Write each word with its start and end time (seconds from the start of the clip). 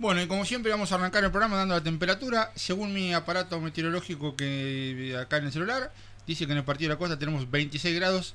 Bueno, 0.00 0.22
y 0.22 0.26
como 0.26 0.46
siempre 0.46 0.70
vamos 0.70 0.90
a 0.92 0.94
arrancar 0.94 1.22
el 1.24 1.30
programa 1.30 1.58
dando 1.58 1.74
la 1.74 1.82
temperatura. 1.82 2.52
Según 2.54 2.94
mi 2.94 3.12
aparato 3.12 3.60
meteorológico 3.60 4.34
que 4.34 5.14
acá 5.20 5.36
en 5.36 5.44
el 5.44 5.52
celular, 5.52 5.92
dice 6.26 6.46
que 6.46 6.52
en 6.52 6.58
el 6.58 6.64
partido 6.64 6.88
de 6.88 6.94
la 6.94 6.98
costa 6.98 7.18
tenemos 7.18 7.50
26 7.50 7.96
grados, 7.96 8.34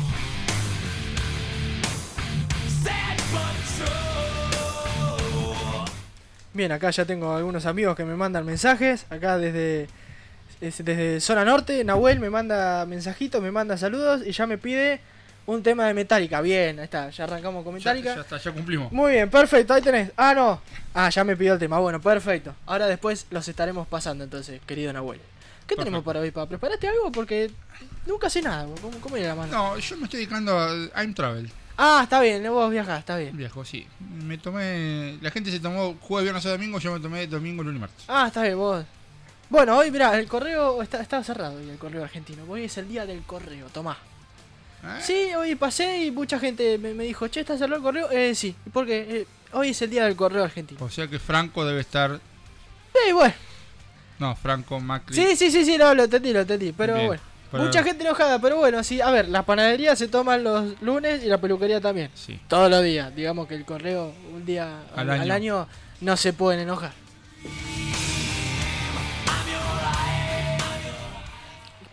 Bien, 6.58 6.72
acá 6.72 6.90
ya 6.90 7.06
tengo 7.06 7.36
algunos 7.36 7.68
amigos 7.68 7.96
que 7.96 8.04
me 8.04 8.16
mandan 8.16 8.44
mensajes. 8.44 9.06
Acá 9.12 9.38
desde, 9.38 9.88
es- 10.60 10.84
desde 10.84 11.22
Zona 11.22 11.46
Norte, 11.46 11.84
Nahuel 11.84 12.20
me 12.20 12.32
manda 12.32 12.84
mensajitos, 12.88 13.40
me 13.44 13.52
manda 13.52 13.78
saludos 13.78 14.24
y 14.26 14.32
ya 14.32 14.48
me 14.48 14.58
pide 14.58 15.00
un 15.46 15.62
tema 15.62 15.86
de 15.86 15.94
Metallica. 15.94 16.42
Bien, 16.42 16.80
ahí 16.80 16.86
está, 16.86 17.12
ya 17.12 17.26
arrancamos 17.26 17.64
con 17.64 17.76
Metallica. 17.76 18.16
ya 18.16 18.22
está, 18.22 18.38
ya 18.38 18.52
cumplimos. 18.52 18.92
Muy 18.92 19.12
bien, 19.12 19.30
perfecto, 19.30 19.76
ahí 19.76 19.84
tenés. 19.84 20.12
Ah, 20.18 20.34
no. 20.34 20.60
Ah, 20.96 21.10
ya 21.10 21.24
me 21.24 21.38
pidió 21.38 21.54
el 21.54 21.60
tema. 21.60 21.78
Bueno, 21.78 22.02
perfecto. 22.02 22.56
Ahora 22.66 22.88
después 22.88 23.28
los 23.30 23.48
estaremos 23.48 23.88
pasando 23.88 24.24
entonces, 24.24 24.60
querido 24.66 24.92
Nahuel. 24.92 25.20
¿Qué 25.68 25.76
tenemos 25.76 26.04
para 26.04 26.22
hoy, 26.22 26.32
papá? 26.32 26.50
¿Preparaste 26.50 26.88
algo? 26.88 27.12
Porque 27.12 27.52
nunca 28.08 28.32
sé 28.32 28.42
nada. 28.42 28.66
¿Cómo, 28.82 29.00
cómo 29.00 29.16
ir 29.18 29.26
la 29.28 29.36
mano? 29.36 29.52
No, 29.52 29.78
yo 29.78 29.96
me 29.98 30.06
estoy 30.06 30.22
dedicando 30.22 30.58
a 30.58 30.74
I'm 31.04 31.14
Travel. 31.14 31.52
Ah, 31.78 32.02
está 32.04 32.20
bien, 32.20 32.44
vos 32.52 32.72
viajás, 32.72 33.00
está 33.00 33.18
bien. 33.18 33.38
Viejo, 33.38 33.64
sí. 33.64 33.86
Me 34.00 34.40
tomé. 34.40 35.20
La 35.22 35.30
gente 35.30 35.52
se 35.52 35.60
tomó 35.60 35.96
jueves, 36.02 36.24
viernes 36.24 36.46
o 36.48 36.50
domingo. 36.50 36.80
Yo 36.80 36.92
me 36.92 37.00
tomé 37.00 37.28
domingo, 37.28 37.62
lunes 37.62 37.78
y 37.78 37.82
martes. 37.82 38.06
Ah, 38.08 38.26
está 38.28 38.42
bien, 38.42 38.58
vos. 38.58 38.84
Bueno, 39.50 39.78
hoy, 39.78 39.92
mirá, 39.92 40.18
el 40.18 40.28
correo 40.28 40.82
está, 40.82 41.02
está 41.02 41.24
cerrado 41.24 41.58
hoy, 41.58 41.70
el 41.70 41.78
correo 41.78 42.04
argentino. 42.04 42.44
Hoy 42.50 42.64
es 42.64 42.78
el 42.78 42.88
día 42.88 43.06
del 43.06 43.22
correo, 43.22 43.68
tomá. 43.68 43.96
¿Eh? 44.84 45.02
Sí, 45.02 45.34
hoy 45.36 45.56
pasé 45.56 46.06
y 46.06 46.12
mucha 46.12 46.40
gente 46.40 46.78
me, 46.80 46.94
me 46.94 47.04
dijo, 47.04 47.28
che, 47.28 47.42
¿está 47.42 47.58
cerrado 47.58 47.78
el 47.78 47.84
correo? 47.84 48.10
Eh, 48.12 48.34
sí. 48.34 48.56
¿Y 48.66 48.70
por 48.72 48.86
qué? 48.86 49.06
Eh, 49.10 49.28
hoy 49.54 49.70
es 49.70 49.82
el 49.84 49.90
día 49.92 50.06
del 50.06 50.16
correo 50.16 50.44
argentino. 50.44 50.84
O 50.84 50.90
sea 50.90 51.08
que 51.08 51.20
Franco 51.20 51.64
debe 51.64 51.82
estar. 51.82 52.20
Sí, 52.92 53.12
bueno. 53.14 53.36
No, 54.20 54.36
Franco, 54.36 54.80
Macri. 54.80 55.16
Sí, 55.16 55.36
sí, 55.36 55.52
sí, 55.52 55.64
sí, 55.64 55.78
no, 55.78 55.94
lo 55.94 56.06
entendí, 56.06 56.34
lo 56.34 56.42
entendí. 56.42 56.72
Pero 56.72 56.96
Bien. 56.96 57.08
bueno. 57.08 57.22
Mucha 57.52 57.84
gente 57.84 58.04
enojada, 58.04 58.40
pero 58.40 58.58
bueno, 58.58 58.84
sí. 58.84 59.00
A 59.02 59.10
ver, 59.12 59.30
la 59.30 59.44
panadería 59.44 59.96
se 59.96 60.08
toman 60.08 60.44
los 60.44 60.82
lunes 60.82 61.24
y 61.24 61.28
la 61.28 61.40
peluquería 61.40 61.80
también. 61.80 62.10
Sí. 62.14 62.40
Todos 62.48 62.70
los 62.70 62.84
días. 62.84 63.16
Digamos 63.16 63.48
que 63.48 63.56
el 63.56 63.64
correo 63.66 64.14
un 64.34 64.46
día 64.46 64.82
Al 64.96 65.10
al, 65.10 65.12
año. 65.12 65.22
al 65.24 65.32
año 65.32 65.68
no 66.02 66.18
se 66.18 66.34
pueden 66.34 66.60
enojar. 66.62 66.92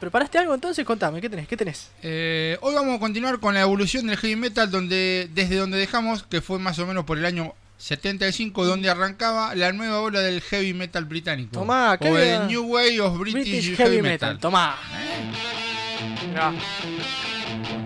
¿Preparaste 0.00 0.38
algo 0.38 0.54
entonces? 0.54 0.84
Contame, 0.84 1.20
¿qué 1.20 1.30
tenés? 1.30 1.48
¿Qué 1.48 1.56
tenés? 1.56 1.90
Eh, 2.02 2.58
hoy 2.60 2.74
vamos 2.74 2.96
a 2.96 3.00
continuar 3.00 3.38
con 3.40 3.54
la 3.54 3.62
evolución 3.62 4.06
del 4.06 4.18
heavy 4.18 4.36
metal 4.36 4.70
donde 4.70 5.30
desde 5.32 5.56
donde 5.56 5.78
dejamos, 5.78 6.24
que 6.24 6.42
fue 6.42 6.58
más 6.58 6.78
o 6.78 6.86
menos 6.86 7.04
por 7.04 7.16
el 7.16 7.24
año 7.24 7.54
75, 7.84 8.64
donde 8.64 8.88
arrancaba 8.88 9.54
la 9.54 9.70
nueva 9.72 10.00
ola 10.00 10.20
del 10.22 10.40
heavy 10.40 10.72
metal 10.72 11.04
británico. 11.04 11.50
Tomá, 11.52 11.98
o 12.00 12.16
el 12.16 12.46
New 12.46 12.72
Way 12.72 12.98
of 13.00 13.18
British, 13.18 13.42
British 13.42 13.76
Heavy, 13.76 13.96
Heavy 13.96 14.02
Metal. 14.02 14.12
Metal. 14.30 14.38
Tomá. 14.40 14.78
¿Eh? 14.94 16.26
Mirá. 16.28 16.50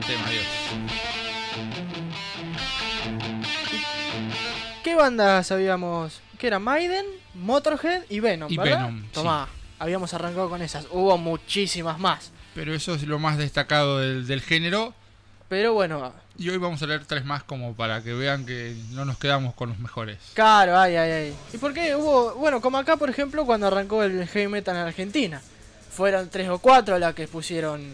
Tema, 0.06 0.31
Dios. 0.31 0.47
¿Qué 4.84 4.94
bandas 4.94 5.50
habíamos? 5.50 6.20
¿Qué 6.38 6.47
era? 6.47 6.60
Maiden, 6.60 7.04
Motorhead 7.34 8.03
y 8.08 8.20
Venom, 8.20 8.53
Y 8.53 8.56
¿verdad? 8.56 8.87
Venom, 8.87 9.03
sí. 9.03 9.08
Tomá. 9.14 9.48
Habíamos 9.81 10.14
arrancado 10.14 10.48
con 10.48 10.62
esas. 10.62 10.87
Hubo 10.92 11.19
muchísimas 11.19 11.98
más. 11.98 12.31
Pero 12.54 12.72
eso 12.72 12.94
es 12.94 13.03
lo 13.03 13.19
más 13.19 13.37
destacado 13.37 13.98
del, 13.98 14.28
del 14.28 14.42
género. 14.42 14.94
Pero 15.48 15.72
bueno, 15.72 16.14
Y 16.38 16.49
hoy 16.50 16.56
vamos 16.56 16.81
a 16.82 16.87
leer 16.87 17.04
tres 17.04 17.25
más 17.25 17.43
como 17.43 17.75
para 17.75 18.00
que 18.00 18.15
vean 18.15 18.47
que 18.47 18.76
no 18.93 19.04
nos 19.04 19.19
quedamos 19.19 19.54
con 19.54 19.71
los 19.71 19.78
mejores. 19.81 20.19
Claro, 20.34 20.78
ay, 20.78 20.94
ay, 20.94 21.10
ay. 21.10 21.34
¿Y 21.53 21.59
por 21.59 21.75
qué 21.75 21.97
hubo, 21.97 22.34
bueno, 22.37 22.60
como 22.60 22.78
acá, 22.78 22.97
por 22.97 23.10
ejemplo, 23.10 23.44
cuando 23.44 23.66
arrancó 23.66 24.04
el 24.04 24.25
heavy 24.28 24.47
metal 24.47 24.76
en 24.76 24.82
Argentina? 24.82 25.43
Fueron 25.91 26.28
tres 26.28 26.49
o 26.49 26.60
cuatro 26.60 26.97
las 26.97 27.12
que 27.16 27.26
pusieron, 27.26 27.93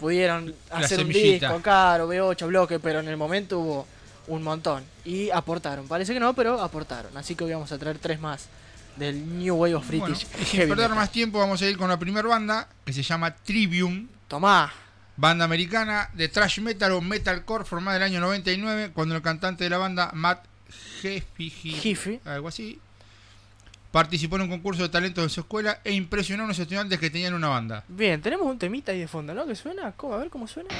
pudieron 0.00 0.54
La 0.70 0.78
hacer 0.78 1.00
un 1.00 1.08
disco 1.10 1.60
caro, 1.60 2.08
B8 2.08 2.46
bloque, 2.46 2.80
pero 2.80 3.00
en 3.00 3.08
el 3.08 3.18
momento 3.18 3.58
hubo 3.58 3.86
un 4.28 4.42
montón. 4.42 4.82
Y 5.04 5.28
aportaron. 5.28 5.86
Parece 5.86 6.14
que 6.14 6.20
no, 6.20 6.32
pero 6.32 6.62
aportaron. 6.62 7.14
Así 7.18 7.34
que 7.34 7.44
hoy 7.44 7.52
vamos 7.52 7.70
a 7.70 7.76
traer 7.76 7.98
tres 7.98 8.18
más 8.18 8.48
del 8.96 9.38
New 9.38 9.56
Wave 9.56 9.74
of 9.74 9.86
Bueno, 9.88 10.06
British 10.06 10.26
y 10.40 10.44
sin 10.46 10.60
perder 10.60 10.76
Metal. 10.76 10.94
más 10.96 11.12
tiempo 11.12 11.38
vamos 11.38 11.60
a 11.60 11.66
ir 11.68 11.76
con 11.76 11.90
la 11.90 11.98
primera 11.98 12.26
banda 12.26 12.66
que 12.86 12.94
se 12.94 13.02
llama 13.02 13.34
Trivium. 13.34 14.08
Tomá. 14.26 14.72
Banda 15.16 15.44
americana 15.44 16.10
de 16.14 16.28
thrash 16.28 16.60
metal 16.60 16.92
o 16.92 17.00
metalcore 17.00 17.64
formada 17.64 17.96
en 17.98 18.02
el 18.02 18.08
año 18.10 18.20
99 18.20 18.90
cuando 18.92 19.14
el 19.14 19.22
cantante 19.22 19.64
de 19.64 19.70
la 19.70 19.78
banda 19.78 20.10
Matt 20.12 20.44
Heafy. 21.02 22.20
algo 22.24 22.48
así, 22.48 22.80
participó 23.92 24.36
en 24.36 24.42
un 24.42 24.48
concurso 24.48 24.82
de 24.82 24.88
talentos 24.88 25.22
en 25.22 25.30
su 25.30 25.40
escuela 25.40 25.80
e 25.84 25.92
impresionó 25.92 26.42
a 26.42 26.46
unos 26.46 26.58
estudiantes 26.58 26.98
que 26.98 27.10
tenían 27.10 27.34
una 27.34 27.48
banda. 27.48 27.84
Bien, 27.86 28.20
tenemos 28.20 28.46
un 28.46 28.58
temita 28.58 28.90
ahí 28.90 28.98
de 28.98 29.08
fondo, 29.08 29.34
¿no? 29.34 29.46
¿Que 29.46 29.54
suena? 29.54 29.92
¿Cómo? 29.92 30.14
A 30.14 30.18
ver 30.18 30.30
cómo 30.30 30.48
suena. 30.48 30.70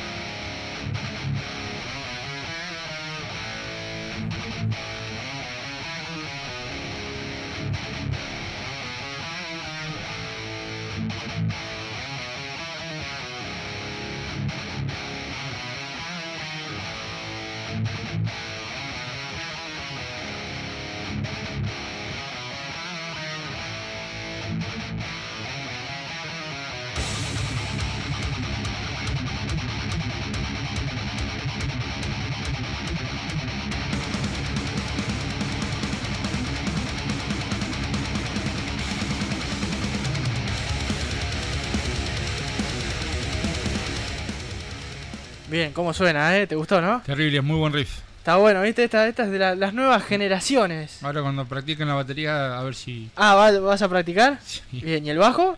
Bien, 45.65 45.73
¿cómo 45.73 45.95
suena, 45.95 46.37
eh? 46.37 46.47
¿Te 46.47 46.57
gustó, 46.57 46.79
no? 46.83 47.01
Terrible, 47.07 47.41
muy 47.41 47.57
buen 47.57 47.73
riff. 47.73 48.01
Está 48.19 48.37
bueno, 48.37 48.61
¿viste? 48.61 48.85
Esta, 48.85 49.09
esta 49.09 49.25
es 49.25 49.31
de 49.31 49.39
la- 49.39 49.55
las 49.55 49.73
nuevas 49.73 50.05
generaciones. 50.05 51.03
Ahora 51.03 51.23
cuando 51.23 51.47
practiquen 51.47 51.89
la 51.89 51.95
batería, 51.95 52.59
a 52.59 52.63
ver 52.63 52.75
si... 52.75 53.11
Ah, 53.17 53.35
¿va- 53.35 53.59
¿vas 53.61 53.81
a 53.81 53.89
practicar? 53.89 54.39
Bien, 54.73 55.07
¿y 55.07 55.09
el 55.09 55.17
bajo? 55.17 55.57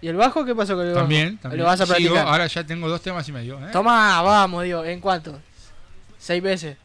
¿Y 0.00 0.06
el 0.06 0.14
bajo? 0.14 0.44
¿Qué 0.44 0.54
pasó 0.54 0.76
con 0.76 0.86
el 0.86 0.92
bajo? 0.92 1.00
También, 1.02 1.36
también. 1.38 1.58
¿Lo 1.62 1.66
vas 1.66 1.80
a 1.80 1.84
Sigo, 1.86 1.96
practicar? 1.96 2.28
ahora 2.28 2.46
ya 2.46 2.62
tengo 2.64 2.88
dos 2.88 3.00
temas 3.02 3.28
y 3.28 3.32
medio. 3.32 3.58
¿eh? 3.58 3.70
Tomá, 3.72 4.22
vamos, 4.22 4.62
digo, 4.62 4.84
¿en 4.84 5.00
cuánto? 5.00 5.40
¿Seis 6.16 6.40
veces? 6.40 6.76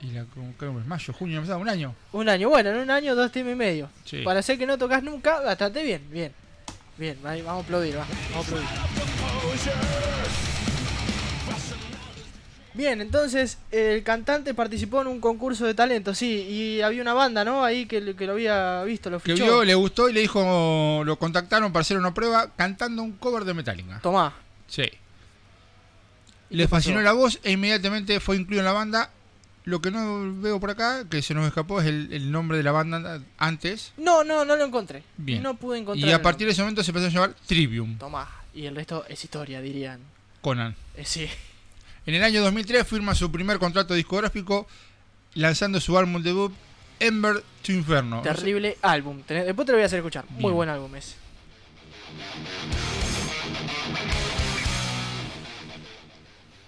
Y 0.00 0.12
la, 0.12 0.24
que 0.58 0.66
es 0.66 0.86
mayo, 0.86 1.12
junio, 1.12 1.42
un 1.58 1.68
año. 1.68 1.94
Un 2.12 2.26
año, 2.30 2.48
bueno, 2.48 2.70
en 2.70 2.78
un 2.78 2.90
año 2.90 3.14
dos 3.14 3.30
temas 3.30 3.52
y 3.52 3.56
medio. 3.56 3.90
Sí. 4.06 4.22
Para 4.22 4.40
hacer 4.40 4.56
que 4.56 4.64
no 4.64 4.78
tocas 4.78 5.02
nunca, 5.02 5.40
bastante 5.40 5.82
bien, 5.82 6.00
bien. 6.10 6.32
Bien, 6.96 7.18
vamos 7.22 7.46
a 7.46 7.58
aplaudir, 7.58 7.98
va, 7.98 8.06
vamos 8.32 8.46
a 8.46 8.48
aplaudir. 8.48 8.68
Bien, 12.80 12.98
entonces 13.02 13.58
el 13.70 14.02
cantante 14.02 14.54
participó 14.54 15.02
en 15.02 15.08
un 15.08 15.20
concurso 15.20 15.66
de 15.66 15.74
talento, 15.74 16.14
sí, 16.14 16.46
y 16.48 16.80
había 16.80 17.02
una 17.02 17.12
banda, 17.12 17.44
¿no? 17.44 17.62
Ahí 17.62 17.84
que, 17.84 18.16
que 18.16 18.24
lo 18.26 18.32
había 18.32 18.82
visto, 18.84 19.10
lo 19.10 19.20
Que 19.20 19.32
fichó. 19.34 19.44
vio, 19.44 19.64
le 19.64 19.74
gustó 19.74 20.08
y 20.08 20.14
le 20.14 20.20
dijo, 20.20 21.02
lo 21.04 21.18
contactaron 21.18 21.74
para 21.74 21.82
hacer 21.82 21.98
una 21.98 22.14
prueba 22.14 22.50
cantando 22.56 23.02
un 23.02 23.12
cover 23.12 23.44
de 23.44 23.52
Metallica. 23.52 24.00
Tomá. 24.02 24.32
Sí. 24.66 24.84
¿Y 26.48 26.56
Le 26.56 26.68
fascinó 26.68 27.02
la 27.02 27.12
voz 27.12 27.38
e 27.42 27.52
inmediatamente 27.52 28.18
fue 28.18 28.36
incluido 28.36 28.60
en 28.60 28.64
la 28.64 28.72
banda. 28.72 29.10
Lo 29.64 29.82
que 29.82 29.90
no 29.90 30.40
veo 30.40 30.58
por 30.58 30.70
acá, 30.70 31.04
que 31.06 31.20
se 31.20 31.34
nos 31.34 31.46
escapó, 31.46 31.82
es 31.82 31.86
el, 31.86 32.10
el 32.14 32.32
nombre 32.32 32.56
de 32.56 32.64
la 32.64 32.72
banda 32.72 33.20
antes. 33.36 33.92
No, 33.98 34.24
no, 34.24 34.46
no 34.46 34.56
lo 34.56 34.64
encontré. 34.64 35.02
Bien. 35.18 35.42
No 35.42 35.54
pude 35.54 35.76
encontrar. 35.80 36.08
Y 36.08 36.12
a 36.14 36.22
partir 36.22 36.46
de 36.46 36.54
ese 36.54 36.62
momento 36.62 36.82
se 36.82 36.92
empezó 36.92 37.08
a 37.08 37.10
llamar 37.10 37.34
Trivium, 37.46 37.98
Tomá. 37.98 38.26
Y 38.54 38.64
el 38.64 38.74
resto 38.74 39.04
es 39.06 39.22
historia, 39.22 39.60
dirían. 39.60 40.00
Conan. 40.40 40.74
Eh, 40.96 41.04
sí. 41.04 41.28
En 42.06 42.14
el 42.14 42.24
año 42.24 42.42
2003 42.42 42.86
firma 42.86 43.14
su 43.14 43.30
primer 43.30 43.58
contrato 43.58 43.94
discográfico 43.94 44.66
lanzando 45.34 45.80
su 45.80 45.96
álbum 45.98 46.22
debut 46.22 46.52
Ember 46.98 47.42
to 47.62 47.72
Inferno. 47.72 48.22
Terrible 48.22 48.76
álbum. 48.82 49.22
Después 49.26 49.66
te 49.66 49.72
lo 49.72 49.78
voy 49.78 49.82
a 49.82 49.86
hacer 49.86 49.98
escuchar. 49.98 50.24
Muy 50.30 50.52
buen 50.52 50.68
álbum 50.68 50.94
ese. 50.96 51.14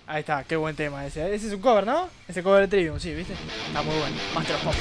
Ahí 0.06 0.20
está, 0.20 0.44
qué 0.44 0.56
buen 0.56 0.76
tema 0.76 1.06
ese. 1.06 1.34
Ese 1.34 1.46
es 1.48 1.52
un 1.54 1.60
cover, 1.60 1.86
¿no? 1.86 2.08
Ese 2.28 2.42
cover 2.42 2.62
de 2.62 2.68
Trivium, 2.68 3.00
sí, 3.00 3.14
¿viste? 3.14 3.34
Está 3.66 3.82
muy 3.82 3.96
bueno. 3.96 4.16
Master 4.34 4.56
of 4.56 4.64
Pop. 4.64 4.74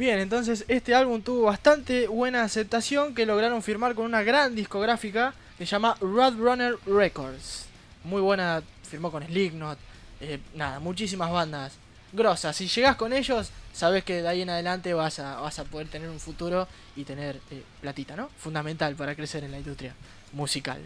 Bien, 0.00 0.18
entonces 0.18 0.64
este 0.66 0.94
álbum 0.94 1.20
tuvo 1.20 1.42
bastante 1.42 2.06
buena 2.06 2.42
aceptación 2.42 3.14
que 3.14 3.26
lograron 3.26 3.62
firmar 3.62 3.94
con 3.94 4.06
una 4.06 4.22
gran 4.22 4.54
discográfica 4.54 5.34
que 5.58 5.66
se 5.66 5.72
llama 5.72 5.94
Roadrunner 6.00 6.76
Records. 6.86 7.66
Muy 8.04 8.22
buena, 8.22 8.62
firmó 8.88 9.10
con 9.10 9.22
Slipknot, 9.22 9.78
eh, 10.22 10.40
nada, 10.54 10.80
muchísimas 10.80 11.30
bandas 11.30 11.74
grosas. 12.14 12.56
Si 12.56 12.66
llegas 12.66 12.96
con 12.96 13.12
ellos, 13.12 13.50
sabes 13.74 14.02
que 14.02 14.22
de 14.22 14.28
ahí 14.28 14.40
en 14.40 14.48
adelante 14.48 14.94
vas 14.94 15.18
a, 15.18 15.38
vas 15.38 15.58
a 15.58 15.64
poder 15.64 15.88
tener 15.88 16.08
un 16.08 16.18
futuro 16.18 16.66
y 16.96 17.04
tener 17.04 17.38
eh, 17.50 17.62
platita, 17.82 18.16
¿no? 18.16 18.30
Fundamental 18.38 18.96
para 18.96 19.14
crecer 19.14 19.44
en 19.44 19.50
la 19.50 19.58
industria 19.58 19.94
musical. 20.32 20.80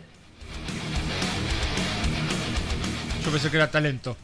Yo 3.24 3.30
pensé 3.30 3.48
que 3.48 3.58
era 3.58 3.70
talento. 3.70 4.16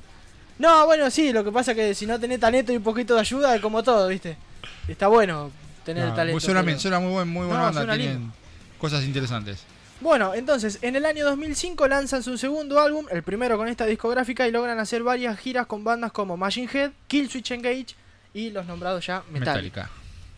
No, 0.59 0.85
bueno, 0.85 1.09
sí, 1.13 1.33
lo 1.33 1.45
que 1.45 1.53
pasa 1.53 1.77
que 1.77 1.95
si 1.95 2.07
no 2.07 2.19
tenés 2.19 2.41
talento 2.41 2.73
y 2.73 2.79
un 2.79 2.83
poquito 2.83 3.15
de 3.15 3.21
ayuda, 3.21 3.55
es 3.55 3.61
como 3.61 3.85
todo, 3.85 4.09
¿viste? 4.09 4.50
Está 4.88 5.06
bueno 5.09 5.50
tener 5.85 6.09
No, 6.09 6.15
talento. 6.15 6.35
pues 6.35 6.44
suena 6.44 6.62
pero- 6.65 6.79
suena 6.79 7.00
muy, 7.00 7.11
buen, 7.12 7.29
muy 7.29 7.47
buena 7.47 7.71
No, 7.71 7.73
banda. 7.73 7.94
Tienen 7.97 8.19
lindo. 8.21 8.35
cosas 8.79 9.05
interesantes. 9.05 9.65
Bueno, 10.00 10.32
entonces, 10.35 10.79
en 10.81 10.97
el 10.97 11.05
año 11.05 11.25
2005 11.27 11.87
lanzan 11.87 12.23
su 12.23 12.38
segundo 12.38 12.81
álbum, 12.81 13.06
el 13.11 13.23
primero 13.23 13.59
con 13.59 13.69
esta 13.69 13.85
discográfica, 13.85 14.49
y 14.49 14.50
logran 14.50 14.79
hacer 14.79 15.03
varias 15.03 15.38
giras 15.38 15.67
con 15.67 15.85
bandas 15.85 16.11
como 16.12 16.37
Machine 16.38 16.69
Head, 16.73 16.93
Killswitch 17.06 17.50
Engage 17.50 17.94
y 18.32 18.50
los 18.50 18.65
nombrados 18.67 19.05
ya 19.06 19.23
Metallica. 19.31 19.91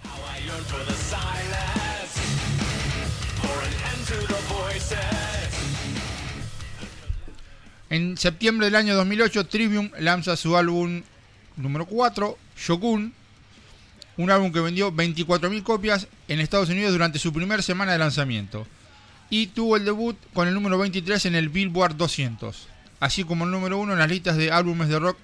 Metallica. 0.02 0.52
En 7.90 8.16
septiembre 8.16 8.66
del 8.66 8.76
año 8.76 8.94
2008, 8.96 9.46
Trivium 9.46 9.90
lanza 9.98 10.36
su 10.36 10.56
álbum 10.56 11.02
número 11.56 11.84
4, 11.86 12.38
Shogun, 12.56 13.12
un 14.16 14.30
álbum 14.30 14.52
que 14.52 14.60
vendió 14.60 14.92
24.000 14.92 15.62
copias 15.62 16.08
en 16.28 16.40
Estados 16.40 16.68
Unidos 16.68 16.92
durante 16.92 17.18
su 17.18 17.32
primera 17.32 17.62
semana 17.62 17.92
de 17.92 17.98
lanzamiento 17.98 18.66
y 19.30 19.46
tuvo 19.48 19.76
el 19.76 19.84
debut 19.84 20.16
con 20.34 20.46
el 20.46 20.54
número 20.54 20.78
23 20.78 21.26
en 21.26 21.34
el 21.34 21.48
Billboard 21.48 21.96
200, 21.96 22.68
así 23.00 23.24
como 23.24 23.44
el 23.44 23.50
número 23.50 23.78
1 23.78 23.94
en 23.94 23.98
las 23.98 24.10
listas 24.10 24.36
de 24.36 24.52
álbumes 24.52 24.88
de 24.88 24.98
rock 24.98 25.16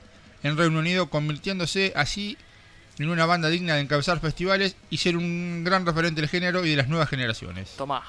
en 0.42 0.56
Reino 0.56 0.78
Unido, 0.78 1.10
convirtiéndose 1.10 1.92
así 1.94 2.38
en 2.98 3.10
una 3.10 3.26
banda 3.26 3.48
digna 3.48 3.74
de 3.74 3.82
encabezar 3.82 4.20
festivales 4.20 4.76
y 4.90 4.96
ser 4.98 5.16
un 5.16 5.62
gran 5.64 5.84
referente 5.84 6.20
del 6.20 6.30
género 6.30 6.64
y 6.64 6.70
de 6.70 6.76
las 6.76 6.88
nuevas 6.88 7.08
generaciones. 7.08 7.74
Tomá. 7.76 8.02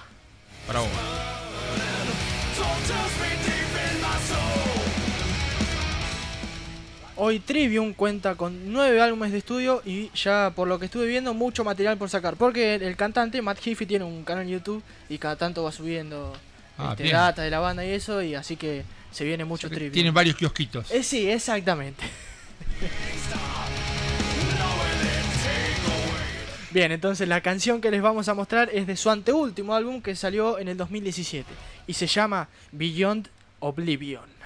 Para 0.65 0.79
Hoy 7.21 7.39
Trivium 7.39 7.93
cuenta 7.93 8.35
con 8.35 8.71
nueve 8.71 9.01
álbumes 9.01 9.31
de 9.31 9.39
estudio 9.39 9.81
y 9.85 10.09
ya 10.15 10.53
por 10.55 10.67
lo 10.67 10.79
que 10.79 10.85
estuve 10.85 11.05
viendo 11.05 11.33
mucho 11.33 11.63
material 11.63 11.97
por 11.97 12.09
sacar. 12.09 12.37
Porque 12.37 12.75
el, 12.75 12.81
el 12.81 12.95
cantante 12.95 13.41
Matt 13.41 13.59
Heafy 13.65 13.85
tiene 13.85 14.05
un 14.05 14.23
canal 14.23 14.43
en 14.43 14.49
YouTube 14.49 14.81
y 15.09 15.17
cada 15.17 15.35
tanto 15.35 15.63
va 15.63 15.71
subiendo 15.71 16.33
Ah, 16.79 16.95
este, 16.97 17.11
data 17.11 17.41
de 17.41 17.49
la 17.49 17.59
banda 17.59 17.85
y 17.85 17.89
eso 17.91 18.21
y 18.21 18.35
así 18.35 18.55
que 18.55 18.85
se 19.11 19.25
viene 19.25 19.43
mucho 19.43 19.69
Trivium. 19.69 19.91
Tiene 19.91 20.11
varios 20.11 20.37
kiosquitos. 20.37 20.89
Eh, 20.91 21.03
sí, 21.03 21.29
exactamente. 21.29 22.01
Bien, 26.71 26.91
entonces 26.93 27.27
la 27.27 27.41
canción 27.41 27.81
que 27.81 27.91
les 27.91 28.01
vamos 28.01 28.29
a 28.29 28.33
mostrar 28.33 28.69
es 28.71 28.87
de 28.87 28.95
su 28.95 29.09
anteúltimo 29.09 29.75
álbum 29.75 30.01
que 30.01 30.15
salió 30.15 30.57
en 30.57 30.69
el 30.69 30.77
2017 30.77 31.51
y 31.87 31.93
se 31.93 32.07
llama 32.07 32.47
Beyond 32.71 33.27
Oblivion. 33.59 34.38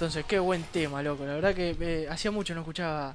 Entonces, 0.00 0.24
qué 0.26 0.38
buen 0.38 0.62
tema, 0.62 1.02
loco. 1.02 1.26
La 1.26 1.34
verdad 1.34 1.54
que 1.54 1.76
eh, 1.78 2.08
hacía 2.10 2.30
mucho 2.30 2.54
no 2.54 2.60
escuchaba. 2.60 3.14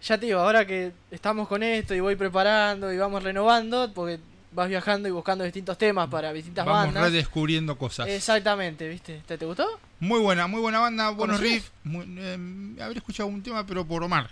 Ya 0.00 0.16
te 0.16 0.26
digo, 0.26 0.38
ahora 0.38 0.64
que 0.64 0.92
estamos 1.10 1.48
con 1.48 1.60
esto 1.64 1.92
y 1.92 1.98
voy 1.98 2.14
preparando 2.14 2.92
y 2.92 2.96
vamos 2.96 3.20
renovando, 3.24 3.90
porque 3.92 4.20
vas 4.52 4.68
viajando 4.68 5.08
y 5.08 5.10
buscando 5.10 5.42
distintos 5.42 5.76
temas 5.76 6.08
para 6.08 6.32
distintas 6.32 6.64
Vamos 6.64 6.86
bandas. 6.86 7.02
redescubriendo 7.10 7.76
cosas. 7.76 8.06
Exactamente, 8.06 8.88
¿viste? 8.88 9.22
¿Te, 9.26 9.36
te 9.38 9.44
gustó? 9.44 9.66
Muy 9.98 10.20
buena, 10.20 10.46
muy 10.46 10.60
buena 10.60 10.78
banda, 10.78 11.10
buenos 11.10 11.40
riffs. 11.40 11.72
Eh, 11.84 12.76
habré 12.80 12.98
escuchado 12.98 13.28
un 13.28 13.42
tema, 13.42 13.66
pero 13.66 13.84
por 13.84 14.04
Omar. 14.04 14.30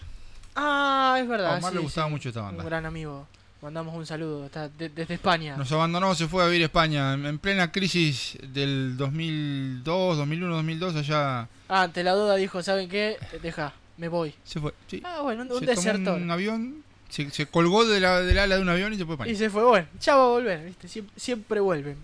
Ah, 0.55 1.17
es 1.19 1.25
A 1.27 1.29
verdad. 1.29 1.59
Omar 1.59 1.73
sí, 1.73 1.77
le 1.79 1.83
gustaba 1.83 2.07
sí. 2.07 2.13
mucho 2.13 2.29
esta 2.29 2.43
Un 2.43 2.47
banda. 2.47 2.63
gran 2.65 2.87
amigo. 2.87 3.27
Mandamos 3.61 3.95
un 3.97 4.07
saludo 4.07 4.47
está 4.47 4.69
de- 4.69 4.89
desde 4.89 5.15
España. 5.15 5.57
Nos 5.57 5.71
abandonó, 5.73 6.15
se 6.15 6.29
fue 6.29 6.45
a 6.45 6.47
vivir 6.47 6.63
a 6.63 6.67
España. 6.67 7.15
En 7.15 7.27
en 7.27 7.39
plena 7.41 7.73
crisis 7.73 8.39
del 8.53 8.97
2002, 8.97 10.17
2001, 10.17 10.55
2002, 10.55 10.95
allá 10.95 11.41
Ah, 11.69 11.83
ante 11.83 12.05
la 12.05 12.13
duda 12.13 12.37
dijo, 12.37 12.63
¿saben 12.63 12.89
qué? 12.89 13.17
Deja, 13.43 13.73
me 13.97 14.09
voy. 14.09 14.33
se 14.45 14.61
fue. 14.61 14.73
Sí. 14.87 15.03
Ah, 15.05 15.23
bueno, 15.23 15.43
un, 15.43 15.49
un 15.53 15.59
tomó 15.59 15.67
desertor. 15.73 16.21
un 16.23 16.31
avión, 16.31 16.85
se, 17.09 17.31
se 17.31 17.47
colgó 17.47 17.85
de 17.85 17.99
la, 18.01 18.21
del 18.21 18.39
ala 18.39 18.57
de 18.57 18.63
un 18.63 18.69
avión 18.69 18.93
y 18.93 18.97
se 18.97 19.05
fue 19.05 19.15
a 19.15 19.17
Y 19.17 19.33
España. 19.33 19.39
se 19.39 19.51
fue, 19.51 19.65
bueno, 19.65 19.89
ya 20.01 20.15
va 20.15 20.23
a 20.25 20.29
volver, 20.29 20.65
¿viste? 20.65 20.87
Siempre, 20.87 21.15
siempre 21.19 21.61
vuelven. 21.61 21.97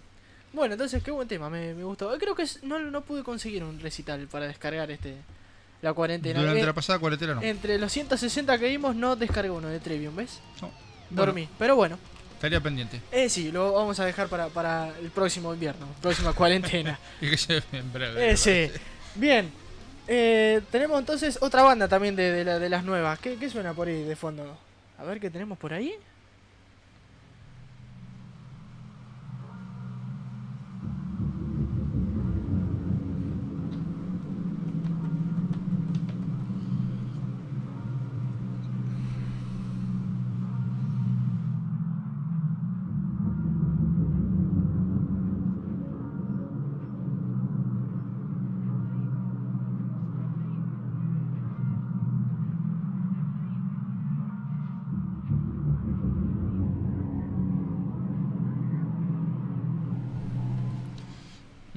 Bueno, 0.52 0.74
entonces, 0.74 1.02
qué 1.04 1.10
buen 1.12 1.28
tema, 1.28 1.48
me, 1.50 1.72
me 1.74 1.84
gustó. 1.84 2.12
Eh, 2.14 2.18
Creo 2.18 2.34
que 2.34 2.44
no, 2.64 2.78
no 2.80 3.00
pude 3.02 3.22
conseguir 3.22 3.62
un 3.64 3.78
recital 3.80 4.26
para 4.28 4.46
descargar 4.48 4.90
este 4.90 5.16
la 5.82 5.92
cuarentena. 5.92 6.40
Durante 6.40 6.62
Eh, 6.62 6.66
la 6.66 6.72
pasada 6.72 6.98
cuarentena 6.98 7.34
no. 7.34 7.42
Entre 7.42 7.78
los 7.78 7.92
160 7.92 8.58
que 8.58 8.68
vimos, 8.68 8.96
no 8.96 9.16
descargué 9.16 9.50
uno 9.50 9.68
de 9.68 9.78
Trivium, 9.80 10.16
¿ves? 10.16 10.40
No. 10.60 10.70
Bueno, 11.10 11.26
Dormí. 11.26 11.48
Pero 11.58 11.76
bueno, 11.76 11.98
estaría 12.34 12.60
pendiente. 12.60 13.00
eh, 13.12 13.28
sí, 13.28 13.50
lo 13.52 13.72
vamos 13.72 13.98
a 14.00 14.04
dejar 14.04 14.28
para, 14.28 14.48
para 14.48 14.90
el 14.98 15.10
próximo 15.10 15.52
invierno, 15.54 15.86
próxima 16.02 16.32
cuarentena. 16.34 16.98
Y 17.20 17.30
que 17.30 17.36
se 17.36 17.62
en 17.72 17.92
breve. 17.92 18.30
Eh, 18.32 18.36
sí. 18.36 18.70
Bien. 19.14 19.50
Eh, 20.06 20.60
tenemos 20.70 20.98
entonces 20.98 21.38
otra 21.40 21.62
banda 21.62 21.88
también 21.88 22.14
de, 22.16 22.30
de 22.30 22.44
la- 22.44 22.58
de 22.58 22.68
las 22.68 22.84
nuevas. 22.84 23.18
¿Qué, 23.20 23.36
¿Qué 23.36 23.48
suena 23.48 23.72
por 23.72 23.88
ahí 23.88 24.02
de 24.02 24.16
fondo? 24.16 24.58
A 24.98 25.04
ver 25.04 25.18
qué 25.20 25.30
tenemos 25.30 25.56
por 25.58 25.72
ahí. 25.72 25.94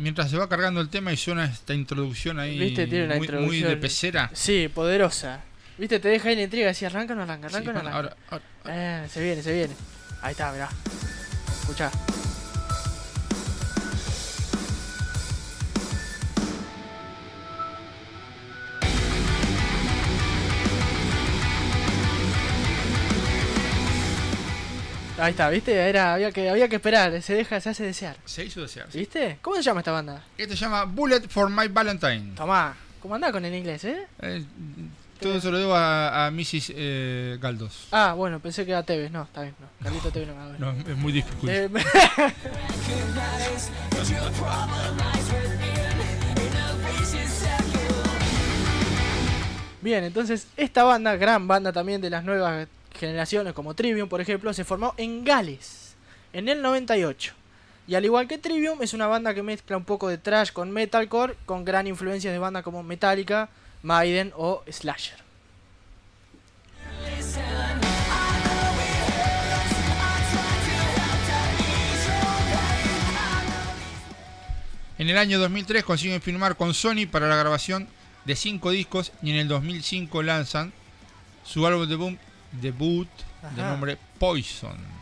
Mientras 0.08 0.30
se 0.32 0.38
va 0.38 0.48
cargando 0.48 0.80
el 0.80 0.88
tema 0.88 1.12
y 1.12 1.18
suena 1.18 1.44
esta 1.44 1.74
introducción 1.74 2.40
ahí 2.40 2.58
Viste, 2.58 2.88
tiene 2.88 3.08
una 3.08 3.16
muy, 3.18 3.28
muy 3.28 3.36
introducción. 3.36 3.70
de 3.72 3.76
pecera. 3.76 4.32
Sí, 4.32 4.70
poderosa. 4.74 5.42
¿Viste? 5.78 6.00
Te 6.00 6.08
deja 6.08 6.30
ahí 6.30 6.36
la 6.38 6.44
intriga. 6.44 6.74
Si 6.74 6.86
arranca 6.86 7.12
o 7.12 7.18
no 7.18 7.24
arranca, 7.24 7.50
Sí, 7.50 7.56
arranca 7.58 7.72
o 7.72 7.74
no 7.74 7.80
arranca. 7.90 7.96
ahora, 7.98 8.16
ahora- 8.64 9.04
Eh, 9.04 9.08
se 9.12 9.22
viene, 9.22 9.42
se 9.44 9.52
viene. 9.54 9.74
Ahí 10.22 10.32
está, 10.32 10.50
mirá. 10.54 10.70
Escuchá. 11.60 11.92
Ahí 25.20 25.32
está, 25.32 25.50
¿viste? 25.50 25.74
Era, 25.74 26.14
había, 26.14 26.32
que, 26.32 26.48
había 26.50 26.68
que 26.68 26.76
esperar, 26.76 27.22
se 27.24 27.34
deja, 27.34 27.60
se 27.60 27.70
hace 27.70 27.84
desear. 27.84 28.18
se 28.26 28.46
hizo 28.46 28.62
desear. 28.62 28.88
¿Viste? 28.94 29.40
¿Cómo 29.42 29.56
se 29.56 29.64
llama 29.64 29.80
esta 29.80 29.92
banda? 29.92 30.24
Este 30.38 30.56
se 30.56 30.62
llama 30.66 30.84
Bullet 30.84 31.22
for 31.28 31.50
My 31.50 31.68
Valentine. 31.68 32.34
Tomá, 32.36 32.76
¿cómo 33.02 33.16
andás 33.16 33.32
con 33.32 33.44
el 33.44 33.54
inglés, 33.56 33.84
eh? 33.86 34.06
Eh, 34.22 34.46
todo 35.20 35.42
se 35.42 35.50
lo 35.50 35.58
debo 35.58 35.74
a, 35.74 36.28
a 36.28 36.32
Mrs. 36.32 36.72
eh, 36.76 37.38
Galdos. 37.42 37.88
Ah, 37.92 38.14
bueno, 38.16 38.40
pensé 38.40 38.64
que 38.64 38.72
era 38.72 38.84
Tevez, 38.84 39.10
no, 39.10 39.24
está 39.24 39.42
bien, 39.42 39.56
no. 39.60 39.68
Carlito 39.84 40.12
Tevez 40.12 40.28
no 40.28 40.36
me 40.36 40.40
va 40.40 40.46
a 40.46 40.50
ver. 40.50 40.60
No, 40.60 40.72
es 40.92 40.98
muy 40.98 41.12
difícil. 41.12 41.50
Eh, 41.50 41.70
Bien, 49.82 50.04
entonces 50.04 50.48
esta 50.58 50.84
banda, 50.84 51.16
gran 51.16 51.48
banda 51.48 51.72
también 51.72 52.02
de 52.02 52.10
las 52.10 52.24
nuevas 52.24 52.68
generaciones 52.98 53.54
como 53.54 53.74
Trivium 53.74 54.10
por 54.10 54.22
ejemplo, 54.22 54.54
se 54.54 54.64
formó 54.64 54.94
en 54.98 55.24
Gales 55.24 55.96
en 56.34 56.50
el 56.50 56.62
98. 56.62 57.34
Y 57.88 57.96
al 57.96 58.04
igual 58.04 58.28
que 58.28 58.38
Trivium 58.38 58.82
es 58.82 58.94
una 58.94 59.08
banda 59.08 59.34
que 59.34 59.44
mezcla 59.44 59.78
un 59.78 59.86
poco 59.86 60.10
de 60.10 60.18
trash 60.18 60.52
con 60.52 60.72
metalcore 60.72 61.36
con 61.46 61.64
gran 61.64 61.88
influencia 61.88 62.32
de 62.32 62.38
bandas 62.38 62.64
como 62.64 62.84
Metallica, 62.84 63.50
Maiden 63.82 64.34
o 64.36 64.64
Slasher. 64.70 65.28
En 75.00 75.10
el 75.10 75.18
año 75.18 75.40
2003 75.40 75.84
consiguen 75.84 76.22
firmar 76.22 76.56
con 76.56 76.74
Sony 76.74 77.06
para 77.10 77.28
la 77.28 77.36
grabación 77.36 77.88
de 78.26 78.36
cinco 78.36 78.72
discos 78.72 79.12
y 79.22 79.30
en 79.30 79.38
el 79.38 79.48
2005 79.48 80.24
lanzan 80.24 80.74
su 81.44 81.66
álbum 81.66 82.18
debut, 82.62 83.08
debut 83.08 83.56
de 83.56 83.62
Ajá. 83.62 83.72
nombre 83.72 83.98
Poison. 84.20 84.98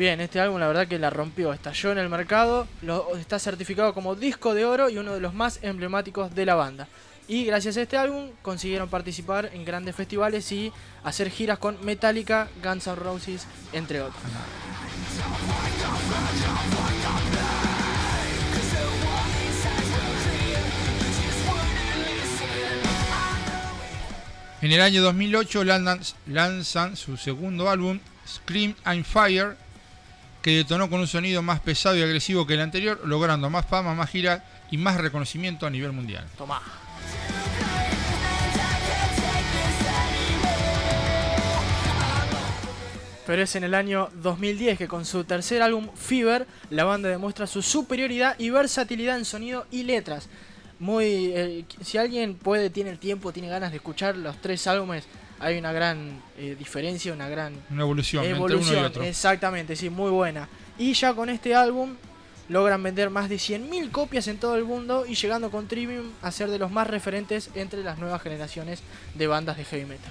Bien, 0.00 0.18
este 0.22 0.40
álbum 0.40 0.58
la 0.58 0.66
verdad 0.66 0.88
que 0.88 0.98
la 0.98 1.10
rompió, 1.10 1.52
estalló 1.52 1.92
en 1.92 1.98
el 1.98 2.08
mercado, 2.08 2.66
lo, 2.80 3.14
está 3.18 3.38
certificado 3.38 3.92
como 3.92 4.14
disco 4.14 4.54
de 4.54 4.64
oro 4.64 4.88
y 4.88 4.96
uno 4.96 5.12
de 5.12 5.20
los 5.20 5.34
más 5.34 5.58
emblemáticos 5.62 6.34
de 6.34 6.46
la 6.46 6.54
banda. 6.54 6.88
Y 7.28 7.44
gracias 7.44 7.76
a 7.76 7.82
este 7.82 7.98
álbum 7.98 8.30
consiguieron 8.40 8.88
participar 8.88 9.50
en 9.52 9.62
grandes 9.62 9.94
festivales 9.94 10.50
y 10.52 10.72
hacer 11.04 11.28
giras 11.28 11.58
con 11.58 11.84
Metallica, 11.84 12.48
Guns 12.64 12.86
N' 12.86 12.96
Roses, 12.96 13.46
entre 13.74 14.00
otros. 14.00 14.22
En 24.62 24.72
el 24.72 24.82
año 24.82 25.00
2008 25.02 25.64
lanzan, 26.26 26.94
su 26.94 27.16
segundo 27.16 27.70
álbum, 27.70 27.98
Scream 28.28 28.74
and 28.84 29.04
Fire, 29.04 29.56
que 30.42 30.56
detonó 30.56 30.90
con 30.90 31.00
un 31.00 31.06
sonido 31.06 31.40
más 31.40 31.60
pesado 31.60 31.96
y 31.96 32.02
agresivo 32.02 32.46
que 32.46 32.54
el 32.54 32.60
anterior, 32.60 33.00
logrando 33.06 33.48
más 33.48 33.64
fama, 33.64 33.94
más 33.94 34.10
giras 34.10 34.42
y 34.70 34.76
más 34.76 34.98
reconocimiento 34.98 35.66
a 35.66 35.70
nivel 35.70 35.92
mundial. 35.92 36.26
Tomá. 36.36 36.60
Pero 43.26 43.42
es 43.42 43.56
en 43.56 43.64
el 43.64 43.74
año 43.74 44.10
2010 44.22 44.76
que 44.76 44.88
con 44.88 45.06
su 45.06 45.24
tercer 45.24 45.62
álbum 45.62 45.88
Fever 45.94 46.46
la 46.68 46.84
banda 46.84 47.08
demuestra 47.08 47.46
su 47.46 47.62
superioridad 47.62 48.34
y 48.38 48.50
versatilidad 48.50 49.16
en 49.16 49.24
sonido 49.24 49.66
y 49.70 49.84
letras. 49.84 50.28
Muy, 50.80 51.32
eh, 51.34 51.64
si 51.82 51.98
alguien 51.98 52.34
puede, 52.34 52.70
tiene 52.70 52.90
el 52.90 52.98
tiempo, 52.98 53.32
tiene 53.32 53.48
ganas 53.48 53.70
de 53.70 53.76
escuchar 53.76 54.16
los 54.16 54.40
tres 54.40 54.66
álbumes, 54.66 55.04
hay 55.38 55.58
una 55.58 55.72
gran 55.72 56.22
eh, 56.38 56.56
diferencia, 56.58 57.12
una 57.12 57.28
gran 57.28 57.54
Una 57.70 57.82
evolución, 57.82 58.24
entre 58.24 58.56
uno 58.56 58.72
y 58.72 58.76
otro. 58.76 59.02
Exactamente, 59.02 59.76
sí, 59.76 59.90
muy 59.90 60.10
buena. 60.10 60.48
Y 60.78 60.94
ya 60.94 61.14
con 61.14 61.28
este 61.28 61.54
álbum 61.54 61.96
logran 62.48 62.82
vender 62.82 63.10
más 63.10 63.28
de 63.28 63.36
100.000 63.36 63.90
copias 63.90 64.26
en 64.26 64.38
todo 64.38 64.56
el 64.56 64.64
mundo 64.64 65.04
y 65.06 65.14
llegando 65.14 65.50
con 65.50 65.68
Trivium 65.68 66.10
a 66.20 66.32
ser 66.32 66.50
de 66.50 66.58
los 66.58 66.72
más 66.72 66.88
referentes 66.88 67.50
entre 67.54 67.84
las 67.84 67.98
nuevas 67.98 68.20
generaciones 68.22 68.82
de 69.14 69.26
bandas 69.26 69.56
de 69.56 69.64
heavy 69.64 69.84
metal. 69.84 70.10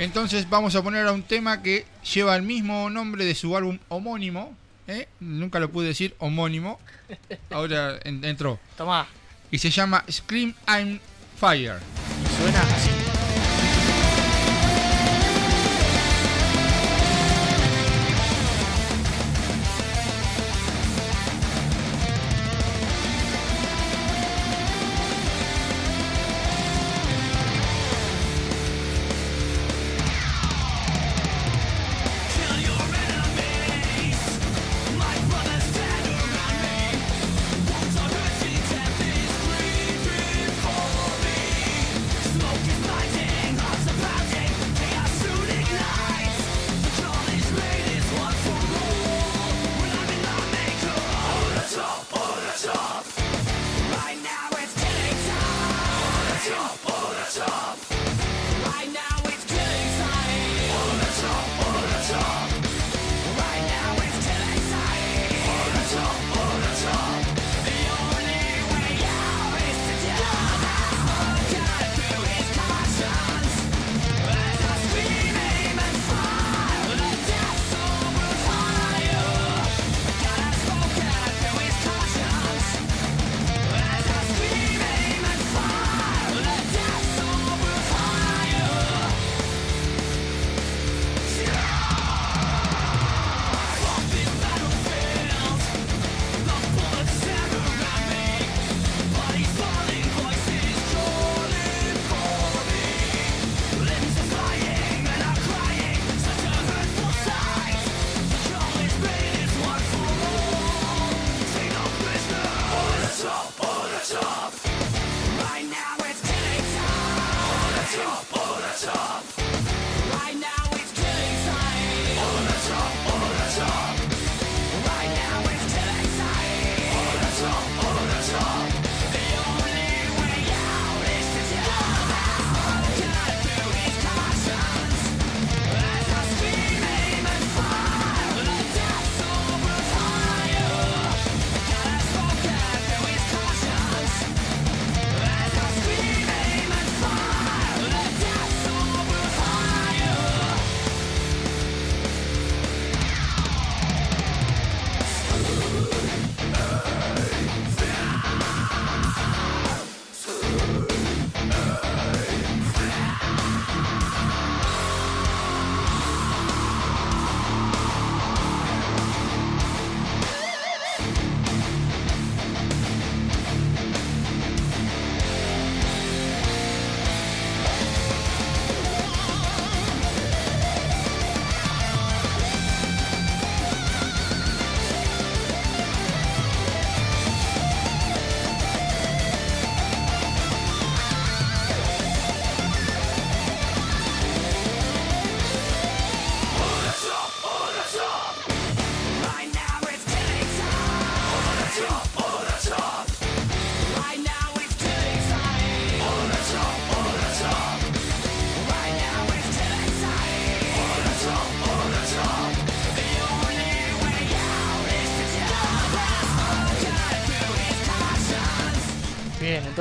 Entonces 0.00 0.48
vamos 0.48 0.74
a 0.74 0.82
poner 0.82 1.06
a 1.06 1.12
un 1.12 1.22
tema 1.22 1.62
que 1.62 1.84
lleva 2.14 2.34
el 2.34 2.42
mismo 2.42 2.88
nombre 2.88 3.24
de 3.26 3.34
su 3.34 3.54
álbum 3.56 3.78
homónimo. 3.88 4.56
¿eh? 4.88 5.06
Nunca 5.20 5.60
lo 5.60 5.70
pude 5.70 5.88
decir 5.88 6.14
homónimo. 6.18 6.80
Ahora 7.50 7.98
en- 8.04 8.24
entró. 8.24 8.58
Tomá, 8.76 9.06
Y 9.50 9.58
se 9.58 9.68
llama 9.70 10.02
Scream 10.10 10.54
and 10.66 11.00
Fire. 11.38 11.78
suena 12.38 12.60
así. 12.62 12.90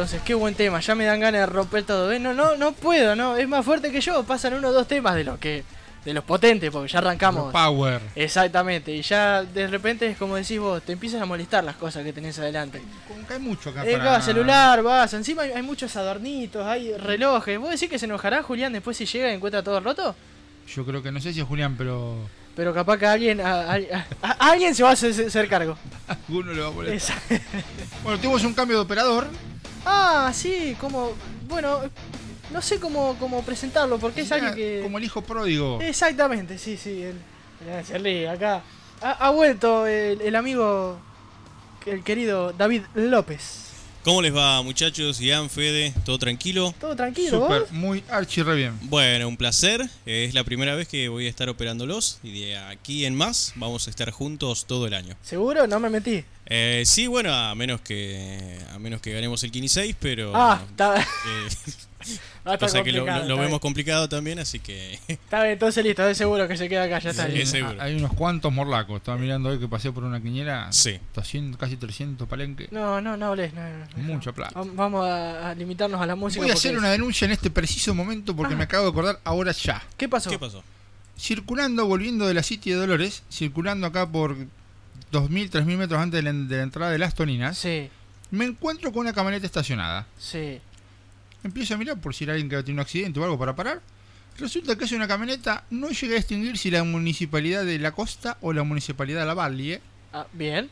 Entonces 0.02 0.22
qué 0.24 0.34
buen 0.34 0.56
tema. 0.56 0.80
Ya 0.80 0.96
me 0.96 1.06
dan 1.06 1.20
ganas 1.20 1.42
de 1.42 1.46
romper 1.46 1.84
todo. 1.84 2.12
¿eh? 2.12 2.20
No, 2.20 2.34
no, 2.34 2.56
no 2.56 2.72
puedo, 2.74 3.16
no. 3.16 3.36
Es 3.38 3.48
más 3.48 3.66
fuerte 3.66 3.92
que 3.92 4.02
yo. 4.02 4.24
Pasan 4.24 4.54
uno 4.54 4.70
o 4.70 4.72
dos 4.72 4.88
temas 4.88 5.16
de 5.16 5.24
los 5.26 5.38
que. 5.40 5.64
de 6.06 6.14
los 6.14 6.24
potentes, 6.24 6.72
porque 6.72 6.90
ya 6.92 7.00
arrancamos. 7.00 7.52
Power. 7.52 8.00
Exactamente. 8.16 8.92
Y 8.94 9.02
ya 9.02 9.44
de 9.44 9.68
repente 9.68 10.08
es 10.08 10.18
como 10.18 10.38
decís 10.38 10.58
vos, 10.60 10.82
te 10.82 10.94
empiezan 10.94 11.22
a 11.22 11.26
molestar 11.26 11.64
las 11.64 11.76
cosas 11.76 12.04
que 12.06 12.14
tenés 12.14 12.40
adelante. 12.40 12.82
Como 13.08 13.28
que 13.28 13.34
hay 13.34 13.40
mucho 13.40 13.70
acá 13.72 13.84
Eh, 13.86 13.98
para- 13.98 14.16
acá, 14.16 14.22
celular, 14.22 14.82
vas, 14.82 15.14
encima 15.14 15.42
hay, 15.44 15.52
hay 15.52 15.62
muchos 15.62 15.94
adornitos, 15.98 16.66
hay 16.66 16.94
relojes. 16.98 17.60
¿Vos 17.60 17.70
decís 17.70 17.90
que 17.90 18.00
se 18.00 18.06
enojará 18.06 18.42
Julián 18.42 18.72
después 18.72 18.96
si 18.96 19.06
llega 19.06 19.30
y 19.30 19.36
encuentra 19.36 19.62
todo 19.62 19.80
roto? 19.82 20.16
Yo 20.74 20.86
creo 20.86 21.04
que 21.04 21.12
no 21.12 21.20
sé 21.20 21.34
si 21.34 21.42
es 21.42 21.46
Julián, 21.48 21.76
pero 21.78 22.16
Pero 22.56 22.74
capaz 22.74 22.98
que 22.98 23.06
alguien, 23.06 23.42
a- 23.42 23.62
a- 23.62 23.76
a- 23.76 24.06
a- 24.22 24.52
alguien 24.52 24.74
se 24.74 24.84
va 24.84 24.90
a 24.90 24.94
hacer, 24.94 25.12
hacer 25.28 25.48
cargo. 25.50 25.78
alguno 26.08 26.54
le 26.54 26.62
va 26.62 26.68
a 26.68 26.72
molestar. 26.72 27.18
Bueno, 28.04 28.18
tuvimos 28.20 28.44
un 28.46 28.54
cambio 28.54 28.78
de 28.78 28.84
operador. 28.84 29.28
Ah, 29.86 30.32
sí, 30.34 30.76
como. 30.80 31.14
Bueno, 31.48 31.82
no 32.52 32.62
sé 32.62 32.80
cómo, 32.80 33.16
cómo 33.20 33.42
presentarlo, 33.44 33.98
porque 34.00 34.22
es 34.22 34.32
alguien 34.32 34.56
que. 34.56 34.82
Como 34.84 34.98
el 34.98 35.04
hijo 35.04 35.22
pródigo. 35.22 35.80
Exactamente, 35.82 36.58
sí, 36.58 36.78
sí. 36.78 37.04
El, 37.04 38.04
Lee, 38.04 38.26
acá. 38.26 38.62
Ha, 39.02 39.12
ha 39.12 39.30
vuelto 39.32 39.86
el, 39.88 40.22
el 40.22 40.36
amigo. 40.36 41.00
El 41.86 42.04
querido 42.04 42.52
David 42.54 42.84
López. 42.94 43.69
¿Cómo 44.04 44.22
les 44.22 44.34
va, 44.36 44.62
muchachos? 44.64 45.20
Ian, 45.20 45.50
Fede, 45.50 45.94
¿todo 46.06 46.18
tranquilo? 46.18 46.74
Todo 46.80 46.96
tranquilo, 46.96 47.42
Super, 47.42 47.62
¿vos? 47.62 47.72
muy 47.72 48.04
archi 48.10 48.42
re 48.42 48.56
bien. 48.56 48.74
Bueno, 48.84 49.28
un 49.28 49.36
placer. 49.36 49.88
Es 50.06 50.34
la 50.34 50.44
primera 50.46 50.74
vez 50.74 50.88
que 50.88 51.10
voy 51.10 51.28
a 51.28 51.30
estar 51.30 51.50
operándolos 51.50 52.20
y 52.24 52.32
de 52.46 52.58
aquí 52.58 53.06
en 53.06 53.14
más 53.16 53.52
vamos 53.56 53.88
a 53.88 53.90
estar 53.90 54.10
juntos 54.12 54.66
todo 54.66 54.88
el 54.88 54.94
año. 54.94 55.16
¿Seguro? 55.22 55.68
No 55.68 55.80
me 55.82 55.90
metí. 55.90 56.24
Eh, 56.46 56.84
sí, 56.86 57.08
bueno, 57.08 57.34
a 57.34 57.54
menos 57.56 57.82
que 57.82 58.58
a 58.74 58.80
menos 58.80 59.02
que 59.02 59.12
ganemos 59.12 59.44
el 59.44 59.52
15 59.52 59.96
pero 60.00 60.32
Ah, 60.34 60.64
está, 60.70 61.00
eh, 61.02 61.06
va 62.48 62.52
a 62.52 62.54
estar 62.56 62.60
pasa 62.60 62.84
que 62.84 62.92
lo, 62.92 63.04
vemos 63.06 63.48
bien. 63.48 63.60
complicado 63.60 64.08
también, 64.10 64.40
así 64.40 64.60
que 64.60 65.00
Está 65.08 65.42
bien, 65.42 65.54
entonces 65.54 65.84
listo, 65.84 66.08
es 66.08 66.18
seguro 66.18 66.48
que 66.48 66.56
se 66.58 66.70
queda 66.70 66.84
acá, 66.84 67.00
ya 67.00 67.10
está. 67.12 67.26
Sí, 67.26 67.32
bien. 67.32 67.44
es 67.44 67.50
seguro. 67.50 67.82
Hay 67.82 67.96
unos 67.96 68.14
cuantos 68.14 68.52
morlacos. 68.54 68.98
Estaba 68.98 69.18
mirando 69.18 69.50
hoy 69.50 69.60
que 69.60 69.68
pasé 69.68 69.92
por 69.92 70.04
una 70.04 70.22
quiniela. 70.22 70.72
Sí. 70.72 71.00
200, 71.16 71.60
casi 71.60 71.76
300 71.78 72.28
palenques. 72.28 72.72
No, 72.72 73.02
no, 73.02 73.18
no 73.18 73.26
hables. 73.28 73.54
No, 73.54 73.62
no, 73.62 73.86
no. 73.98 74.04
Mucha 74.04 74.32
plata. 74.32 74.60
Vam- 74.60 74.76
Vamos 74.76 75.06
a, 75.08 75.50
a 75.50 75.56
limitarnos 75.56 76.00
a 76.02 76.06
la 76.06 76.16
música. 76.16 76.42
Voy 76.42 76.52
a 76.52 76.54
hacer 76.54 76.72
es- 76.74 76.78
una 76.78 76.90
denuncia 76.90 77.26
en 77.26 77.32
este 77.32 77.50
preciso 77.50 77.94
momento 77.94 78.36
porque 78.36 78.54
Ah. 78.54 78.58
me 78.58 78.64
acabo 78.64 78.84
de 78.86 78.90
acordar 78.92 79.20
ahora 79.24 79.52
ya. 79.52 79.84
¿Qué 79.98 80.08
pasó? 80.08 80.30
¿qué 80.30 80.40
pasó? 80.40 80.64
Circulando, 81.18 81.86
volviendo 81.86 82.26
de 82.28 82.34
la 82.34 82.44
City 82.44 82.70
de 82.72 82.78
Dolores, 82.78 83.24
circulando 83.30 83.86
acá 83.88 84.08
por 84.10 84.38
2.000, 85.12 85.50
3.000 85.50 85.66
metros 85.78 86.00
antes 86.00 86.24
de 86.24 86.32
la, 86.32 86.32
de 86.32 86.58
la 86.58 86.64
entrada 86.64 86.92
de 86.92 86.98
las 86.98 87.14
Toninas, 87.14 87.58
Sí, 87.58 87.90
me 88.32 88.46
encuentro 88.46 88.92
con 88.94 89.02
una 89.02 89.12
camioneta 89.14 89.46
estacionada. 89.46 90.06
sí. 90.18 90.60
Empiezo 91.44 91.74
a 91.74 91.78
mirar 91.78 92.00
por 92.00 92.14
si 92.14 92.24
era 92.26 92.34
alguien 92.34 92.50
que 92.50 92.58
tenido 92.58 92.74
un 92.74 92.80
accidente 92.82 93.20
o 93.20 93.24
algo 93.24 93.38
para 93.40 93.56
parar. 93.56 93.82
Resulta 94.38 94.76
que 94.78 94.86
es 94.86 94.92
una 94.94 95.08
camioneta, 95.08 95.66
no 95.70 95.90
llegué 95.90 96.14
a 96.14 96.18
distinguir 96.18 96.58
si 96.58 96.72
la 96.72 96.84
municipalidad 96.84 97.66
de 97.66 97.78
la 97.80 97.92
costa 97.92 98.38
o 98.42 98.54
la 98.54 98.64
municipalidad 98.64 99.22
de 99.22 99.26
la 99.26 99.34
Valle. 99.34 99.82
Ah, 100.14 100.26
bien. 100.34 100.70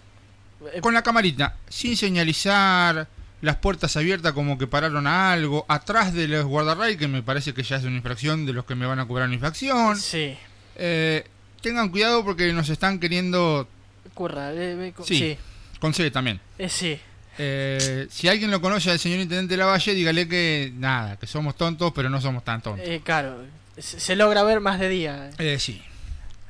Eh, 0.74 0.82
Con 0.82 0.94
la 0.94 1.04
camarita, 1.04 1.56
sin 1.70 1.96
señalizar, 1.98 3.08
las 3.42 3.56
puertas 3.58 3.96
abiertas 3.98 4.34
como 4.34 4.58
que 4.58 4.68
pararon 4.68 5.06
a 5.06 5.32
algo, 5.32 5.66
atrás 5.68 6.14
de 6.14 6.28
los 6.28 6.46
guardarray, 6.46 6.98
que 6.98 7.08
me 7.08 7.22
parece 7.24 7.54
que 7.54 7.64
ya 7.64 7.76
es 7.76 7.84
una 7.84 7.98
infracción 7.98 8.46
de 8.46 8.54
los 8.54 8.66
que 8.66 8.76
me 8.76 8.86
van 8.86 9.00
a 9.00 9.08
cobrar 9.08 9.26
una 9.28 9.36
infracción. 9.36 9.98
Sí. 9.98 10.36
Eh, 10.76 11.26
tengan 11.62 11.90
cuidado 11.90 12.24
porque 12.24 12.52
nos 12.54 12.70
están 12.70 13.00
queriendo, 13.00 13.68
Curra. 14.14 14.54
eh, 14.54 14.88
eh, 14.88 14.94
cu- 14.96 15.04
Sí. 15.04 15.18
sí. 15.18 15.38
con 15.80 15.94
C 15.94 16.10
también. 16.10 16.40
Eh, 16.58 16.70
sí. 16.70 17.00
Eh, 17.38 18.08
si 18.10 18.28
alguien 18.28 18.50
lo 18.52 18.62
conoce 18.62 18.90
al 18.92 19.00
señor 19.00 19.20
intendente 19.20 19.54
de 19.54 19.58
la 19.58 19.66
Valle, 19.68 19.94
dígale 19.94 20.28
que 20.28 20.72
nada, 20.76 21.18
que 21.18 21.28
somos 21.28 21.56
tontos, 21.56 21.92
pero 21.94 22.10
no 22.10 22.20
somos 22.22 22.44
tan 22.44 22.62
tontos. 22.62 22.88
Eh, 22.88 23.02
claro. 23.04 23.44
Se, 23.78 24.16
logra 24.16 24.42
ver 24.44 24.60
más 24.60 24.80
de 24.80 24.90
día. 24.90 25.30
Eh, 25.38 25.58
sí. 25.60 25.82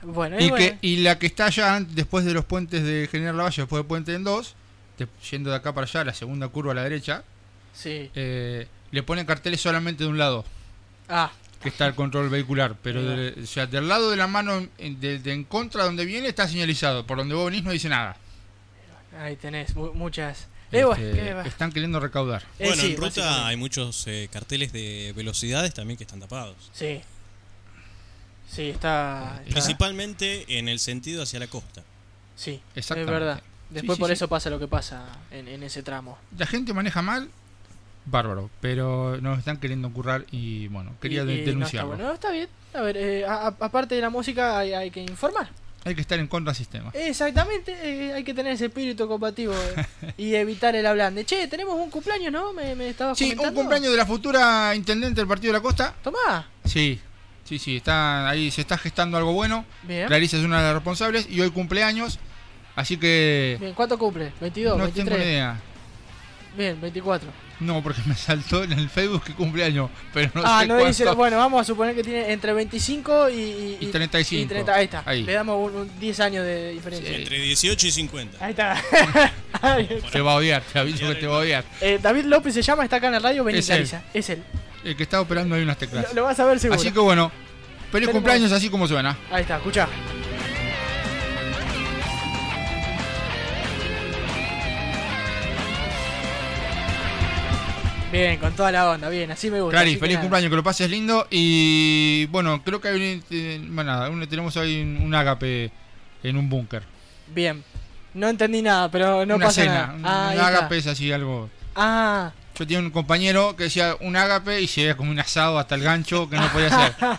Bueno, 0.02 0.38
Y, 0.40 0.46
y, 0.46 0.50
bueno. 0.50 0.66
que, 0.66 0.78
y 0.88 0.98
la 0.98 1.20
que 1.20 1.26
está 1.26 1.48
allá 1.48 1.80
después 1.82 2.24
de 2.24 2.34
los 2.34 2.46
puentes 2.46 2.84
de 2.84 3.08
General 3.12 3.36
Lavalle, 3.36 3.64
después 3.64 3.80
del 3.82 3.88
puente 3.88 4.14
en 4.14 4.24
2, 4.24 4.56
yendo 5.30 5.50
de 5.50 5.56
acá 5.58 5.74
para 5.74 5.86
allá, 5.86 6.06
la 6.06 6.14
segunda 6.14 6.48
curva 6.48 6.72
a 6.72 6.76
la 6.76 6.84
derecha, 6.84 7.24
Sí. 7.74 8.10
eh, 8.16 8.68
le 8.92 9.04
ponen 9.04 9.26
carteles 9.26 9.60
solamente 9.60 10.04
de 10.06 10.10
un 10.10 10.18
lado, 10.18 10.46
Ah, 11.10 11.32
que 11.62 11.70
está 11.70 11.86
el 11.88 11.96
control 11.96 12.30
vehicular. 12.30 12.76
Pero 12.82 13.02
de- 13.04 13.42
o 13.44 13.46
sea, 13.46 13.66
del 13.68 13.88
lado 13.90 14.10
de 14.10 14.16
la 14.18 14.28
mano, 14.28 14.66
en, 14.78 15.00
de, 15.02 15.20
de 15.20 15.34
en 15.34 15.44
contra 15.44 15.84
donde 15.84 16.06
viene, 16.06 16.28
está 16.30 16.48
señalizado. 16.48 17.06
Por 17.06 17.18
donde 17.18 17.34
vos 17.36 17.46
venís 17.46 17.64
no 17.64 17.72
dice 17.72 17.90
nada. 17.90 18.16
ahí 19.20 19.36
tenés 19.36 19.76
mu- 19.76 19.94
muchas. 19.94 20.48
Eh, 20.72 20.84
bueno, 20.84 21.02
Este, 21.04 21.48
están 21.50 21.72
queriendo 21.72 22.00
recaudar. 22.00 22.44
Eh, 22.60 22.68
bueno, 22.68 22.82
sí, 22.82 22.92
en 22.94 22.98
ruta 22.98 23.48
hay 23.48 23.56
muchos 23.56 24.06
eh, 24.08 24.28
carteles 24.32 24.74
de 24.74 25.14
velocidades 25.16 25.74
también 25.74 25.98
que 25.98 26.04
están 26.04 26.20
tapados. 26.20 26.56
Sí. 26.74 27.02
Sí, 28.50 28.70
está. 28.70 29.40
está- 29.40 29.52
Principalmente 29.52 30.58
en 30.58 30.68
el 30.68 30.80
sentido 30.80 31.24
hacia 31.24 31.40
la 31.40 31.48
costa. 31.48 31.84
Sí, 32.36 32.62
es 32.76 32.88
verdad. 32.90 33.42
Después 33.70 33.98
sí, 33.98 34.00
por 34.00 34.08
sí. 34.10 34.14
eso 34.14 34.28
pasa 34.30 34.50
lo 34.50 34.60
que 34.60 34.68
pasa 34.68 35.06
en, 35.32 35.48
en 35.48 35.64
ese 35.64 35.84
tramo. 35.84 36.18
La 36.38 36.46
gente 36.46 36.74
maneja 36.74 37.02
mal, 37.02 37.30
bárbaro, 38.06 38.50
pero 38.62 39.20
nos 39.20 39.40
están 39.40 39.58
queriendo 39.58 39.92
currar 39.92 40.26
y 40.32 40.68
bueno, 40.70 40.96
quería 41.02 41.24
Y- 41.24 41.26
de- 41.26 41.34
y 41.34 41.36
no 41.36 41.42
está 41.42 41.52
denunciarlo. 41.52 41.88
bueno. 41.90 42.04
No, 42.06 42.14
está 42.14 42.32
bien. 42.32 42.48
A 42.74 42.82
ver, 42.82 42.96
eh, 42.98 43.26
a- 43.26 43.48
aparte 43.48 43.96
de 43.96 44.02
la 44.02 44.10
música 44.10 44.58
hay, 44.60 44.74
hay 44.74 44.92
que 44.92 45.02
informar. 45.02 45.50
Hay 45.88 45.96
que 45.96 46.02
estar 46.02 46.20
en 46.20 46.28
contra 46.28 46.52
del 46.52 46.58
sistema. 46.58 46.92
Exactamente, 46.94 47.74
eh, 47.82 48.14
hay 48.14 48.24
que 48.24 48.34
tener 48.34 48.52
ese 48.54 48.66
espíritu 48.66 49.08
combativo 49.08 49.54
eh, 49.54 50.14
y 50.18 50.36
evitar 50.36 50.76
el 50.76 50.86
hablande. 50.86 51.26
Che, 51.26 51.48
tenemos 51.48 51.76
un 51.76 51.90
cumpleaños, 51.90 52.32
¿no? 52.32 52.52
Me, 52.54 52.76
me 52.76 52.90
estabas 52.90 53.18
Sí, 53.18 53.36
un 53.40 53.54
cumpleaños 53.54 53.90
de 53.92 53.98
la 53.98 54.06
futura 54.06 54.74
intendente 54.76 55.22
del 55.22 55.28
Partido 55.28 55.54
de 55.54 55.60
la 55.60 55.64
Costa. 55.64 55.96
Tomá. 56.04 56.50
Sí, 56.66 57.00
sí, 57.46 57.58
sí, 57.58 57.78
está 57.78 58.28
ahí, 58.30 58.52
se 58.52 58.62
está 58.62 58.78
gestando 58.78 59.18
algo 59.18 59.32
bueno. 59.32 59.66
Bien. 59.84 60.08
Clarisa 60.08 60.38
es 60.38 60.44
una 60.44 60.58
de 60.58 60.64
las 60.66 60.74
responsables 60.74 61.28
y 61.30 61.40
hoy 61.40 61.52
cumpleaños, 61.52 62.20
así 62.76 62.98
que 62.98 63.58
Bien, 63.60 63.74
¿cuánto 63.74 63.98
cumple? 63.98 64.34
¿22? 64.42 64.78
no 64.78 64.84
23. 64.84 64.94
tengo 65.06 65.18
ni 65.18 65.24
idea. 65.24 65.60
Bien, 66.58 66.80
24. 66.82 67.30
No, 67.60 67.82
porque 67.82 68.02
me 68.06 68.16
saltó 68.16 68.64
en 68.64 68.72
el 68.74 68.90
Facebook 68.90 69.24
que 69.24 69.34
cumpleaños, 69.34 69.90
pero 70.14 70.30
no 70.34 70.42
ah, 70.46 70.62
sé 70.62 70.68
no 70.68 70.74
cuánto. 70.76 70.88
dice. 70.88 71.06
Bueno, 71.12 71.38
vamos 71.38 71.62
a 71.62 71.64
suponer 71.64 71.96
que 71.96 72.04
tiene 72.04 72.32
entre 72.32 72.54
25 72.54 73.30
y, 73.30 73.34
y, 73.34 73.78
Y 73.82 73.86
35. 73.88 74.44
y 74.44 74.46
30. 74.48 74.74
Ahí 74.74 74.86
está. 74.86 75.04
Ahí. 75.06 75.24
Le 75.24 75.34
damos 75.34 75.72
un, 75.72 75.76
un 75.82 76.00
10 76.00 76.20
años 76.20 76.46
de 76.46 76.72
diferencia. 76.72 77.10
Sí. 77.10 77.16
Entre 77.16 77.40
18 77.40 77.88
y 77.88 77.92
50. 77.92 78.46
Ahí 78.46 78.52
está. 78.52 78.74
Ahí 79.62 79.88
está. 79.90 80.10
Te 80.10 80.22
va 80.22 80.34
a 80.34 80.36
odiar, 80.36 80.62
te 80.62 80.80
aviso 80.80 81.08
que 81.08 81.16
te 81.16 81.28
va 81.28 81.36
a 81.38 81.40
odiar. 81.40 81.64
Eh, 81.82 82.00
David 82.02 82.26
López 82.26 82.54
se 82.54 82.62
llama, 82.62 82.84
está 82.84 82.98
acá 82.98 83.08
en 83.08 83.14
la 83.14 83.20
radio. 83.20 83.44
Vení, 83.44 83.60
Es. 83.60 83.70
Es 84.14 84.30
él. 84.30 84.44
El 84.84 84.96
que 84.96 85.04
está 85.04 85.20
operando 85.22 85.56
ahí 85.56 85.64
unas 85.64 85.78
teclas. 85.78 86.10
Lo, 86.10 86.16
lo 86.16 86.24
vas 86.24 86.40
a 86.40 86.46
ver 86.46 86.60
seguro. 86.60 86.80
Así 86.80 86.92
que 86.92 87.00
bueno, 87.00 87.32
feliz 87.92 88.08
Tenemos- 88.08 88.12
cumpleaños 88.14 88.52
así 88.52 88.70
como 88.70 88.88
suena. 88.88 89.18
Ahí 89.32 89.42
está, 89.42 89.58
escucha. 89.58 89.88
Bien, 98.12 98.40
con 98.40 98.54
toda 98.54 98.72
la 98.72 98.90
onda, 98.90 99.10
bien, 99.10 99.30
así 99.32 99.52
me 99.52 99.60
gusta. 99.60 99.78
Clary, 99.78 99.94
que 99.96 100.00
feliz 100.00 100.18
cumpleaños, 100.20 100.50
que 100.50 100.56
lo 100.56 100.64
pases 100.64 100.90
lindo. 100.90 101.28
Y 101.30 102.26
bueno, 102.28 102.64
creo 102.64 102.80
que 102.80 102.88
hay 102.88 102.96
un, 102.96 103.24
eh, 103.30 103.60
bueno, 103.70 103.92
nada, 103.92 104.28
tenemos 104.28 104.56
ahí 104.56 104.82
un, 104.82 105.14
ágape 105.14 105.72
en 106.24 106.38
un 106.38 106.50
búnker. 106.50 106.84
Bien. 107.28 107.64
No 108.14 108.30
entendí 108.30 108.62
nada, 108.62 108.90
pero 108.90 109.26
no 109.26 109.36
una 109.36 109.48
pasa 109.48 109.62
cena, 109.62 109.74
nada. 109.74 109.94
un, 109.94 110.06
Ah, 110.06 110.32
un 110.34 110.40
ágape 110.40 110.78
es 110.78 110.88
así 110.88 111.12
algo. 111.12 111.50
Ah, 111.76 112.32
Yo 112.58 112.66
tenía 112.66 112.80
un 112.80 112.92
compañero 112.92 113.56
que 113.56 113.64
decía 113.64 113.96
un 114.00 114.16
ágape 114.16 114.62
y 114.62 114.68
se 114.68 114.82
veía 114.82 114.98
como 114.98 115.12
un 115.12 115.20
asado 115.20 115.60
hasta 115.60 115.76
el 115.76 115.84
gancho 115.84 116.30
que 116.30 116.38
no 116.38 116.48
podía 116.52 116.68
hacer. 116.68 116.96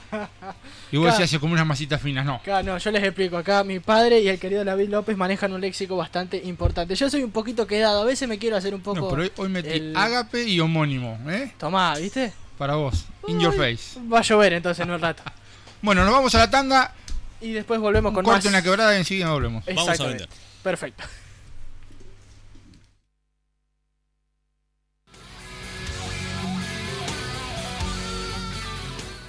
Y 0.91 0.97
vos 0.97 1.05
Claro. 1.05 1.19
decías 1.19 1.31
se 1.31 1.39
come 1.39 1.53
unas 1.53 1.67
masitas 1.67 2.01
finas, 2.01 2.25
no. 2.25 2.37
acá 2.37 2.63
no, 2.63 2.79
yo 2.79 2.91
les 2.91 3.03
explico. 3.05 3.37
Acá 3.37 3.63
mi 3.65 3.79
padre 3.81 4.21
y 4.21 4.29
el 4.29 4.39
querido 4.39 4.65
David 4.65 4.89
López 4.89 5.17
manejan 5.17 5.53
un 5.53 5.61
léxico 5.61 5.97
bastante 5.97 6.39
importante. 6.45 6.95
Yo 6.95 7.11
soy 7.11 7.23
un 7.23 7.31
poquito 7.31 7.67
quedado, 7.67 8.03
a 8.03 8.05
veces 8.05 8.29
me 8.29 8.39
quiero 8.39 8.57
hacer 8.57 8.75
un 8.75 8.81
poco. 8.81 9.01
No, 9.01 9.09
pero 9.09 9.23
hoy, 9.23 9.33
hoy 9.37 9.49
metí 9.49 9.69
el- 9.71 9.97
ágape 9.97 10.45
y 10.45 10.59
homónimo, 10.61 11.19
¿eh? 11.29 11.53
Tomá, 11.59 11.95
¿viste? 11.97 12.33
Para 12.57 12.75
vos, 12.77 13.05
in 13.29 13.39
your 13.39 13.55
face. 13.55 14.01
Va 14.13 14.19
a 14.21 14.23
llover 14.23 14.53
entonces 14.55 14.85
en 14.85 14.91
un 14.91 15.01
rato. 15.01 15.23
Bueno, 15.81 16.05
nos 16.05 16.13
vamos 16.13 16.35
a 16.35 16.39
la 16.39 16.51
tanda, 16.51 16.93
Y 17.41 17.53
después 17.53 17.79
volvemos 17.79 18.11
un 18.11 18.15
con 18.17 18.25
corte 18.25 18.39
más. 18.39 18.47
en 18.47 18.53
la 18.53 18.63
quebrada 18.63 18.95
y 18.97 18.99
enseguida 18.99 19.31
volvemos. 19.31 19.65
Vamos 19.65 20.01
a 20.01 20.07
vender. 20.07 20.29
Perfecto. 20.63 21.05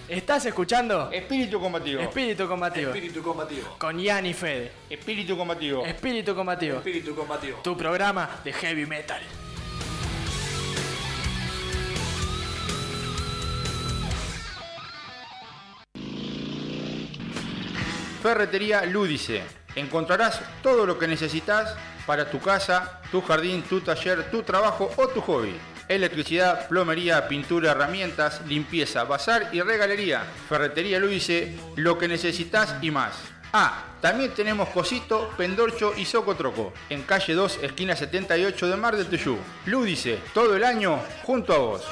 ¿Estás 0.10 0.43
escuchando? 0.48 1.12
Espíritu 1.12 1.60
combativo. 1.60 2.02
Espíritu 2.02 2.48
combativo. 2.48 2.89
Espíritu 2.89 3.22
combativo. 3.22 3.76
Con 3.78 4.00
Ian 4.00 4.26
y 4.26 4.34
Fede. 4.34 4.72
Espíritu 4.89 5.38
combativo. 5.38 5.86
Espíritu 5.86 6.34
combativo. 6.34 6.78
Espíritu 6.78 7.15
combativo. 7.15 7.60
Tu 7.60 7.78
programa 7.78 8.41
de 8.43 8.52
heavy 8.52 8.88
metal. 8.88 9.22
Ferretería 18.24 18.86
Lúdice. 18.86 19.43
Encontrarás 19.76 20.41
todo 20.63 20.88
lo 20.88 20.98
que 20.98 21.08
necesitas 21.08 21.76
para 22.08 22.32
tu 22.32 22.39
casa, 22.39 23.00
tu 23.12 23.22
jardín, 23.22 23.62
tu 23.62 23.82
taller, 23.82 24.32
tu 24.32 24.41
trabajo 24.41 24.89
o 24.98 25.08
tu 25.08 25.22
hobby. 25.22 25.56
Electricidad, 25.89 26.67
plomería, 26.69 27.28
pintura, 27.28 27.71
herramientas, 27.71 28.41
limpieza, 28.47 29.04
bazar 29.04 29.49
y 29.52 29.62
regalería. 29.62 30.23
Ferretería 30.47 30.99
Luise, 30.99 31.58
lo 31.75 31.97
que 31.97 32.08
necesitas 32.08 32.75
y 32.82 32.91
más. 32.91 33.15
Ah, 33.52 33.84
también 33.99 34.32
tenemos 34.36 34.69
Cosito, 34.69 35.34
Pendorcho 35.36 35.93
y 35.97 36.06
Socotroco, 36.06 36.71
en 36.89 37.02
calle 37.02 37.34
2, 37.34 37.60
esquina 37.63 37.95
78 37.95 38.67
de 38.67 38.75
Mar 38.78 38.95
del 38.95 39.08
Tuyú. 39.08 39.38
Lúdice, 39.65 40.19
todo 40.36 40.56
el 40.56 40.63
año 40.63 40.99
junto 41.23 41.54
a 41.54 41.58
vos. 41.58 41.88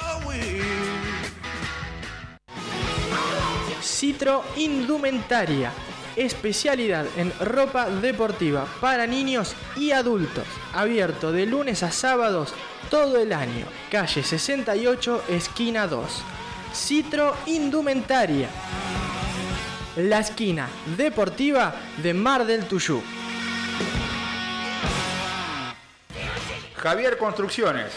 Citro 3.82 4.44
Indumentaria. 4.56 5.72
Especialidad 6.14 7.06
en 7.16 7.32
ropa 7.38 7.88
deportiva 7.88 8.66
para 8.80 9.06
niños 9.06 9.54
y 9.76 9.92
adultos. 9.92 10.44
Abierto 10.74 11.30
de 11.30 11.46
lunes 11.46 11.82
a 11.82 11.92
sábados 11.92 12.54
todo 12.90 13.18
el 13.18 13.32
año. 13.32 13.66
Calle 13.90 14.22
68, 14.22 15.24
esquina 15.28 15.86
2. 15.86 16.22
Citro 16.74 17.36
Indumentaria. 17.46 18.48
La 19.96 20.20
esquina 20.20 20.68
deportiva 20.96 21.74
de 22.02 22.14
Mar 22.14 22.46
del 22.46 22.66
Tuyú. 22.66 23.02
Javier 26.76 27.18
Construcciones. 27.18 27.92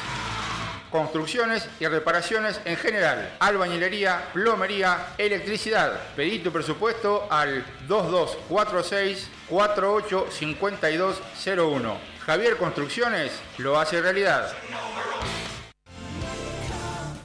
Construcciones 0.91 1.67
y 1.79 1.87
reparaciones 1.87 2.61
en 2.65 2.75
general. 2.75 3.37
Albañilería, 3.39 4.27
plomería, 4.33 5.13
electricidad. 5.17 6.01
Pedí 6.17 6.39
tu 6.39 6.51
presupuesto 6.51 7.27
al 7.29 7.63
2246 7.87 9.29
485201. 9.49 11.97
Javier 12.25 12.57
Construcciones 12.57 13.31
lo 13.57 13.79
hace 13.79 14.01
realidad. 14.01 14.51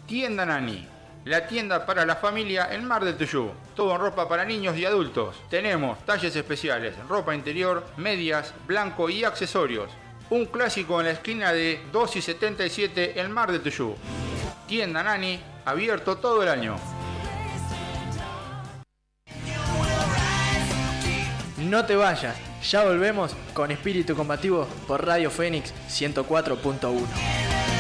Tienda 0.06 0.46
Nani. 0.46 0.86
La 1.24 1.48
tienda 1.48 1.84
para 1.84 2.06
la 2.06 2.14
familia 2.14 2.72
en 2.72 2.84
Mar 2.84 3.04
del 3.04 3.16
Tuyú. 3.16 3.50
Todo 3.74 3.96
en 3.96 4.00
ropa 4.00 4.28
para 4.28 4.44
niños 4.44 4.76
y 4.76 4.84
adultos. 4.84 5.34
Tenemos 5.50 5.98
talles 6.06 6.36
especiales, 6.36 6.94
ropa 7.08 7.34
interior, 7.34 7.84
medias, 7.96 8.54
blanco 8.68 9.10
y 9.10 9.24
accesorios. 9.24 9.90
Un 10.28 10.46
clásico 10.46 10.98
en 11.00 11.06
la 11.06 11.12
esquina 11.12 11.52
de 11.52 11.80
2 11.92 12.16
y 12.16 12.22
77 12.22 13.20
en 13.20 13.30
Mar 13.30 13.52
del 13.52 13.62
Tuyú. 13.62 13.94
Tienda 14.66 15.02
Nani, 15.02 15.40
abierto 15.64 16.16
todo 16.16 16.42
el 16.42 16.48
año. 16.48 16.76
No 21.58 21.84
te 21.84 21.94
vayas, 21.94 22.36
ya 22.68 22.84
volvemos 22.84 23.36
con 23.54 23.70
Espíritu 23.70 24.16
Combativo 24.16 24.66
por 24.88 25.06
Radio 25.06 25.30
Fénix 25.30 25.72
104.1. 25.88 27.75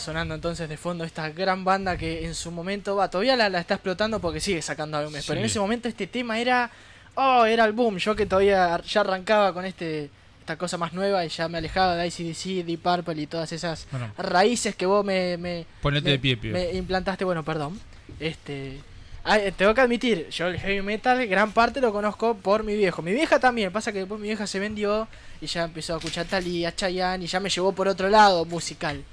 Sonando 0.00 0.34
entonces 0.34 0.68
de 0.68 0.76
fondo 0.76 1.04
esta 1.04 1.28
gran 1.30 1.64
banda 1.64 1.96
que 1.96 2.24
en 2.24 2.34
su 2.34 2.50
momento 2.50 2.96
va, 2.96 3.10
todavía 3.10 3.36
la, 3.36 3.48
la 3.48 3.60
está 3.60 3.74
explotando 3.74 4.20
porque 4.20 4.40
sigue 4.40 4.62
sacando 4.62 4.96
álbumes, 4.98 5.24
pero 5.26 5.40
en 5.40 5.46
ese 5.46 5.58
momento 5.60 5.88
este 5.88 6.06
tema 6.06 6.38
era, 6.40 6.70
oh, 7.14 7.44
era 7.44 7.64
el 7.64 7.72
boom, 7.72 7.98
yo 7.98 8.14
que 8.16 8.26
todavía 8.26 8.80
ya 8.82 9.00
arrancaba 9.00 9.52
con 9.52 9.64
este 9.64 10.10
esta 10.40 10.56
cosa 10.58 10.76
más 10.76 10.92
nueva 10.92 11.24
y 11.24 11.28
ya 11.28 11.46
me 11.48 11.58
alejaba 11.58 11.94
de 11.94 12.08
ICDC, 12.08 12.64
Deep 12.66 12.80
Purple 12.82 13.22
y 13.22 13.26
todas 13.28 13.52
esas 13.52 13.86
Bueno. 13.92 14.10
raíces 14.18 14.74
que 14.74 14.86
vos 14.86 15.04
me, 15.04 15.36
me, 15.36 15.64
Ponete 15.80 16.04
me- 16.06 16.10
de 16.10 16.18
pie, 16.18 16.36
pibe. 16.36 16.52
me 16.52 16.72
implantaste, 16.78 17.24
bueno, 17.24 17.44
perdón. 17.44 17.78
Este, 18.18 18.80
ah, 19.22 19.38
eh, 19.38 19.52
tengo 19.56 19.72
que 19.72 19.80
admitir, 19.82 20.28
yo 20.30 20.48
el 20.48 20.58
heavy 20.58 20.82
metal 20.82 21.24
gran 21.28 21.52
parte 21.52 21.80
lo 21.80 21.92
conozco 21.92 22.34
por 22.36 22.64
mi 22.64 22.74
viejo. 22.76 23.02
Mi 23.02 23.12
vieja 23.12 23.38
también, 23.38 23.70
pasa 23.72 23.92
que 23.92 23.98
después 24.00 24.20
mi 24.20 24.26
vieja 24.26 24.48
se 24.48 24.58
vendió 24.58 25.06
y 25.40 25.46
ya 25.46 25.62
empezó 25.62 25.94
a 25.94 25.98
escuchar 25.98 26.26
Thalía, 26.26 26.74
Chayanne 26.74 27.24
y 27.24 27.28
ya 27.28 27.38
me 27.38 27.48
llevó 27.48 27.70
por 27.72 27.86
otro 27.86 28.08
lado 28.08 28.44
musical. 28.44 29.04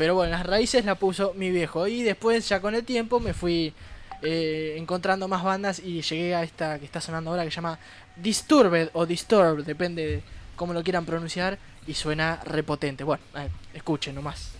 Pero 0.00 0.14
bueno, 0.14 0.30
las 0.30 0.46
raíces 0.46 0.86
la 0.86 0.94
puso 0.94 1.34
mi 1.34 1.50
viejo 1.50 1.86
y 1.86 2.02
después 2.02 2.48
ya 2.48 2.58
con 2.62 2.74
el 2.74 2.84
tiempo 2.84 3.20
me 3.20 3.34
fui 3.34 3.74
eh, 4.22 4.76
encontrando 4.78 5.28
más 5.28 5.44
bandas 5.44 5.78
y 5.78 6.00
llegué 6.00 6.34
a 6.34 6.42
esta 6.42 6.78
que 6.78 6.86
está 6.86 7.02
sonando 7.02 7.28
ahora 7.28 7.44
que 7.44 7.50
se 7.50 7.56
llama 7.56 7.78
Disturbed 8.16 8.88
o 8.94 9.04
Disturbed, 9.04 9.62
depende 9.62 10.06
de 10.06 10.22
cómo 10.56 10.72
lo 10.72 10.82
quieran 10.82 11.04
pronunciar 11.04 11.58
y 11.86 11.92
suena 11.92 12.40
repotente. 12.46 13.04
Bueno, 13.04 13.22
escuchen 13.74 14.14
nomás. 14.14 14.59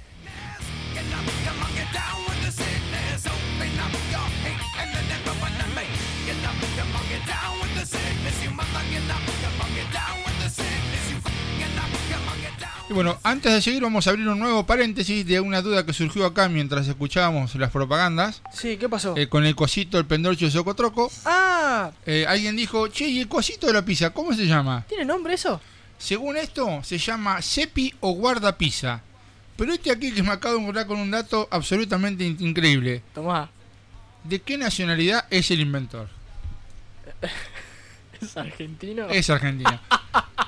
Y 12.91 12.93
bueno, 12.93 13.17
antes 13.23 13.53
de 13.53 13.63
seguir 13.63 13.83
vamos 13.83 14.05
a 14.07 14.11
abrir 14.11 14.27
un 14.27 14.41
nuevo 14.41 14.67
paréntesis 14.67 15.25
de 15.25 15.39
una 15.39 15.63
duda 15.63 15.87
que 15.87 15.93
surgió 15.93 16.27
acá 16.27 16.49
mientras 16.49 16.89
escuchábamos 16.89 17.55
las 17.55 17.71
propagandas. 17.71 18.43
Sí, 18.53 18.77
¿qué 18.79 18.89
pasó? 18.89 19.17
Eh, 19.17 19.29
con 19.29 19.47
el 19.47 19.55
cosito, 19.55 19.97
el 19.97 20.07
pendorcho 20.07 20.47
de 20.47 20.51
Socotroco. 20.51 21.09
ah, 21.25 21.93
Eh, 22.05 22.27
alguien 22.29 22.57
dijo, 22.57 22.89
che, 22.89 23.07
¿y 23.07 23.21
el 23.21 23.29
cosito 23.29 23.69
de 23.69 23.75
la 23.75 23.85
pizza 23.85 24.11
cómo 24.11 24.33
se 24.35 24.45
llama? 24.45 24.85
¿tiene 24.89 25.05
nombre 25.05 25.35
eso? 25.35 25.61
Según 25.99 26.37
esto, 26.37 26.81
se 26.83 26.99
llama 26.99 27.41
Cepi 27.41 27.95
o 28.01 28.11
Guarda 28.13 28.59
Pizza. 28.59 29.03
Pero 29.57 29.73
este 29.73 29.93
aquí 29.93 30.11
que 30.13 30.25
me 30.25 30.33
acabo 30.33 30.55
de 30.57 30.61
encontrar 30.63 30.87
con 30.89 30.99
un 30.99 31.13
dato 31.13 31.47
absolutamente 31.53 32.25
in- 32.25 32.39
increíble. 32.41 33.03
Tomá, 33.15 33.51
¿De 34.25 34.41
qué 34.41 34.59
nacionalidad 34.59 35.27
es 35.31 35.49
el 35.53 35.61
inventor? 35.61 36.09
¿es 38.21 38.37
argentino? 38.37 39.09
Es 39.09 39.31
argentino. 39.31 39.81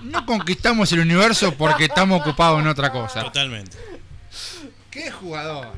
No 0.03 0.27
conquistamos 0.27 0.91
el 0.93 1.01
universo 1.01 1.53
porque 1.55 1.85
estamos 1.85 2.21
ocupados 2.21 2.61
en 2.61 2.67
otra 2.69 2.91
cosa. 2.91 3.23
Totalmente. 3.23 3.77
¡Qué 4.91 5.11
jugador! 5.11 5.69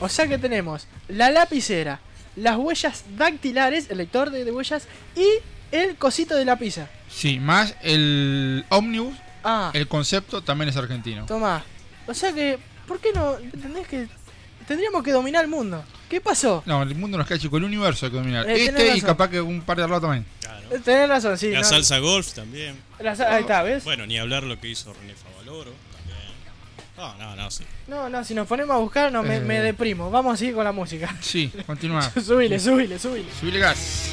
O 0.00 0.08
sea 0.08 0.28
que 0.28 0.38
tenemos 0.38 0.86
la 1.08 1.30
lapicera, 1.30 2.00
las 2.36 2.56
huellas 2.56 3.04
dactilares, 3.16 3.90
el 3.90 3.98
lector 3.98 4.30
de, 4.30 4.44
de 4.44 4.52
huellas 4.52 4.86
y 5.16 5.26
el 5.72 5.96
cosito 5.96 6.36
de 6.36 6.44
la 6.44 6.56
pizza. 6.56 6.88
Sí, 7.10 7.38
más 7.40 7.74
el 7.82 8.64
ómnibus, 8.68 9.14
Ah, 9.44 9.70
el 9.72 9.86
concepto 9.86 10.42
también 10.42 10.68
es 10.68 10.76
argentino. 10.76 11.24
toma. 11.26 11.62
O 12.06 12.12
sea 12.14 12.32
que, 12.32 12.58
¿por 12.88 12.98
qué 12.98 13.12
no? 13.14 13.36
¿Entendés 13.38 13.86
que 13.86 14.08
tendríamos 14.66 15.02
que 15.04 15.12
dominar 15.12 15.44
el 15.44 15.50
mundo? 15.50 15.84
¿Qué 16.08 16.20
pasó? 16.20 16.62
No, 16.66 16.82
el 16.82 16.94
mundo 16.94 17.18
nos 17.18 17.26
queda 17.26 17.38
chico, 17.38 17.58
el 17.58 17.64
universo 17.64 18.06
hay 18.06 18.12
que 18.12 18.18
dominar. 18.18 18.48
Eh, 18.48 18.64
este 18.66 18.86
y 18.86 18.88
razón. 18.90 19.06
capaz 19.06 19.28
que 19.28 19.40
un 19.40 19.60
par 19.60 19.76
de 19.76 19.84
arroz 19.84 20.00
también. 20.00 20.24
Claro. 20.40 20.68
Eh, 20.74 20.80
Tenés 20.82 21.08
razón, 21.08 21.36
sí. 21.38 21.50
La 21.50 21.58
no. 21.60 21.64
salsa 21.64 21.98
golf 21.98 22.32
también. 22.32 22.76
La 22.98 23.14
sa- 23.14 23.32
ahí 23.34 23.42
está, 23.42 23.62
¿ves? 23.62 23.84
Bueno, 23.84 24.06
ni 24.06 24.18
hablar 24.18 24.42
lo 24.42 24.58
que 24.58 24.68
hizo 24.68 24.92
René 24.94 25.14
Favaloro 25.14 25.70
también. 25.96 26.18
No, 26.96 27.14
no, 27.16 27.36
no, 27.36 27.50
sí. 27.50 27.64
No, 27.86 28.08
no, 28.08 28.24
si 28.24 28.34
nos 28.34 28.46
ponemos 28.48 28.74
a 28.74 28.78
buscar 28.78 29.12
no, 29.12 29.22
me, 29.22 29.36
Eh. 29.36 29.40
me 29.40 29.60
deprimo. 29.60 30.10
Vamos 30.10 30.34
a 30.34 30.36
seguir 30.38 30.54
con 30.54 30.64
la 30.64 30.72
música. 30.72 31.14
Sí, 31.20 31.52
continúa. 31.66 32.02
subile, 32.02 32.58
subile, 32.58 32.98
subile. 32.98 33.26
Subile 33.38 33.58
gas. 33.60 34.10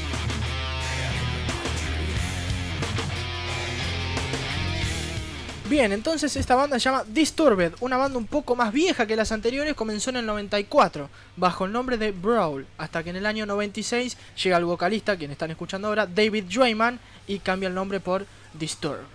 Bien, 5.68 5.92
entonces 5.92 6.36
esta 6.36 6.54
banda 6.54 6.78
se 6.80 6.84
llama 6.86 7.04
Disturbed, 7.08 7.74
una 7.80 7.98
banda 7.98 8.20
un 8.20 8.28
poco 8.28 8.56
más 8.56 8.72
vieja 8.72 9.08
que 9.08 9.16
las 9.16 9.32
anteriores, 9.32 9.74
comenzó 9.74 10.12
en 10.12 10.18
el 10.18 10.26
94 10.28 11.10
bajo 11.38 11.66
el 11.66 11.72
nombre 11.72 11.98
de 11.98 12.12
Brawl, 12.12 12.68
hasta 12.78 13.04
que 13.04 13.10
en 13.10 13.16
el 13.16 13.26
año 13.26 13.48
96 13.48 14.16
llega 14.44 14.58
el 14.58 14.66
vocalista, 14.66 15.18
quien 15.18 15.32
están 15.32 15.50
escuchando 15.50 15.88
ahora, 15.88 16.06
David 16.06 16.44
Drayman, 16.54 17.00
y 17.26 17.40
cambia 17.40 17.68
el 17.68 17.74
nombre 17.74 18.00
por 18.00 18.28
Disturbed. 18.54 19.06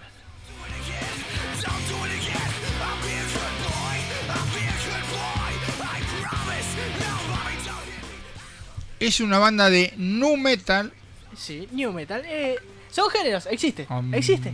Es 8.98 9.20
una 9.20 9.38
banda 9.38 9.70
de 9.70 9.94
nu 9.96 10.36
metal. 10.36 10.92
Sí, 11.36 11.68
new 11.70 11.92
metal. 11.92 12.22
Eh, 12.26 12.56
son 12.90 13.08
géneros, 13.08 13.46
existe, 13.46 13.86
Um, 13.88 14.12
existe. 14.12 14.52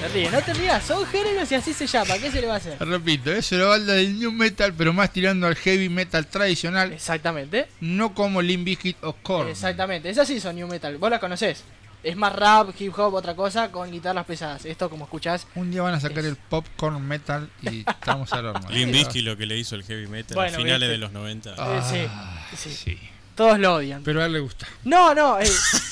Te 0.00 0.30
no 0.30 0.40
te 0.42 0.54
rías, 0.54 0.82
son 0.84 1.04
géneros 1.06 1.50
y 1.52 1.54
así 1.54 1.72
se 1.74 1.86
llama, 1.86 2.14
¿qué 2.18 2.30
se 2.30 2.40
le 2.40 2.46
va 2.46 2.54
a 2.54 2.56
hacer? 2.56 2.76
Repito, 2.80 3.30
es 3.32 3.52
una 3.52 3.66
banda 3.66 3.92
de 3.92 4.08
new 4.08 4.32
metal, 4.32 4.72
pero 4.76 4.92
más 4.92 5.12
tirando 5.12 5.46
al 5.46 5.54
heavy 5.56 5.88
metal 5.88 6.26
tradicional, 6.26 6.92
Exactamente, 6.92 7.68
no 7.80 8.14
como 8.14 8.42
Limp 8.42 8.64
Bizkit 8.64 8.96
o 9.02 9.12
Korn. 9.12 9.48
exactamente, 9.48 10.08
esas 10.10 10.26
sí 10.26 10.40
son 10.40 10.56
new 10.56 10.66
metal, 10.66 10.96
vos 10.98 11.10
la 11.10 11.20
conocés. 11.20 11.62
Es 12.02 12.16
más 12.16 12.34
rap, 12.34 12.70
hip 12.80 12.98
hop, 12.98 13.12
otra 13.14 13.36
cosa, 13.36 13.70
con 13.70 13.90
guitarras 13.92 14.24
pesadas. 14.24 14.64
Esto, 14.64 14.88
como 14.88 15.04
escuchás, 15.04 15.46
Un 15.54 15.70
día 15.70 15.82
van 15.82 15.92
a 15.92 16.00
sacar 16.00 16.20
Es- 16.20 16.24
el 16.30 16.36
popcorn 16.36 17.06
metal 17.06 17.50
y 17.60 17.80
estamos 17.88 18.32
al 18.32 18.46
horno. 18.46 18.68
Limp 18.70 18.92
Bizkit 18.92 19.22
lo 19.22 19.36
que 19.36 19.44
le 19.44 19.58
hizo 19.58 19.74
el 19.76 19.84
heavy 19.84 20.06
metal 20.06 20.34
Bueno, 20.34 20.54
a 20.56 20.60
finales 20.60 20.80
viste. 20.88 20.92
de 20.92 20.96
los 20.98 21.12
90. 21.12 21.54
Ah, 21.58 21.82
Eh, 21.92 22.08
sí, 22.56 22.70
sí. 22.70 22.74
sí. 22.74 22.98
todos 23.34 23.58
lo 23.58 23.74
odian. 23.74 24.02
Pero 24.02 24.22
a 24.22 24.26
él 24.26 24.32
le 24.32 24.40
gusta. 24.40 24.66
No, 24.84 25.14
no, 25.14 25.38
eh, 25.40 25.50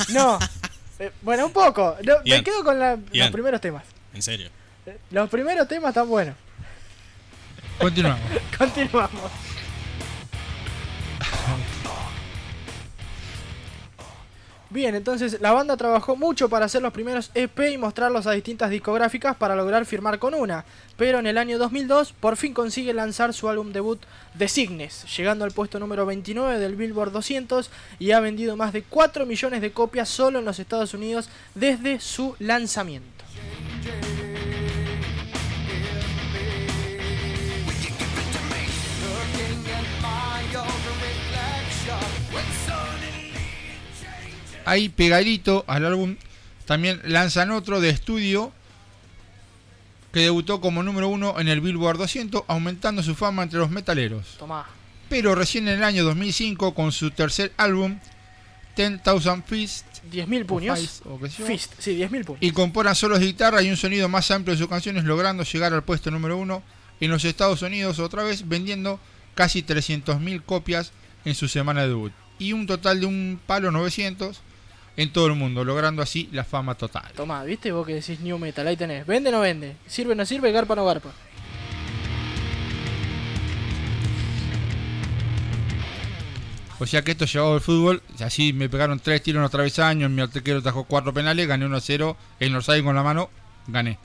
no. 0.08 0.38
Eh, 0.98 1.12
bueno, 1.22 1.44
un 1.46 1.52
poco. 1.52 1.96
No, 2.02 2.14
me 2.24 2.42
quedo 2.42 2.64
con 2.64 2.78
la- 2.78 2.98
los 3.12 3.30
primeros 3.30 3.60
temas. 3.60 3.84
En 4.18 4.22
serio. 4.22 4.50
Los 5.12 5.30
primeros 5.30 5.68
temas 5.68 5.90
están 5.90 6.08
buenos. 6.08 6.34
Continuamos. 7.78 8.20
Continuamos. 8.58 9.30
Bien, 14.70 14.96
entonces 14.96 15.40
la 15.40 15.52
banda 15.52 15.76
trabajó 15.76 16.16
mucho 16.16 16.48
para 16.48 16.66
hacer 16.66 16.82
los 16.82 16.92
primeros 16.92 17.30
EP 17.34 17.70
y 17.72 17.78
mostrarlos 17.78 18.26
a 18.26 18.32
distintas 18.32 18.70
discográficas 18.70 19.36
para 19.36 19.54
lograr 19.54 19.86
firmar 19.86 20.18
con 20.18 20.34
una, 20.34 20.64
pero 20.96 21.20
en 21.20 21.28
el 21.28 21.38
año 21.38 21.56
2002 21.56 22.12
por 22.12 22.36
fin 22.36 22.52
consigue 22.52 22.92
lanzar 22.92 23.32
su 23.32 23.48
álbum 23.48 23.72
debut 23.72 24.00
The 24.36 24.48
Signes, 24.48 25.06
llegando 25.16 25.44
al 25.44 25.52
puesto 25.52 25.78
número 25.78 26.04
29 26.06 26.58
del 26.58 26.74
Billboard 26.74 27.12
200 27.12 27.70
y 28.00 28.10
ha 28.10 28.18
vendido 28.18 28.56
más 28.56 28.72
de 28.72 28.82
4 28.82 29.26
millones 29.26 29.60
de 29.60 29.70
copias 29.70 30.08
solo 30.08 30.40
en 30.40 30.44
los 30.44 30.58
Estados 30.58 30.92
Unidos 30.92 31.28
desde 31.54 32.00
su 32.00 32.34
lanzamiento. 32.40 33.17
Ahí 44.68 44.90
pegadito 44.90 45.64
al 45.66 45.86
álbum 45.86 46.16
también 46.66 47.00
lanzan 47.04 47.52
otro 47.52 47.80
de 47.80 47.88
estudio 47.88 48.52
que 50.12 50.20
debutó 50.20 50.60
como 50.60 50.82
número 50.82 51.08
uno 51.08 51.40
en 51.40 51.48
el 51.48 51.62
Billboard 51.62 51.96
200, 51.96 52.42
aumentando 52.48 53.02
su 53.02 53.14
fama 53.14 53.44
entre 53.44 53.60
los 53.60 53.70
metaleros. 53.70 54.36
Tomá. 54.38 54.66
Pero 55.08 55.34
recién 55.34 55.68
en 55.68 55.78
el 55.78 55.84
año 55.84 56.04
2005, 56.04 56.74
con 56.74 56.92
su 56.92 57.10
tercer 57.12 57.50
álbum, 57.56 57.98
10,000 58.76 59.42
Fist, 59.46 59.86
10.000 60.12 60.44
puños. 60.44 60.78
Fist, 60.78 61.06
o 61.06 61.18
Fist, 61.18 61.72
sí, 61.78 61.98
10.000 61.98 62.24
puños. 62.26 62.42
incorporan 62.42 62.94
solos 62.94 63.20
de 63.20 63.26
guitarra 63.26 63.62
y 63.62 63.70
un 63.70 63.76
sonido 63.78 64.10
más 64.10 64.30
amplio 64.30 64.54
de 64.54 64.58
sus 64.58 64.68
canciones, 64.68 65.04
logrando 65.04 65.44
llegar 65.44 65.72
al 65.72 65.82
puesto 65.82 66.10
número 66.10 66.36
uno 66.36 66.62
en 67.00 67.10
los 67.10 67.24
Estados 67.24 67.62
Unidos, 67.62 68.00
otra 68.00 68.22
vez 68.22 68.46
vendiendo 68.46 69.00
casi 69.34 69.62
300.000 69.62 70.44
copias 70.44 70.92
en 71.24 71.34
su 71.34 71.48
semana 71.48 71.80
de 71.82 71.88
debut. 71.88 72.12
Y 72.38 72.52
un 72.52 72.66
total 72.66 73.00
de 73.00 73.06
un 73.06 73.40
palo 73.46 73.70
900 73.70 74.42
en 74.98 75.12
todo 75.12 75.28
el 75.28 75.34
mundo, 75.34 75.64
logrando 75.64 76.02
así 76.02 76.28
la 76.32 76.42
fama 76.42 76.74
total. 76.74 77.12
Tomá, 77.14 77.44
¿viste 77.44 77.70
vos 77.70 77.86
que 77.86 77.94
decís 77.94 78.18
New 78.18 78.36
Metal? 78.36 78.66
Ahí 78.66 78.76
tenés. 78.76 79.06
¿Vende 79.06 79.28
o 79.28 79.32
no 79.32 79.40
vende? 79.40 79.76
¿Sirve 79.86 80.12
o 80.12 80.14
no 80.16 80.26
sirve? 80.26 80.50
¿Garpa 80.50 80.72
o 80.72 80.76
no 80.76 80.84
garpa? 80.84 81.10
O 86.80 86.86
sea 86.86 87.02
que 87.02 87.12
esto 87.12 87.26
llevado 87.26 87.54
al 87.54 87.60
fútbol, 87.60 88.02
así 88.20 88.52
me 88.52 88.68
pegaron 88.68 88.98
tres 88.98 89.22
tiros 89.22 89.38
en 89.38 89.42
los 89.42 89.50
travesaños, 89.52 90.10
mi 90.10 90.20
arquero 90.20 90.62
trajo 90.62 90.84
cuatro 90.84 91.14
penales, 91.14 91.46
gané 91.46 91.66
1 91.66 91.76
a 91.76 91.80
0, 91.80 92.16
el 92.40 92.56
Orsay 92.56 92.82
con 92.82 92.94
la 92.94 93.02
mano, 93.04 93.30
gané. 93.68 93.98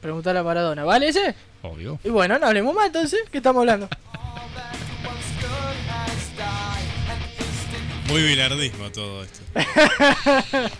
Preguntale 0.00 0.40
a 0.40 0.42
Maradona. 0.42 0.84
¿Vale 0.84 1.08
ese? 1.08 1.34
Obvio. 1.62 1.98
Y 2.04 2.10
bueno, 2.10 2.38
no 2.38 2.46
hablemos 2.46 2.74
más 2.74 2.86
entonces. 2.86 3.20
¿Qué 3.30 3.38
estamos 3.38 3.60
hablando? 3.60 3.88
Muy 8.08 8.22
bilardismo 8.22 8.90
todo 8.90 9.24
esto. 9.24 9.40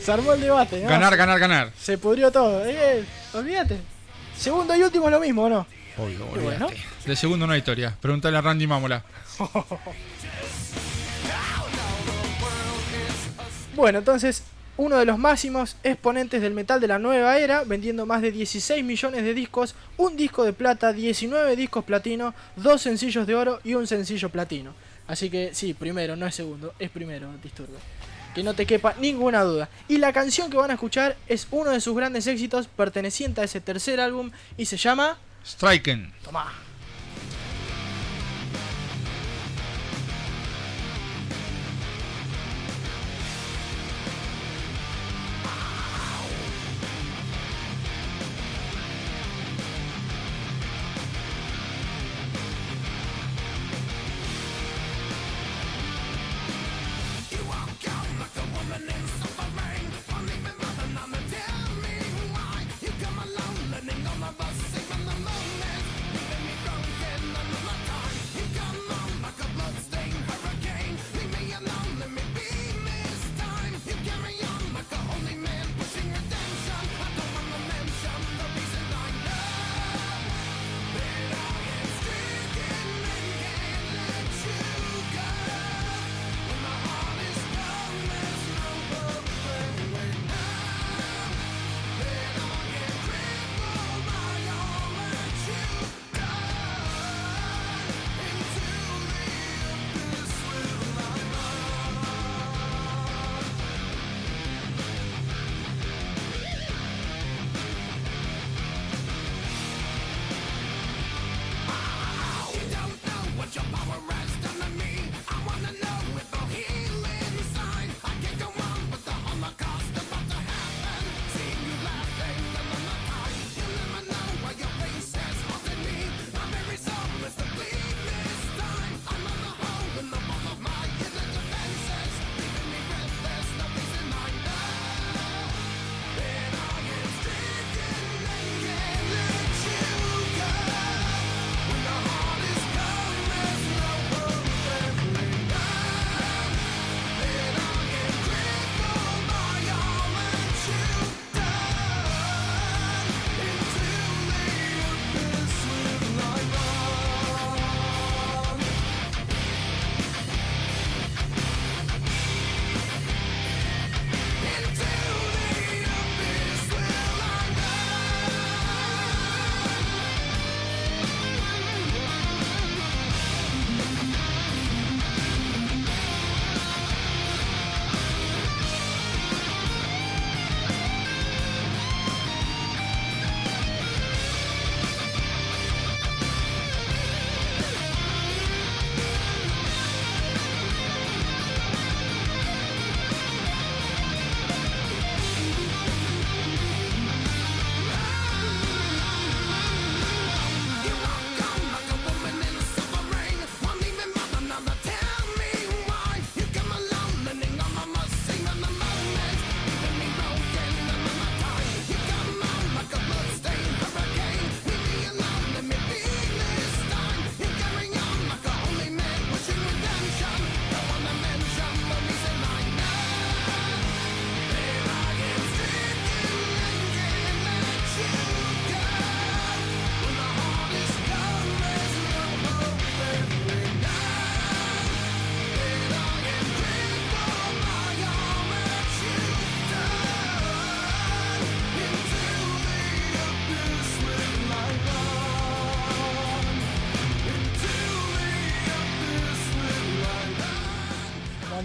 Se 0.00 0.12
armó 0.12 0.32
el 0.32 0.40
debate, 0.40 0.80
¿no? 0.82 0.88
Ganar, 0.88 1.16
ganar, 1.16 1.38
ganar. 1.38 1.72
Se 1.78 1.98
pudrió 1.98 2.30
todo. 2.30 2.64
Eh, 2.64 3.04
olvídate. 3.34 3.78
Segundo 4.36 4.74
y 4.76 4.82
último 4.82 5.06
es 5.06 5.12
lo 5.12 5.20
mismo, 5.20 5.44
¿o 5.44 5.48
no? 5.48 5.66
Obvio, 5.98 6.24
bueno. 6.26 6.66
olvídate. 6.66 6.82
De 7.04 7.16
segundo 7.16 7.46
no 7.46 7.52
hay 7.52 7.58
historia. 7.58 7.96
Preguntale 8.00 8.36
a 8.36 8.40
Randy 8.40 8.66
Mámola. 8.66 9.04
Bueno, 13.74 14.00
entonces, 14.00 14.42
uno 14.76 14.96
de 14.96 15.04
los 15.04 15.18
máximos 15.18 15.76
exponentes 15.84 16.42
del 16.42 16.52
metal 16.52 16.80
de 16.80 16.88
la 16.88 16.98
nueva 16.98 17.38
era, 17.38 17.62
vendiendo 17.62 18.06
más 18.06 18.22
de 18.22 18.32
16 18.32 18.84
millones 18.84 19.22
de 19.22 19.34
discos, 19.34 19.76
un 19.96 20.16
disco 20.16 20.42
de 20.42 20.52
plata, 20.52 20.92
19 20.92 21.54
discos 21.54 21.84
platino, 21.84 22.34
dos 22.56 22.82
sencillos 22.82 23.24
de 23.28 23.36
oro 23.36 23.60
y 23.62 23.74
un 23.74 23.86
sencillo 23.86 24.30
platino. 24.30 24.74
Así 25.08 25.30
que 25.30 25.54
sí, 25.54 25.74
primero, 25.74 26.14
no 26.14 26.26
es 26.26 26.34
segundo, 26.34 26.74
es 26.78 26.90
primero, 26.90 27.32
Disturbed. 27.42 27.78
Que 28.34 28.42
no 28.42 28.54
te 28.54 28.66
quepa 28.66 28.94
ninguna 29.00 29.42
duda. 29.42 29.68
Y 29.88 29.96
la 29.96 30.12
canción 30.12 30.50
que 30.50 30.58
van 30.58 30.70
a 30.70 30.74
escuchar 30.74 31.16
es 31.26 31.48
uno 31.50 31.70
de 31.70 31.80
sus 31.80 31.96
grandes 31.96 32.26
éxitos 32.26 32.68
perteneciente 32.68 33.40
a 33.40 33.44
ese 33.44 33.60
tercer 33.60 34.00
álbum 34.00 34.30
y 34.56 34.66
se 34.66 34.76
llama... 34.76 35.18
Striken. 35.44 36.12
Tomá. 36.22 36.52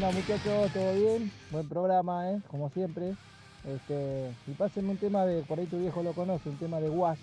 Onda 0.04 0.20
muchachos? 0.20 0.72
¿Todo 0.74 0.94
bien? 0.96 1.32
Buen 1.50 1.70
programa, 1.70 2.32
¿eh? 2.32 2.42
Como 2.50 2.70
siempre. 2.72 3.16
Este, 3.66 4.32
y 4.48 4.52
pásenme 4.52 4.92
un 4.92 4.98
tema 4.98 5.26
de, 5.26 5.44
por 5.44 5.60
ahí 5.60 5.66
tu 5.66 5.80
viejo 5.80 6.04
lo 6.04 6.12
conoce, 6.14 6.50
un 6.50 6.58
tema 6.58 6.82
de 6.82 6.90
WAS. 6.90 7.18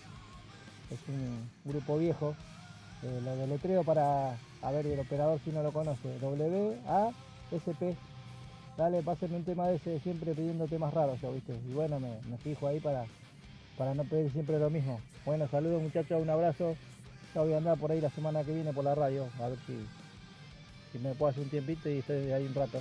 Es 0.91 0.99
un 1.09 1.51
grupo 1.65 1.99
viejo. 1.99 2.35
Eh, 3.03 3.21
lo 3.23 3.37
deletreo 3.37 3.85
para, 3.85 4.37
a 4.63 4.71
ver, 4.71 4.87
el 4.87 4.99
operador 4.99 5.41
si 5.45 5.51
no 5.51 5.63
lo 5.63 5.73
conoce. 5.73 6.19
W-A-S-P. 6.21 7.97
Dale, 8.79 9.03
pásenme 9.03 9.37
un 9.37 9.45
tema 9.45 9.69
de 9.69 9.77
ese, 9.77 10.01
siempre 10.01 10.33
pidiendo 10.33 10.67
temas 10.67 10.95
raros, 10.95 11.21
yo, 11.21 11.33
¿viste? 11.33 11.55
Y 11.69 11.75
bueno, 11.75 12.01
me, 12.01 12.19
me 12.31 12.39
fijo 12.39 12.67
ahí 12.67 12.81
para, 12.81 13.05
para 13.77 13.95
no 13.95 14.05
pedir 14.05 14.33
siempre 14.33 14.59
lo 14.59 14.71
mismo. 14.71 15.01
Bueno, 15.27 15.47
saludos 15.49 15.83
muchachos, 15.83 16.23
un 16.23 16.31
abrazo. 16.31 16.77
Ya 17.35 17.43
voy 17.43 17.53
a 17.53 17.59
andar 17.59 17.79
por 17.79 17.93
ahí 17.93 18.01
la 18.01 18.11
semana 18.11 18.43
que 18.43 18.55
viene 18.55 18.73
por 18.73 18.85
la 18.85 18.95
radio, 18.95 19.29
a 19.39 19.49
ver 19.49 19.59
si, 19.67 19.87
si 20.93 20.99
me 20.99 21.15
puedo 21.15 21.31
hacer 21.31 21.43
un 21.43 21.51
tiempito 21.51 21.89
y 21.89 21.99
estoy 21.99 22.33
ahí 22.33 22.47
un 22.47 22.55
rato. 22.55 22.81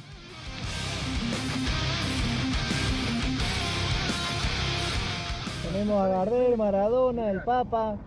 Tenemos 5.64 6.04
a 6.04 6.08
Gardel, 6.08 6.58
Maradona, 6.58 7.30
el 7.30 7.42
Papa, 7.44 7.98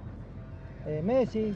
eh, 0.86 1.00
Messi. 1.05 1.55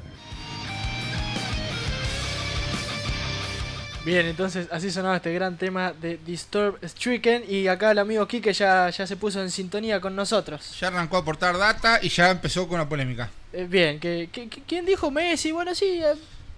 Bien, 4.04 4.24
entonces 4.26 4.68
así 4.70 4.92
sonaba 4.92 5.16
este 5.16 5.32
gran 5.34 5.56
tema 5.56 5.92
de 5.92 6.18
Disturb 6.24 6.78
Stricken. 6.86 7.42
Y 7.48 7.66
acá 7.66 7.90
el 7.90 7.98
amigo 7.98 8.28
Kike 8.28 8.52
ya, 8.52 8.88
ya 8.90 9.04
se 9.04 9.16
puso 9.16 9.42
en 9.42 9.50
sintonía 9.50 10.00
con 10.00 10.14
nosotros. 10.14 10.78
Ya 10.78 10.88
arrancó 10.88 11.16
a 11.16 11.20
aportar 11.20 11.58
data 11.58 11.98
y 12.00 12.08
ya 12.08 12.30
empezó 12.30 12.68
con 12.68 12.78
la 12.78 12.88
polémica. 12.88 13.28
Eh, 13.52 13.66
bien, 13.68 13.98
que, 13.98 14.28
que- 14.30 14.48
que- 14.48 14.62
¿quién 14.62 14.86
dijo 14.86 15.10
Messi? 15.10 15.50
Bueno, 15.50 15.74
sí, 15.74 16.00
eh, 16.04 16.14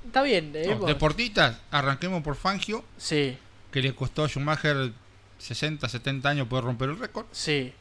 está 0.09 0.23
bien. 0.23 0.53
eh, 0.55 0.77
No, 0.79 0.87
deportistas, 0.87 1.59
arranquemos 1.71 2.23
por 2.23 2.35
Fangio, 2.37 2.85
Sí, 2.97 3.37
que 3.71 3.81
le 3.83 3.95
costó 3.95 4.25
a 4.25 4.29
Schumacher 4.29 4.93
60, 5.39 5.89
70 5.89 6.29
años 6.29 6.49
poder 6.49 6.65
romper 6.65 6.91
el 6.91 6.99
récord. 6.99 7.27
sí. 7.33 7.73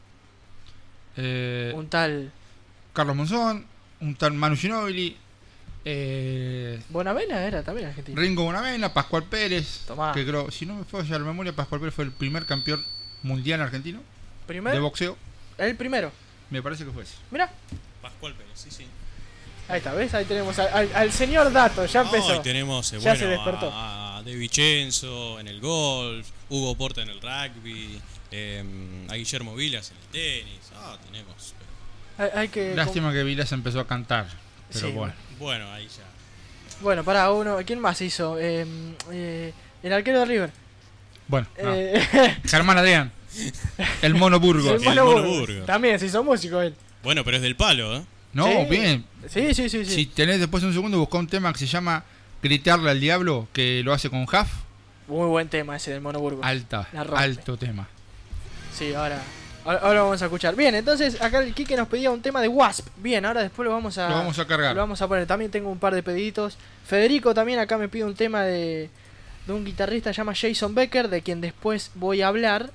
Eh, 1.20 1.72
Un 1.74 1.88
tal 1.88 2.30
Carlos 2.92 3.16
Monzón, 3.16 3.66
un 4.00 4.14
tal 4.14 4.32
Manu 4.34 4.56
Ginóbili, 4.56 5.16
eh, 5.84 6.80
Bonavena 6.90 7.42
era 7.44 7.62
también 7.62 7.88
argentino. 7.88 8.20
Ringo 8.20 8.44
Bonavena, 8.44 8.92
Pascual 8.94 9.24
Pérez, 9.24 9.84
Tomá. 9.86 10.12
que 10.12 10.24
creo, 10.24 10.50
si 10.50 10.64
no 10.66 10.74
me 10.74 10.84
falla 10.84 11.18
la 11.18 11.24
memoria, 11.24 11.52
Pascual 11.54 11.80
Pérez 11.80 11.94
fue 11.94 12.04
el 12.04 12.12
primer 12.12 12.46
campeón 12.46 12.84
mundial 13.22 13.60
argentino 13.60 13.98
de 13.98 14.04
Primero, 14.46 14.80
boxeo. 14.82 15.16
el 15.58 15.76
primero. 15.76 16.12
Me 16.50 16.62
parece 16.62 16.84
que 16.84 16.90
fue 16.92 17.02
ese. 17.02 17.14
Mira, 17.30 17.50
Pascual 18.00 18.34
Pérez, 18.34 18.52
sí, 18.54 18.70
sí. 18.70 18.86
Ahí 19.68 19.78
está, 19.78 19.92
¿ves? 19.94 20.12
Ahí 20.14 20.24
tenemos 20.24 20.58
al, 20.58 20.68
al- 20.72 20.90
al 20.96 21.12
señor 21.12 21.52
Dato, 21.52 21.84
ya 21.86 22.02
empezó. 22.02 22.26
Hoy 22.26 22.40
tenemos 22.42 22.92
eh, 22.92 22.96
Ya 22.98 23.10
bueno, 23.10 23.18
se 23.18 23.26
despertó. 23.26 23.70
a, 23.72 24.18
a 24.18 24.22
De 24.22 24.34
Vicenzo 24.34 25.38
en 25.40 25.48
el 25.48 25.60
golf, 25.60 26.26
Hugo 26.48 26.74
Porta 26.76 27.02
en 27.02 27.10
el 27.10 27.20
rugby, 27.20 28.00
eh, 28.30 28.64
a 29.08 29.14
Guillermo 29.14 29.54
Vilas 29.54 29.90
en 29.90 29.96
el 29.98 30.06
tenis. 30.42 30.60
Ah, 30.74 30.96
tenemos. 31.06 31.54
Hay, 32.18 32.30
hay 32.34 32.48
que. 32.48 32.74
Lástima 32.74 33.12
que 33.12 33.22
Vilas 33.22 33.52
empezó 33.52 33.80
a 33.80 33.86
cantar. 33.86 34.26
Pero 34.72 34.86
Sí, 34.88 34.92
bueno. 34.92 35.14
bueno, 35.38 35.70
ahí 35.72 35.86
ya. 35.86 36.04
Bueno, 36.80 37.02
para 37.04 37.30
uno. 37.32 37.56
¿Quién 37.66 37.80
más 37.80 38.00
hizo? 38.02 38.38
Eh, 38.38 38.66
eh, 39.12 39.52
el 39.82 39.92
arquero 39.92 40.20
de 40.20 40.24
River. 40.26 40.50
Bueno, 41.26 41.46
no. 41.62 41.74
Eh, 41.74 42.38
Germán 42.44 42.78
Adrián. 42.78 43.12
El 44.02 44.14
Mono 44.14 44.40
Burgos. 44.40 44.72
el 44.82 44.94
Mono. 44.94 45.22
Burgos. 45.22 45.66
También 45.66 45.98
se 45.98 46.06
hizo 46.06 46.22
músico 46.24 46.60
él. 46.60 46.74
Bueno, 47.02 47.24
pero 47.24 47.36
es 47.36 47.42
del 47.42 47.54
palo, 47.56 47.96
¿eh? 47.96 48.02
No, 48.32 48.46
Sí. 48.46 48.66
bien. 48.70 49.04
Sí, 49.28 49.54
sí, 49.54 49.68
sí. 49.68 49.84
sí. 49.84 49.94
Si 49.94 50.06
tenés 50.06 50.38
después 50.40 50.62
un 50.62 50.72
segundo, 50.72 50.98
busca 50.98 51.18
un 51.18 51.26
tema 51.26 51.52
que 51.52 51.58
se 51.58 51.66
llama 51.66 52.04
Gritarle 52.42 52.90
al 52.90 53.00
Diablo, 53.00 53.48
que 53.52 53.82
lo 53.82 53.92
hace 53.92 54.10
con 54.10 54.22
Huff. 54.22 54.48
Muy 55.08 55.26
buen 55.26 55.48
tema 55.48 55.76
ese 55.76 55.90
del 55.92 56.00
Mono 56.00 56.20
Burgos. 56.20 56.44
Alta, 56.44 56.86
alto 57.16 57.56
tema. 57.56 57.88
Sí, 58.74 58.92
ahora, 58.94 59.20
ahora. 59.64 59.78
ahora 59.80 60.02
vamos 60.02 60.20
a 60.22 60.26
escuchar. 60.26 60.54
Bien, 60.54 60.74
entonces 60.74 61.20
acá 61.20 61.38
el 61.42 61.54
Kike 61.54 61.76
nos 61.76 61.88
pedía 61.88 62.10
un 62.10 62.20
tema 62.20 62.40
de 62.42 62.48
Wasp. 62.48 62.86
Bien, 62.98 63.24
ahora 63.24 63.40
después 63.42 63.64
lo 63.66 63.72
vamos 63.72 63.96
a. 63.98 64.08
Lo 64.10 64.16
vamos 64.16 64.38
a 64.38 64.46
cargar. 64.46 64.74
Lo 64.74 64.82
vamos 64.82 65.00
a 65.00 65.08
poner. 65.08 65.26
También 65.26 65.50
tengo 65.50 65.70
un 65.70 65.78
par 65.78 65.94
de 65.94 66.02
pediditos. 66.02 66.58
Federico 66.86 67.32
también 67.34 67.58
acá 67.58 67.78
me 67.78 67.88
pide 67.88 68.04
un 68.04 68.14
tema 68.14 68.42
de, 68.42 68.90
de 69.46 69.52
un 69.52 69.64
guitarrista 69.64 70.12
llama 70.12 70.34
Jason 70.34 70.74
Becker, 70.74 71.08
de 71.08 71.22
quien 71.22 71.40
después 71.40 71.90
voy 71.94 72.20
a 72.22 72.28
hablar. 72.28 72.70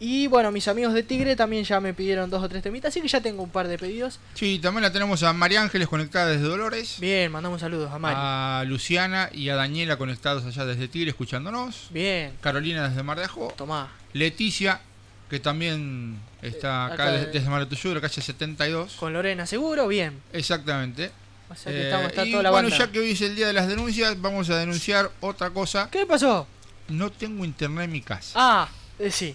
Y 0.00 0.28
bueno, 0.28 0.52
mis 0.52 0.68
amigos 0.68 0.94
de 0.94 1.02
Tigre 1.02 1.34
también 1.34 1.64
ya 1.64 1.80
me 1.80 1.92
pidieron 1.92 2.30
dos 2.30 2.40
o 2.42 2.48
tres 2.48 2.62
temitas, 2.62 2.90
así 2.90 3.00
que 3.00 3.08
ya 3.08 3.20
tengo 3.20 3.42
un 3.42 3.50
par 3.50 3.66
de 3.66 3.76
pedidos. 3.78 4.20
Sí, 4.34 4.60
también 4.60 4.82
la 4.84 4.92
tenemos 4.92 5.24
a 5.24 5.32
María 5.32 5.60
Ángeles 5.60 5.88
conectada 5.88 6.26
desde 6.28 6.44
Dolores. 6.44 6.98
Bien, 7.00 7.32
mandamos 7.32 7.60
saludos 7.60 7.90
a 7.90 7.98
Mario. 7.98 8.16
A 8.20 8.64
Luciana 8.66 9.28
y 9.32 9.48
a 9.48 9.56
Daniela 9.56 9.96
conectados 9.96 10.44
allá 10.44 10.64
desde 10.66 10.86
Tigre 10.86 11.10
escuchándonos. 11.10 11.88
Bien, 11.90 12.32
Carolina 12.40 12.88
desde 12.88 13.02
Mar 13.02 13.18
de 13.18 13.24
Ajó. 13.24 13.52
tomá. 13.56 13.88
Leticia, 14.12 14.80
que 15.28 15.40
también 15.40 16.20
está 16.42 16.82
Eh, 16.90 16.92
acá, 16.92 16.94
acá 16.94 17.10
de- 17.12 17.26
de- 17.26 17.32
desde 17.32 17.48
Mar 17.50 17.66
de 17.68 17.94
la 17.94 18.00
calle 18.00 18.22
72. 18.22 18.92
Con 18.94 19.12
Lorena, 19.12 19.46
seguro, 19.46 19.88
bien. 19.88 20.20
Exactamente. 20.32 21.10
O 21.50 21.56
sea 21.56 21.72
que 21.72 21.78
Eh, 21.78 21.84
estamos, 21.86 22.06
está 22.10 22.24
y 22.24 22.30
toda 22.30 22.42
la 22.44 22.50
bueno, 22.50 22.68
banda. 22.68 22.84
ya 22.86 22.92
que 22.92 23.00
hoy 23.00 23.10
es 23.10 23.20
el 23.22 23.34
día 23.34 23.48
de 23.48 23.52
las 23.52 23.66
denuncias, 23.66 24.20
vamos 24.20 24.48
a 24.50 24.56
denunciar 24.58 25.10
otra 25.20 25.50
cosa. 25.50 25.88
¿Qué 25.90 26.06
pasó? 26.06 26.46
No 26.88 27.10
tengo 27.10 27.44
internet 27.44 27.86
en 27.86 27.92
mi 27.92 28.00
casa. 28.00 28.32
Ah, 28.36 28.68
eh, 28.98 29.10
sí. 29.10 29.34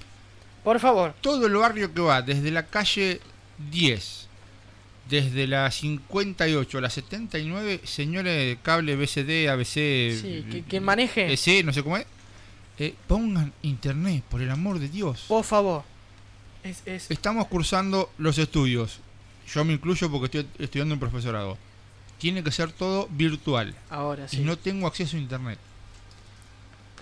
Por 0.63 0.79
favor. 0.79 1.13
Todo 1.21 1.45
el 1.47 1.53
barrio 1.55 1.93
que 1.93 2.01
va 2.01 2.21
desde 2.21 2.49
la 2.51 2.65
calle 2.65 3.19
10, 3.71 4.27
desde 5.09 5.47
la 5.47 5.69
58 5.69 6.77
a 6.77 6.81
la 6.81 6.89
79, 6.89 7.81
señores 7.83 8.33
de 8.35 8.57
cable 8.61 8.95
BCD, 8.95 9.49
ABC, 9.49 10.15
Sí, 10.21 10.45
que- 10.49 10.63
quien 10.67 10.83
maneje. 10.83 11.31
EC, 11.33 11.63
no 11.65 11.73
sé 11.73 11.83
cómo 11.83 11.97
es, 11.97 12.05
eh, 12.79 12.95
pongan 13.07 13.51
internet, 13.61 14.23
por 14.29 14.41
el 14.41 14.49
amor 14.49 14.79
de 14.79 14.89
Dios. 14.89 15.25
Por 15.27 15.43
favor. 15.43 15.83
Es, 16.63 16.81
es, 16.85 17.11
Estamos 17.11 17.47
cursando 17.47 18.09
los 18.17 18.37
estudios. 18.37 18.99
Yo 19.53 19.65
me 19.65 19.73
incluyo 19.73 20.09
porque 20.09 20.25
estoy 20.39 20.47
estudiando 20.63 20.93
un 20.95 20.99
profesorado. 20.99 21.57
Tiene 22.17 22.41
que 22.41 22.51
ser 22.51 22.71
todo 22.71 23.07
virtual. 23.11 23.75
ahora 23.89 24.29
sí. 24.29 24.37
Y 24.37 24.39
no 24.45 24.57
tengo 24.57 24.87
acceso 24.87 25.17
a 25.17 25.19
internet. 25.19 25.59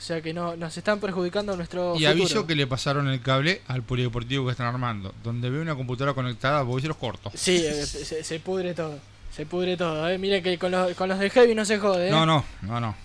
O 0.02 0.04
sea 0.04 0.20
que 0.20 0.34
no, 0.34 0.56
nos 0.56 0.76
están 0.76 1.00
perjudicando 1.00 1.56
nuestro 1.56 1.92
Y 1.92 2.00
futuro. 2.00 2.10
aviso 2.10 2.48
que 2.48 2.56
le 2.56 2.66
pasaron 2.66 3.08
el 3.08 3.22
cable 3.22 3.62
al 3.68 3.84
polideportivo 3.84 4.46
que 4.46 4.52
están 4.52 4.66
armando. 4.66 5.14
Donde 5.24 5.48
veo 5.52 5.62
una 5.62 5.76
computadora 5.76 6.16
conectada, 6.16 6.64
voy 6.64 6.84
a 6.84 6.88
los 6.88 6.98
cortos. 6.98 7.32
Sí, 7.36 7.58
eh, 7.64 7.86
se, 7.86 8.24
se 8.24 8.40
pudre 8.40 8.74
todo. 8.74 8.98
Se 9.32 9.46
pudre 9.46 9.78
todo. 9.78 10.10
Eh. 10.10 10.18
Miren 10.18 10.42
que 10.42 10.58
con 10.58 10.72
los, 10.72 10.96
con 10.96 11.08
los 11.08 11.20
de 11.20 11.30
Heavy 11.30 11.54
no 11.54 11.66
se 11.66 11.78
jode. 11.78 12.08
¿eh? 12.08 12.12
No, 12.12 12.26
no, 12.26 12.44
no, 12.64 12.80
no. 12.80 12.96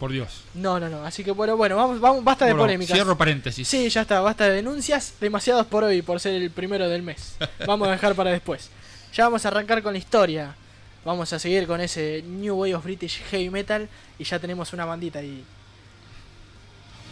Por 0.00 0.10
Dios. 0.10 0.42
no, 0.54 0.80
no, 0.80 0.88
no. 0.88 1.06
Así 1.06 1.22
que 1.22 1.30
bueno, 1.30 1.56
bueno, 1.56 1.76
vamos, 1.76 2.00
vamos 2.00 2.24
basta 2.24 2.44
de 2.44 2.54
Bueno, 2.54 2.64
polémicas. 2.64 2.96
Cierro 2.96 3.16
paréntesis. 3.16 3.68
Sí, 3.68 3.88
ya 3.88 4.00
está, 4.00 4.20
basta 4.20 4.48
de 4.48 4.56
denuncias. 4.56 5.14
Demasiados 5.20 5.66
por 5.66 5.84
hoy, 5.84 6.02
por 6.02 6.18
ser 6.18 6.34
el 6.42 6.50
primero 6.50 6.88
del 6.88 7.02
mes. 7.02 7.36
Vamos 7.68 7.86
a 7.86 7.92
dejar 7.92 8.16
para 8.16 8.32
después. 8.32 8.68
Ya 9.14 9.24
vamos 9.26 9.44
a 9.44 9.48
arrancar 9.48 9.80
con 9.80 9.92
la 9.92 9.98
historia. 10.00 10.56
Vamos 11.04 11.32
a 11.32 11.38
seguir 11.38 11.68
con 11.68 11.80
ese 11.80 12.24
New 12.26 12.56
Way 12.56 12.74
of 12.74 12.82
British 12.82 13.22
Heavy 13.30 13.48
Metal. 13.48 13.88
Y 14.18 14.24
ya 14.24 14.40
tenemos 14.40 14.72
una 14.72 14.84
bandita 14.86 15.20
ahí 15.20 15.44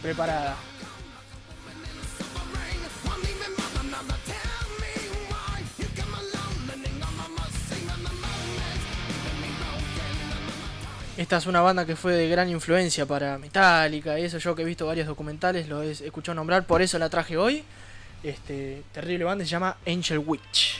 preparada. 0.01 0.55
Esta 11.17 11.37
es 11.37 11.45
una 11.45 11.61
banda 11.61 11.85
que 11.85 11.95
fue 11.95 12.13
de 12.13 12.27
gran 12.27 12.49
influencia 12.49 13.05
para 13.05 13.37
Metallica 13.37 14.17
y 14.17 14.23
eso 14.23 14.39
yo 14.39 14.55
que 14.55 14.63
he 14.63 14.65
visto 14.65 14.87
varios 14.87 15.05
documentales 15.05 15.69
lo 15.69 15.83
he 15.83 15.91
escuchado 15.91 16.33
nombrar, 16.35 16.65
por 16.65 16.81
eso 16.81 16.97
la 16.97 17.09
traje 17.09 17.37
hoy. 17.37 17.63
Este 18.23 18.81
terrible 18.91 19.25
banda 19.25 19.43
se 19.43 19.51
llama 19.51 19.77
Angel 19.85 20.17
Witch. 20.17 20.79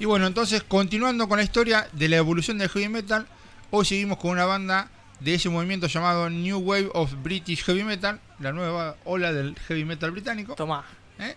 Y 0.00 0.04
bueno, 0.04 0.26
entonces, 0.26 0.62
continuando 0.62 1.28
con 1.28 1.38
la 1.38 1.44
historia 1.44 1.88
de 1.92 2.08
la 2.08 2.16
evolución 2.16 2.58
del 2.58 2.68
heavy 2.68 2.88
metal, 2.88 3.26
hoy 3.70 3.84
seguimos 3.84 4.18
con 4.18 4.30
una 4.30 4.44
banda 4.44 4.88
de 5.18 5.34
ese 5.34 5.48
movimiento 5.48 5.88
llamado 5.88 6.30
New 6.30 6.58
Wave 6.58 6.90
of 6.94 7.12
British 7.22 7.64
Heavy 7.64 7.82
Metal, 7.82 8.20
la 8.38 8.52
nueva 8.52 8.96
ola 9.04 9.32
del 9.32 9.56
heavy 9.66 9.84
metal 9.84 10.12
británico. 10.12 10.54
Tomá. 10.54 10.84
¿eh? 11.18 11.34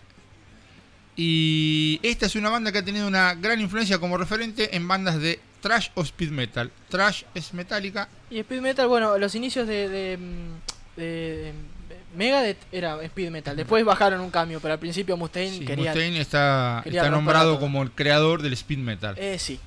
Y 1.16 1.98
esta 2.04 2.26
es 2.26 2.36
una 2.36 2.50
banda 2.50 2.70
que 2.70 2.78
ha 2.78 2.84
tenido 2.84 3.08
una 3.08 3.34
gran 3.34 3.60
influencia 3.60 3.98
como 3.98 4.16
referente 4.16 4.76
en 4.76 4.86
bandas 4.86 5.20
de 5.20 5.40
trash 5.60 5.88
o 5.94 6.02
speed 6.02 6.30
metal. 6.30 6.70
Trash 6.88 7.24
es 7.34 7.52
metálica, 7.54 8.08
Y 8.30 8.38
Speed 8.38 8.60
Metal, 8.60 8.86
bueno, 8.86 9.18
los 9.18 9.34
inicios 9.34 9.66
de, 9.66 9.88
de, 9.88 10.16
mm, 10.16 10.98
de 11.00 11.52
Megadeth 12.14 12.58
era 12.70 13.02
Speed 13.02 13.30
Metal. 13.30 13.56
Después 13.56 13.84
bajaron 13.84 14.20
un 14.20 14.30
cambio, 14.30 14.60
pero 14.60 14.74
al 14.74 14.80
principio 14.80 15.16
Mustaine 15.16 15.58
Sí, 15.58 15.64
quería... 15.64 15.92
Mustaine 15.92 16.20
está, 16.20 16.80
quería 16.84 17.00
está 17.02 17.10
romperla 17.10 17.40
nombrado 17.40 17.60
como 17.60 17.82
el 17.82 17.90
creador 17.90 18.42
del 18.42 18.52
speed 18.52 18.78
metal. 18.78 19.14
Eh, 19.18 19.38
sí. 19.38 19.58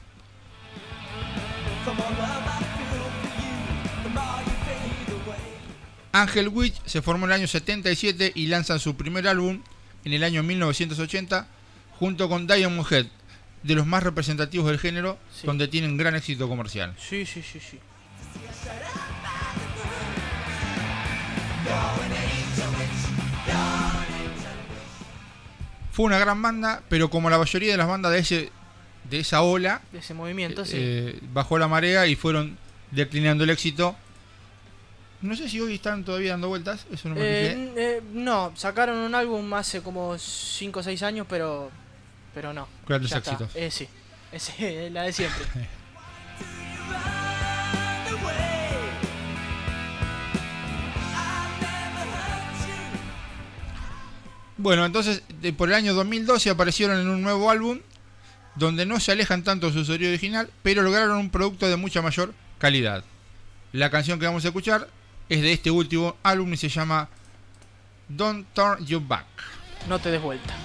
Angel 6.12 6.48
Witch 6.48 6.76
se 6.86 7.02
formó 7.02 7.26
en 7.26 7.32
el 7.32 7.40
año 7.40 7.48
77 7.48 8.32
y 8.36 8.48
lanzan 8.48 8.80
su 8.80 8.96
primer 8.96 9.28
álbum 9.28 9.62
en 10.06 10.14
el 10.14 10.24
año 10.24 10.44
1980 10.44 11.48
junto 12.00 12.30
con 12.30 12.48
Diamond 12.48 12.92
Head, 12.92 13.08
de 13.64 13.76
los 13.76 13.86
más 13.86 14.04
representativos 14.04 14.68
del 14.68 14.80
género, 14.80 15.18
Sí. 15.34 15.46
donde 15.48 15.68
tienen 15.68 15.98
gran 15.98 16.16
éxito 16.16 16.48
comercial. 16.48 16.94
Sí, 16.98 17.26
sí, 17.26 17.42
sí, 17.42 17.60
sí. 17.60 17.80
Fue 25.96 26.04
una 26.04 26.20
gran 26.20 26.42
banda, 26.42 26.84
pero 26.90 27.10
como 27.10 27.30
la 27.30 27.38
mayoría 27.38 27.72
de 27.72 27.78
las 27.78 27.88
bandas 27.88 28.12
de, 28.12 28.20
ese, 28.20 28.52
de 29.10 29.20
esa 29.20 29.44
ola, 29.44 29.82
De 29.94 30.00
ese 30.00 30.14
movimiento, 30.14 30.66
sí. 30.66 30.74
eh, 30.76 31.20
bajó 31.32 31.58
la 31.58 31.70
marea 31.70 32.06
y 32.06 32.18
fueron 32.18 32.58
declinando 32.92 33.46
el 33.46 33.50
éxito. 33.50 33.96
No 35.22 35.38
sé 35.38 35.48
si 35.48 35.62
hoy 35.62 35.76
están 35.76 36.04
todavía 36.04 36.32
dando 36.32 36.50
vueltas, 36.50 36.86
eso 36.92 37.08
no 37.08 37.16
me 37.16 37.22
Eh, 37.22 37.74
eh, 37.78 38.02
no, 38.12 38.52
sacaron 38.58 38.98
un 38.98 39.16
álbum 39.16 39.54
hace 39.54 39.82
como 39.82 40.18
5 40.18 40.82
o 40.82 40.84
6 40.84 41.02
años, 41.04 41.28
pero 41.30 41.72
pero 42.34 42.52
no. 42.54 42.68
Grandes 42.86 43.14
éxitos. 43.14 43.56
Eh, 43.56 43.72
sí, 43.72 43.88
Ese, 44.34 44.90
la 44.90 45.04
de 45.04 45.14
siempre. 45.14 45.46
Bueno, 54.66 54.84
entonces 54.84 55.22
por 55.58 55.70
el 55.70 55.76
año 55.76 55.94
2012 55.94 56.50
aparecieron 56.50 57.00
en 57.00 57.08
un 57.08 57.22
nuevo 57.22 57.52
álbum 57.52 57.82
donde 58.56 58.88
no 58.88 59.00
se 59.00 59.12
alejan 59.12 59.44
tanto 59.44 59.68
de 59.68 59.74
su 59.74 59.86
sonido 59.86 60.10
original, 60.10 60.50
pero 60.64 60.82
lograron 60.82 61.20
un 61.20 61.30
producto 61.30 61.70
de 61.70 61.76
mucha 61.76 62.02
mayor 62.02 62.34
calidad. 62.58 63.04
La 63.74 63.92
canción 63.92 64.20
que 64.20 64.26
vamos 64.26 64.44
a 64.44 64.48
escuchar 64.48 64.88
es 65.30 65.44
de 65.44 65.54
este 65.54 65.70
último 65.70 66.16
álbum 66.24 66.52
y 66.52 66.58
se 66.58 66.70
llama 66.70 67.10
Don't 68.10 68.48
Turn 68.56 68.84
You 68.84 69.00
Back. 69.08 69.28
No 69.88 70.00
te 70.00 70.10
des 70.10 70.20
vuelta. 70.20 70.56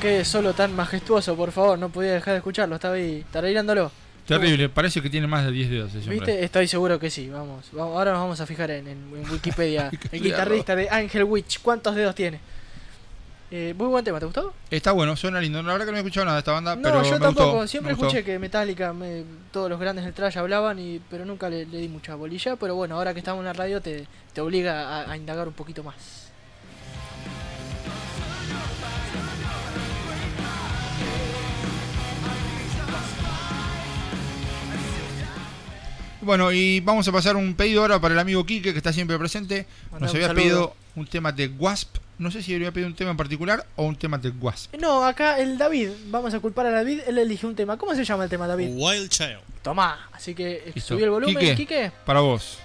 Qué 0.00 0.24
solo 0.24 0.52
tan 0.52 0.74
majestuoso, 0.76 1.34
por 1.36 1.52
favor, 1.52 1.78
no 1.78 1.88
podía 1.88 2.12
dejar 2.12 2.32
de 2.34 2.38
escucharlo, 2.38 2.74
estaba 2.76 2.94
ahí 2.94 3.24
tarareándolo. 3.32 3.90
Terrible, 4.26 4.68
parece 4.68 5.00
que 5.00 5.08
tiene 5.08 5.26
más 5.26 5.44
de 5.44 5.52
10 5.52 5.70
dedos 5.70 5.94
ese. 5.94 6.10
¿Viste? 6.10 6.44
Estoy 6.44 6.66
seguro 6.68 6.98
que 6.98 7.10
sí, 7.10 7.28
vamos. 7.28 7.66
vamos 7.72 7.96
ahora 7.96 8.10
nos 8.12 8.20
vamos 8.20 8.40
a 8.40 8.46
fijar 8.46 8.70
en, 8.72 8.86
en- 8.88 9.12
en 9.16 9.30
Wikipedia. 9.30 9.90
el 10.12 10.20
guitarrista 10.22 10.74
de 10.76 10.88
Angel 10.90 11.24
Witch, 11.24 11.60
¿cuántos 11.62 11.94
dedos 11.94 12.14
tiene? 12.14 12.40
Eh, 13.50 13.74
muy 13.78 13.86
buen 13.86 14.04
tema, 14.04 14.18
¿te 14.18 14.26
gustó? 14.26 14.52
Está 14.70 14.90
bueno, 14.92 15.14
suena 15.16 15.40
lindo. 15.40 15.62
La 15.62 15.72
verdad 15.72 15.86
que 15.86 15.92
no 15.92 15.98
he 15.98 16.00
escuchado 16.00 16.24
nada 16.26 16.36
de 16.36 16.40
esta 16.40 16.52
banda, 16.52 16.74
No, 16.76 16.82
pero 16.82 17.02
yo 17.04 17.12
me 17.12 17.18
tampoco. 17.20 17.52
gustó, 17.52 17.66
Siempre 17.68 17.92
me 17.92 17.94
gustó. 17.96 18.06
escuché 18.08 18.24
que 18.24 18.38
Metallica, 18.40 18.92
me- 18.92 19.22
todos 19.52 19.70
los 19.70 19.78
grandes 19.80 20.04
del 20.04 20.12
trash 20.12 20.36
hablaban, 20.38 20.78
y, 20.80 21.00
pero 21.08 21.24
nunca 21.24 21.48
le, 21.48 21.64
le 21.64 21.78
di 21.78 21.88
mucha 21.88 22.16
bolilla. 22.16 22.56
Pero 22.56 22.74
bueno, 22.74 22.96
ahora 22.96 23.12
que 23.14 23.20
estamos 23.20 23.40
en 23.40 23.46
la 23.46 23.52
radio 23.52 23.80
te, 23.80 24.06
te 24.32 24.40
obliga 24.40 25.02
a, 25.04 25.12
a 25.12 25.16
indagar 25.16 25.46
un 25.48 25.54
poquito 25.54 25.82
más. 25.84 26.25
Bueno, 36.26 36.50
y 36.50 36.80
vamos 36.80 37.06
a 37.06 37.12
pasar 37.12 37.36
un 37.36 37.54
pedido 37.54 37.82
ahora 37.82 38.00
para 38.00 38.12
el 38.14 38.18
amigo 38.18 38.44
Quique, 38.44 38.72
que 38.72 38.78
está 38.78 38.92
siempre 38.92 39.16
presente. 39.16 39.64
Nos 40.00 40.12
había 40.12 40.26
saludo. 40.26 40.42
pedido 40.42 40.76
un 40.96 41.06
tema 41.06 41.30
de 41.30 41.46
Wasp. 41.46 41.98
No 42.18 42.32
sé 42.32 42.42
si 42.42 42.52
había 42.52 42.72
pedido 42.72 42.88
un 42.88 42.96
tema 42.96 43.12
en 43.12 43.16
particular 43.16 43.64
o 43.76 43.84
un 43.84 43.94
tema 43.94 44.18
de 44.18 44.30
Wasp. 44.30 44.74
No, 44.74 45.04
acá 45.04 45.38
el 45.38 45.56
David, 45.56 45.90
vamos 46.08 46.34
a 46.34 46.40
culpar 46.40 46.66
a 46.66 46.70
David, 46.72 47.02
él 47.06 47.18
eligió 47.18 47.48
un 47.48 47.54
tema. 47.54 47.78
¿Cómo 47.78 47.94
se 47.94 48.04
llama 48.04 48.24
el 48.24 48.30
tema, 48.30 48.48
David? 48.48 48.70
Wild 48.72 49.08
Child. 49.08 49.38
Tomá, 49.62 50.08
así 50.12 50.34
que 50.34 50.72
subí 50.84 51.04
el 51.04 51.10
volumen, 51.10 51.38
Quique. 51.38 51.54
Quique. 51.54 51.92
Para 52.04 52.18
vos. 52.18 52.58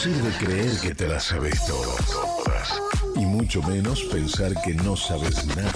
Sirve 0.00 0.32
creer 0.38 0.80
que 0.80 0.94
te 0.94 1.06
las 1.06 1.24
sabes 1.24 1.62
todas. 1.66 2.80
Y 3.16 3.26
mucho 3.26 3.62
menos 3.64 4.02
pensar 4.04 4.54
que 4.62 4.72
no 4.72 4.96
sabes 4.96 5.44
nada. 5.44 5.70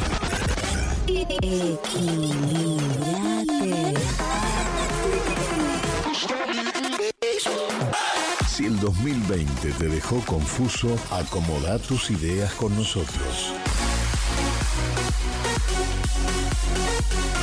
Si 8.49 8.65
el 8.65 8.81
2020 8.81 9.73
te 9.73 9.89
dejó 9.89 10.25
confuso, 10.25 10.97
acomoda 11.11 11.79
tus 11.79 12.11
ideas 12.11 12.55
con 12.55 12.75
nosotros. 12.75 13.53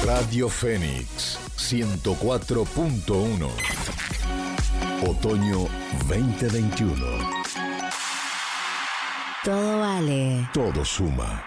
Radio 0.03 0.49
Fénix 0.49 1.37
104.1 1.57 4.20
Otoño 5.03 5.67
2021. 6.07 6.95
Todo 9.43 9.79
vale. 9.79 10.47
Todo 10.53 10.85
suma. 10.85 11.43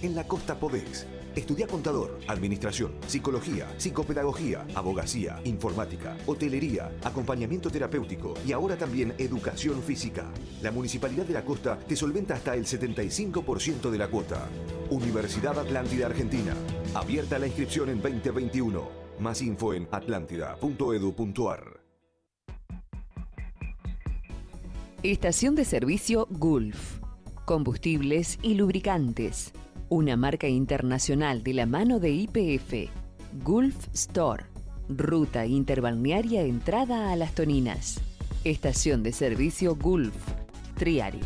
En 0.00 0.14
la 0.14 0.26
costa 0.26 0.58
podés. 0.58 1.06
Estudia 1.36 1.66
contador, 1.66 2.18
administración, 2.28 2.94
psicología, 3.06 3.68
psicopedagogía, 3.76 4.64
abogacía, 4.74 5.38
informática, 5.44 6.16
hotelería, 6.24 6.90
acompañamiento 7.04 7.68
terapéutico 7.68 8.32
y 8.46 8.52
ahora 8.52 8.78
también 8.78 9.14
educación 9.18 9.82
física. 9.82 10.24
La 10.62 10.70
Municipalidad 10.70 11.26
de 11.26 11.34
la 11.34 11.44
Costa 11.44 11.78
te 11.78 11.94
solventa 11.94 12.32
hasta 12.34 12.54
el 12.54 12.64
75% 12.64 13.90
de 13.90 13.98
la 13.98 14.08
cuota. 14.08 14.48
Universidad 14.88 15.58
Atlántida 15.58 16.06
Argentina. 16.06 16.54
Abierta 16.94 17.38
la 17.38 17.48
inscripción 17.48 17.90
en 17.90 18.00
2021. 18.00 19.01
Más 19.18 19.42
info 19.42 19.74
en 19.74 19.88
atlántida.edu.ar. 19.90 21.80
Estación 25.02 25.56
de 25.56 25.64
servicio 25.64 26.28
Gulf. 26.30 27.00
Combustibles 27.44 28.38
y 28.40 28.54
lubricantes. 28.54 29.52
Una 29.88 30.16
marca 30.16 30.46
internacional 30.46 31.42
de 31.42 31.54
la 31.54 31.66
mano 31.66 31.98
de 31.98 32.10
IPF. 32.10 32.88
Gulf 33.42 33.88
Store. 33.92 34.44
Ruta 34.88 35.44
interbalnearia 35.46 36.42
entrada 36.42 37.10
a 37.10 37.16
las 37.16 37.34
Toninas. 37.34 38.00
Estación 38.44 39.02
de 39.02 39.12
servicio 39.12 39.74
Gulf. 39.74 40.14
Triari. 40.76 41.20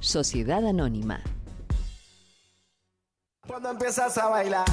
Sociedad 0.00 0.66
Anónima. 0.66 1.22
Cuando 3.44 3.70
empiezas 3.70 4.16
a 4.18 4.28
bailar. 4.28 4.64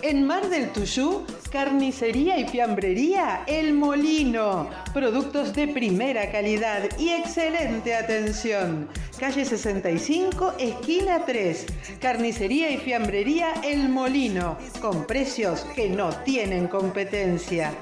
En 0.00 0.26
Mar 0.26 0.48
del 0.48 0.72
Tuyú, 0.72 1.26
carnicería 1.52 2.38
y 2.38 2.48
fiambrería 2.48 3.44
El 3.46 3.74
Molino. 3.74 4.70
Productos 4.94 5.52
de 5.52 5.68
primera 5.68 6.32
calidad 6.32 6.88
y 6.98 7.10
excelente 7.10 7.94
atención. 7.94 8.88
Calle 9.20 9.44
65, 9.44 10.54
esquina 10.58 11.26
3. 11.26 11.66
Carnicería 12.00 12.70
y 12.70 12.78
fiambrería 12.78 13.52
El 13.62 13.90
Molino. 13.90 14.56
Con 14.80 15.06
precios 15.06 15.66
que 15.74 15.90
no 15.90 16.08
tienen 16.24 16.68
competencia. 16.68 17.74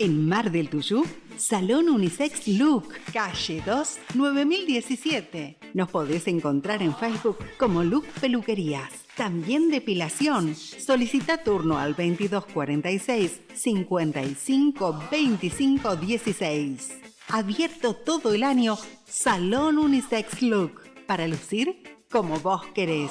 En 0.00 0.28
Mar 0.28 0.50
del 0.50 0.68
Tuyú, 0.68 1.04
Salón 1.36 1.90
Unisex 1.90 2.48
Look, 2.48 2.94
calle 3.12 3.62
2, 3.64 3.98
9017. 4.14 5.58
Nos 5.74 5.90
podés 5.90 6.26
encontrar 6.28 6.82
en 6.82 6.96
Facebook 6.96 7.38
como 7.58 7.84
Look 7.84 8.06
Peluquerías. 8.20 8.90
También 9.16 9.70
depilación. 9.70 10.54
Solicita 10.54 11.42
turno 11.42 11.78
al 11.78 11.90
2246 11.90 13.40
55 13.54 15.04
25 15.10 15.96
16. 15.96 16.98
Abierto 17.28 17.94
todo 17.94 18.32
el 18.32 18.42
año, 18.42 18.78
Salón 19.06 19.78
Unisex 19.78 20.42
Look. 20.42 20.82
Para 21.06 21.28
lucir 21.28 21.82
como 22.10 22.40
vos 22.40 22.64
querés. 22.74 23.10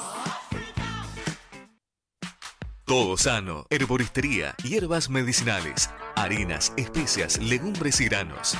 Todo 2.84 3.16
sano, 3.16 3.66
herboristería, 3.68 4.54
hierbas 4.62 5.10
medicinales, 5.10 5.90
harinas, 6.16 6.72
especias, 6.76 7.38
legumbres 7.38 8.00
y 8.00 8.06
granos. 8.06 8.56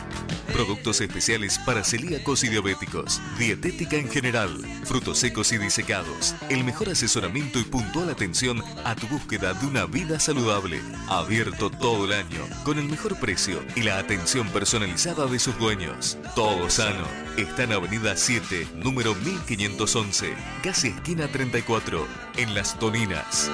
Productos 0.53 1.01
especiales 1.01 1.59
para 1.67 1.83
celíacos 1.83 2.45
y 2.45 2.49
diabéticos, 2.49 3.21
dietética 3.39 3.97
en 3.97 4.09
general, 4.09 4.57
frutos 4.85 5.19
secos 5.19 5.53
y 5.53 5.59
disecados, 5.59 6.35
el 6.49 6.63
mejor 6.63 6.91
asesoramiento 6.91 7.59
y 7.59 7.65
puntual 7.65 8.11
atención 8.11 8.63
a 8.85 8.95
tu 8.95 9.09
búsqueda 9.09 9.55
de 9.55 9.67
una 9.67 9.87
vida 9.87 10.21
saludable. 10.21 10.81
Abierto 11.09 11.71
todo 11.71 12.05
el 12.05 12.13
año, 12.13 12.47
con 12.65 12.79
el 12.79 12.89
mejor 12.89 13.19
precio 13.19 13.63
y 13.75 13.83
la 13.83 13.99
atención 13.99 14.49
personalizada 14.51 15.27
de 15.27 15.39
sus 15.39 15.59
dueños. 15.59 16.19
Todo 16.35 16.71
sano. 16.71 17.05
Está 17.37 17.65
en 17.65 17.73
Avenida 17.73 18.17
7, 18.17 18.69
número 18.77 19.15
1511, 19.15 20.33
casi 20.63 20.89
esquina 20.89 21.29
34, 21.29 22.07
en 22.39 22.55
Las 22.55 22.79
Toninas. 22.79 23.51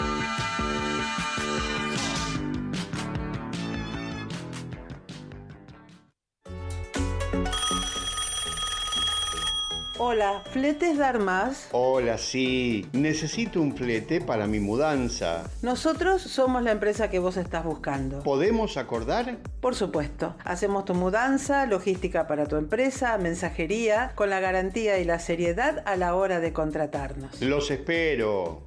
Hola, 10.04 10.42
¿fletes 10.50 10.98
dar 10.98 11.20
más? 11.20 11.68
Hola, 11.70 12.18
sí. 12.18 12.88
Necesito 12.92 13.60
un 13.60 13.76
flete 13.76 14.20
para 14.20 14.48
mi 14.48 14.58
mudanza. 14.58 15.44
Nosotros 15.62 16.20
somos 16.22 16.64
la 16.64 16.72
empresa 16.72 17.08
que 17.08 17.20
vos 17.20 17.36
estás 17.36 17.64
buscando. 17.64 18.20
¿Podemos 18.24 18.76
acordar? 18.78 19.36
Por 19.60 19.76
supuesto. 19.76 20.34
Hacemos 20.44 20.86
tu 20.86 20.94
mudanza, 20.94 21.66
logística 21.66 22.26
para 22.26 22.46
tu 22.46 22.56
empresa, 22.56 23.16
mensajería, 23.16 24.10
con 24.16 24.28
la 24.28 24.40
garantía 24.40 24.98
y 24.98 25.04
la 25.04 25.20
seriedad 25.20 25.84
a 25.86 25.94
la 25.94 26.16
hora 26.16 26.40
de 26.40 26.52
contratarnos. 26.52 27.40
Los 27.40 27.70
espero. 27.70 28.66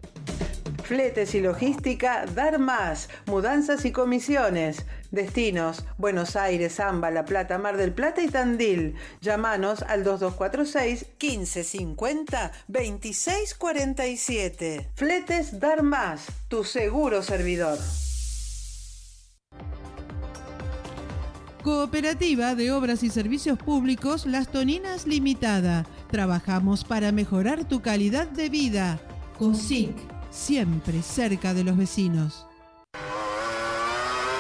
Fletes 0.86 1.34
y 1.34 1.42
logística, 1.42 2.28
dar 2.28 2.60
más, 2.60 3.10
mudanzas 3.26 3.86
y 3.86 3.92
comisiones. 3.92 4.86
Destinos, 5.10 5.84
Buenos 5.98 6.36
Aires, 6.36 6.76
Zamba, 6.76 7.10
La 7.10 7.26
Plata, 7.26 7.58
Mar 7.58 7.76
del 7.76 7.92
Plata 7.92 8.22
y 8.22 8.28
Tandil. 8.28 8.94
Llámanos 9.20 9.82
al 9.82 10.04
2246 10.04 11.08
1550 11.20 12.52
2647. 12.68 14.92
Fletes 14.94 15.60
Dar 15.60 15.82
Más, 15.82 16.28
tu 16.50 16.64
seguro 16.64 17.24
servidor. 17.24 17.80
Cooperativa 21.64 22.54
de 22.54 22.72
Obras 22.72 23.02
y 23.02 23.10
Servicios 23.10 23.58
Públicos 23.58 24.28
Las 24.28 24.50
Toninas 24.50 25.08
Limitada. 25.08 25.88
Trabajamos 26.12 26.84
para 26.84 27.12
mejorar 27.12 27.68
tu 27.68 27.82
calidad 27.82 28.28
de 28.28 28.50
vida. 28.50 29.00
COSIC, 29.40 29.96
siempre 30.36 31.02
cerca 31.02 31.54
de 31.54 31.64
los 31.64 31.78
vecinos. 31.78 32.46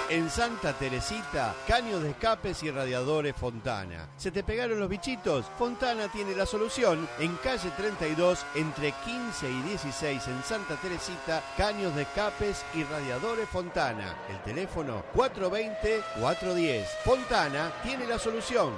En 0.07 0.29
Santa 0.29 0.73
Teresita, 0.73 1.55
caños 1.67 2.03
de 2.03 2.11
escapes 2.11 2.61
y 2.61 2.69
radiadores 2.69 3.35
Fontana. 3.35 4.07
¿Se 4.17 4.29
te 4.29 4.43
pegaron 4.43 4.79
los 4.79 4.87
bichitos? 4.87 5.47
Fontana 5.57 6.07
tiene 6.09 6.35
la 6.35 6.45
solución 6.45 7.09
en 7.17 7.35
calle 7.37 7.71
32 7.75 8.45
entre 8.53 8.91
15 8.91 9.49
y 9.49 9.61
16 9.63 10.27
en 10.27 10.43
Santa 10.43 10.75
Teresita, 10.75 11.41
caños 11.57 11.95
de 11.95 12.03
escapes 12.03 12.63
y 12.75 12.83
radiadores 12.83 13.49
Fontana. 13.49 14.15
El 14.29 14.43
teléfono 14.43 15.03
420-410. 15.15 16.85
Fontana 17.03 17.73
tiene 17.81 18.05
la 18.05 18.19
solución. 18.19 18.73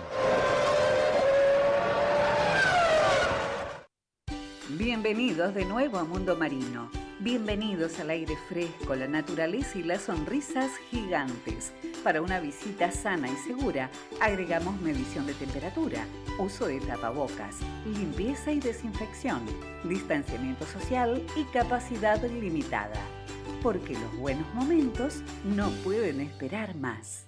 Bienvenidos 4.72 5.54
de 5.54 5.64
nuevo 5.64 5.98
a 5.98 6.04
Mundo 6.04 6.36
Marino. 6.36 6.92
Bienvenidos 7.20 8.02
al 8.02 8.10
aire 8.10 8.36
fresco, 8.50 8.96
la 8.96 9.08
naturaleza 9.08 9.78
y 9.78 9.84
las 9.84 10.02
sonrisas 10.02 10.72
gigantes. 10.92 11.72
Para 12.04 12.22
una 12.22 12.42
visita 12.42 12.92
sana 12.92 13.30
y 13.30 13.36
segura, 13.38 13.90
agregamos 14.20 14.82
medición 14.82 15.26
de 15.26 15.36
temperatura, 15.36 16.06
uso 16.38 16.68
de 16.68 16.82
tapabocas, 16.82 17.56
limpieza 17.86 18.52
y 18.52 18.60
desinfección, 18.60 19.40
distanciamiento 19.86 20.66
social 20.66 21.24
y 21.38 21.46
capacidad 21.46 22.22
limitada. 22.22 23.00
Porque 23.64 23.94
los 23.94 24.18
buenos 24.18 24.54
momentos 24.54 25.24
no 25.46 25.70
pueden 25.86 26.20
esperar 26.20 26.76
más. 26.76 27.26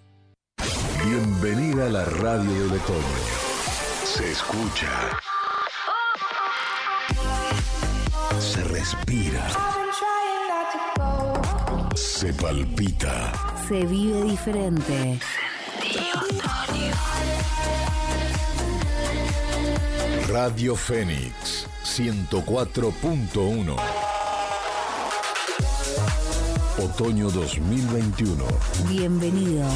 Bienvenida 1.05 1.85
a 1.85 1.89
la 1.89 2.03
radio 2.03 2.63
del 2.63 2.73
otoño. 2.73 2.99
Se 4.03 4.29
escucha. 4.29 4.89
Se 8.39 8.63
respira. 8.63 9.47
Se 11.93 12.33
palpita. 12.33 13.33
Se 13.67 13.85
vive 13.85 14.23
diferente. 14.23 15.19
Radio 20.29 20.75
Fénix 20.75 21.67
104.1 21.83 23.75
Otoño 26.77 27.29
2021. 27.29 28.45
Bienvenidos 28.87 29.73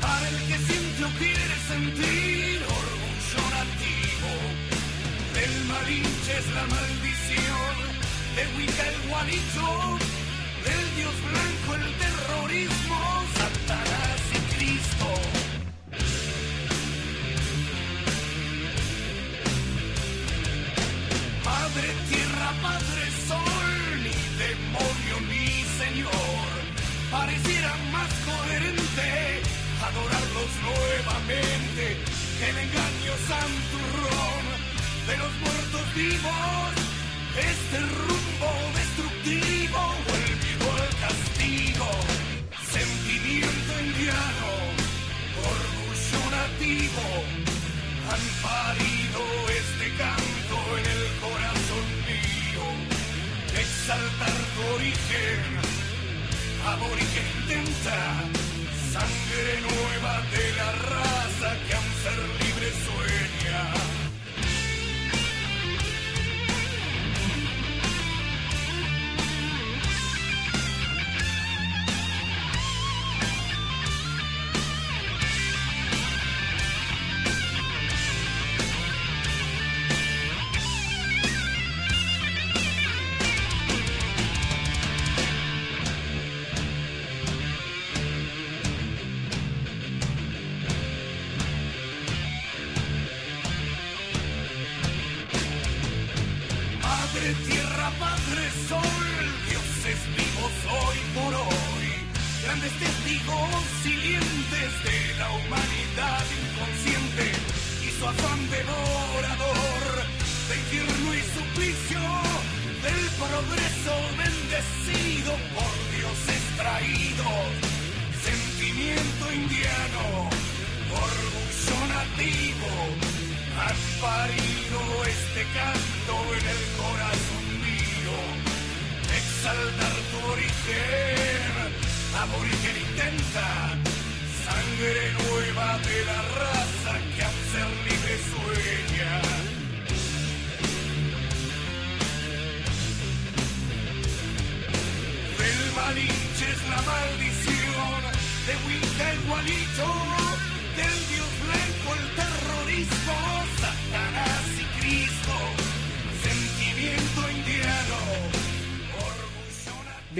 Para 0.00 0.28
el 0.28 0.36
que 0.46 0.58
siente 0.58 1.04
o 1.04 1.08
quiere 1.18 1.56
sentir 1.66 2.62
orgullo 2.62 3.42
nativo. 3.58 4.30
Del 5.34 5.64
malinche 5.64 6.38
es 6.38 6.46
la 6.54 6.64
maldición, 6.66 7.74
de 8.36 8.42
Wicca 8.56 8.84
el 8.88 10.05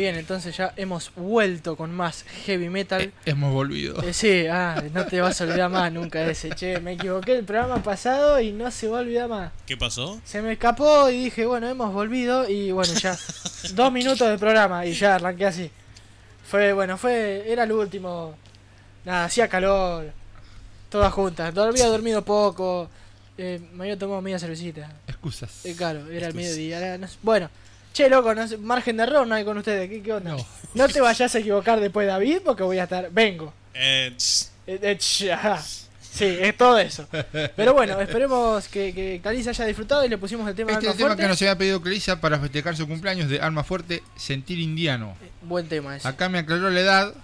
Bien, 0.06 0.18
entonces 0.20 0.56
ya 0.56 0.72
hemos 0.76 1.10
vuelto 1.16 1.74
con 1.76 1.92
más 1.92 2.22
heavy 2.44 2.68
metal. 2.68 3.12
Hemos 3.24 3.52
volvido. 3.52 4.00
Eh, 4.04 4.12
sí, 4.12 4.46
ah, 4.46 4.80
no 4.94 5.04
te 5.04 5.20
vas 5.20 5.40
a 5.40 5.44
olvidar 5.44 5.68
más 5.68 5.90
nunca 5.92 6.20
de 6.20 6.30
ese. 6.30 6.50
Che, 6.50 6.78
me 6.78 6.92
equivoqué 6.92 7.36
el 7.36 7.44
programa 7.44 7.82
pasado 7.82 8.40
y 8.40 8.52
no 8.52 8.70
se 8.70 8.86
va 8.86 8.98
a 8.98 9.00
olvidar 9.00 9.28
más. 9.28 9.50
¿Qué 9.66 9.76
pasó? 9.76 10.20
Se 10.24 10.40
me 10.42 10.52
escapó 10.52 11.10
y 11.10 11.24
dije, 11.24 11.44
bueno, 11.44 11.68
hemos 11.68 11.92
volvido 11.92 12.48
y 12.48 12.70
bueno, 12.70 12.94
ya 12.94 13.18
dos 13.74 13.90
minutos 13.90 14.28
de 14.30 14.38
programa 14.38 14.86
y 14.86 14.92
ya 14.92 15.16
arranqué 15.16 15.46
así. 15.46 15.70
Fue, 16.48 16.72
bueno, 16.72 16.96
fue, 16.96 17.42
era 17.50 17.64
el 17.64 17.72
último. 17.72 18.36
Nada, 19.04 19.24
hacía 19.24 19.48
calor. 19.48 20.12
Todas 20.88 21.12
juntas. 21.12 21.52
Había 21.58 21.88
dormido 21.88 22.24
poco. 22.24 22.88
Eh, 23.36 23.60
me 23.74 23.82
había 23.86 23.98
tomado 23.98 24.22
media 24.22 24.38
cervecita. 24.38 24.88
Excusas. 25.08 25.66
Eh, 25.66 25.74
claro, 25.76 26.02
era 26.06 26.28
el 26.28 26.32
Excusas. 26.32 26.34
mediodía. 26.36 26.78
era- 26.78 26.96
no 26.98 27.08
bueno, 27.24 27.50
che, 27.96 28.10
loco, 28.10 28.34
no 28.34 28.46
sé, 28.46 28.58
margen 28.58 28.98
de 28.98 29.04
error 29.04 29.26
no 29.26 29.34
hay 29.34 29.44
con 29.44 29.56
ustedes. 29.56 29.88
¿Qué, 29.88 30.02
qué 30.02 30.12
onda? 30.12 30.36
No. 30.74 30.88
te 30.88 31.00
vayas 31.00 31.34
a 31.34 31.38
equivocar 31.38 31.80
después, 31.80 32.06
David, 32.06 32.40
porque 32.44 32.62
voy 32.62 32.78
a 32.78 32.84
estar. 32.84 33.10
Vengo. 33.10 33.52
Eh, 33.72 34.14
Eh, 34.66 34.78
eh. 34.82 34.98
Sí, 34.98 36.24
es 36.24 36.56
todo 36.56 36.78
eso. 36.78 37.06
Pero 37.56 37.74
bueno, 37.74 38.00
esperemos 38.00 38.68
que, 38.68 38.94
que 38.94 39.20
Caliza 39.22 39.50
haya 39.50 39.66
disfrutado 39.66 40.04
y 40.04 40.08
le 40.08 40.16
pusimos 40.16 40.48
el 40.48 40.54
tema 40.54 40.72
Este 40.72 40.86
de 40.86 40.88
es 40.88 40.94
el 40.94 40.98
tema 40.98 41.10
Alma 41.12 41.22
que 41.22 41.28
nos 41.28 41.42
había 41.42 41.58
pedido 41.58 41.82
Clarisa 41.82 42.20
para 42.20 42.38
festejar 42.38 42.74
su 42.74 42.88
cumpleaños 42.88 43.28
de 43.28 43.38
Alma 43.40 43.62
Fuerte, 43.64 44.02
Sentir 44.16 44.58
Indiano. 44.58 45.14
Buen 45.42 45.68
tema 45.68 45.94
ese. 45.94 46.08
Acá 46.08 46.30
me 46.30 46.38
aclaró 46.38 46.70
la 46.70 46.80
edad, 46.80 47.14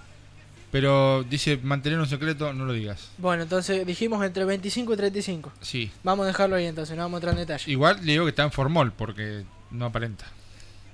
pero 0.70 1.24
dice 1.24 1.56
mantener 1.56 1.98
un 1.98 2.06
secreto, 2.06 2.52
no 2.52 2.66
lo 2.66 2.74
digas. 2.74 3.08
Bueno, 3.16 3.44
entonces 3.44 3.86
dijimos 3.86 4.22
entre 4.26 4.44
25 4.44 4.92
y 4.92 4.96
35. 4.96 5.52
Sí. 5.62 5.90
Vamos 6.02 6.24
a 6.24 6.26
dejarlo 6.26 6.56
ahí 6.56 6.66
entonces, 6.66 6.94
no 6.94 7.02
vamos 7.02 7.16
a 7.16 7.18
entrar 7.20 7.34
en 7.34 7.40
detalle. 7.40 7.72
Igual 7.72 7.96
le 8.04 8.12
digo 8.12 8.24
que 8.26 8.30
está 8.30 8.42
en 8.42 8.52
formol 8.52 8.92
porque 8.92 9.44
no 9.70 9.86
aparenta. 9.86 10.26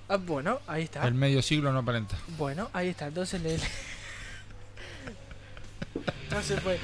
Ah, 0.09 0.17
bueno, 0.17 0.61
ahí 0.67 0.85
está. 0.85 1.07
El 1.07 1.15
medio 1.15 1.43
siglo 1.43 1.73
no 1.73 1.81
aparenta. 1.81 2.17
Bueno, 2.39 2.71
ahí 2.73 2.89
está. 2.89 3.07
Entonces 3.09 3.41
le. 3.43 3.59
no 6.31 6.43
se 6.43 6.57
puede. 6.57 6.79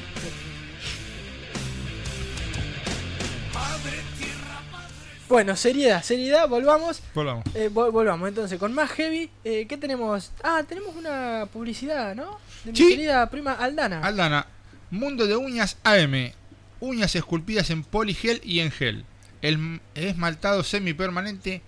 Bueno, 5.28 5.56
seriedad, 5.56 6.02
seriedad, 6.02 6.46
volvamos. 6.48 7.00
Volvamos. 7.14 7.44
Eh, 7.54 7.70
vol- 7.72 7.90
volvamos 7.90 8.28
entonces 8.28 8.58
con 8.58 8.72
más 8.74 8.90
heavy. 8.90 9.30
Eh, 9.42 9.66
¿Qué 9.66 9.76
tenemos? 9.78 10.30
Ah, 10.42 10.62
tenemos 10.68 10.94
una 10.96 11.48
publicidad, 11.52 12.14
¿no? 12.14 12.38
De 12.64 12.72
mi 12.72 12.76
Sí. 12.76 12.88
querida 12.90 13.28
prima 13.30 13.52
Aldana. 13.52 14.00
Aldana, 14.00 14.46
Mundo 14.90 15.26
de 15.26 15.34
Uñas 15.36 15.78
AM. 15.82 16.32
Uñas 16.80 17.16
esculpidas 17.16 17.70
en 17.70 17.82
poligel 17.84 18.40
y 18.44 18.60
en 18.60 18.70
gel. 18.70 19.04
El 19.40 19.80
esmaltado 19.94 20.62
semipermanente. 20.62 21.62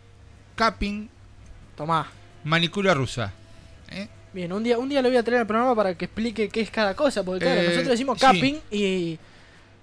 Capping. 0.55 1.09
Tomá. 1.77 2.11
Manicura 2.45 2.95
rusa. 2.95 3.33
¿eh? 3.91 4.09
Bien, 4.33 4.53
un 4.53 4.63
día, 4.63 4.79
un 4.79 4.89
día 4.89 5.03
lo 5.03 5.09
voy 5.09 5.17
a 5.17 5.23
traer 5.23 5.41
al 5.43 5.47
programa 5.47 5.75
para 5.75 5.95
que 5.95 6.05
explique 6.07 6.49
qué 6.49 6.61
es 6.61 6.71
cada 6.71 6.95
cosa, 6.95 7.23
porque 7.23 7.45
claro, 7.45 7.61
Eh, 7.61 7.65
nosotros 7.65 7.89
decimos 7.89 8.19
sí. 8.19 8.27
capping 8.27 8.55
y... 8.71 9.19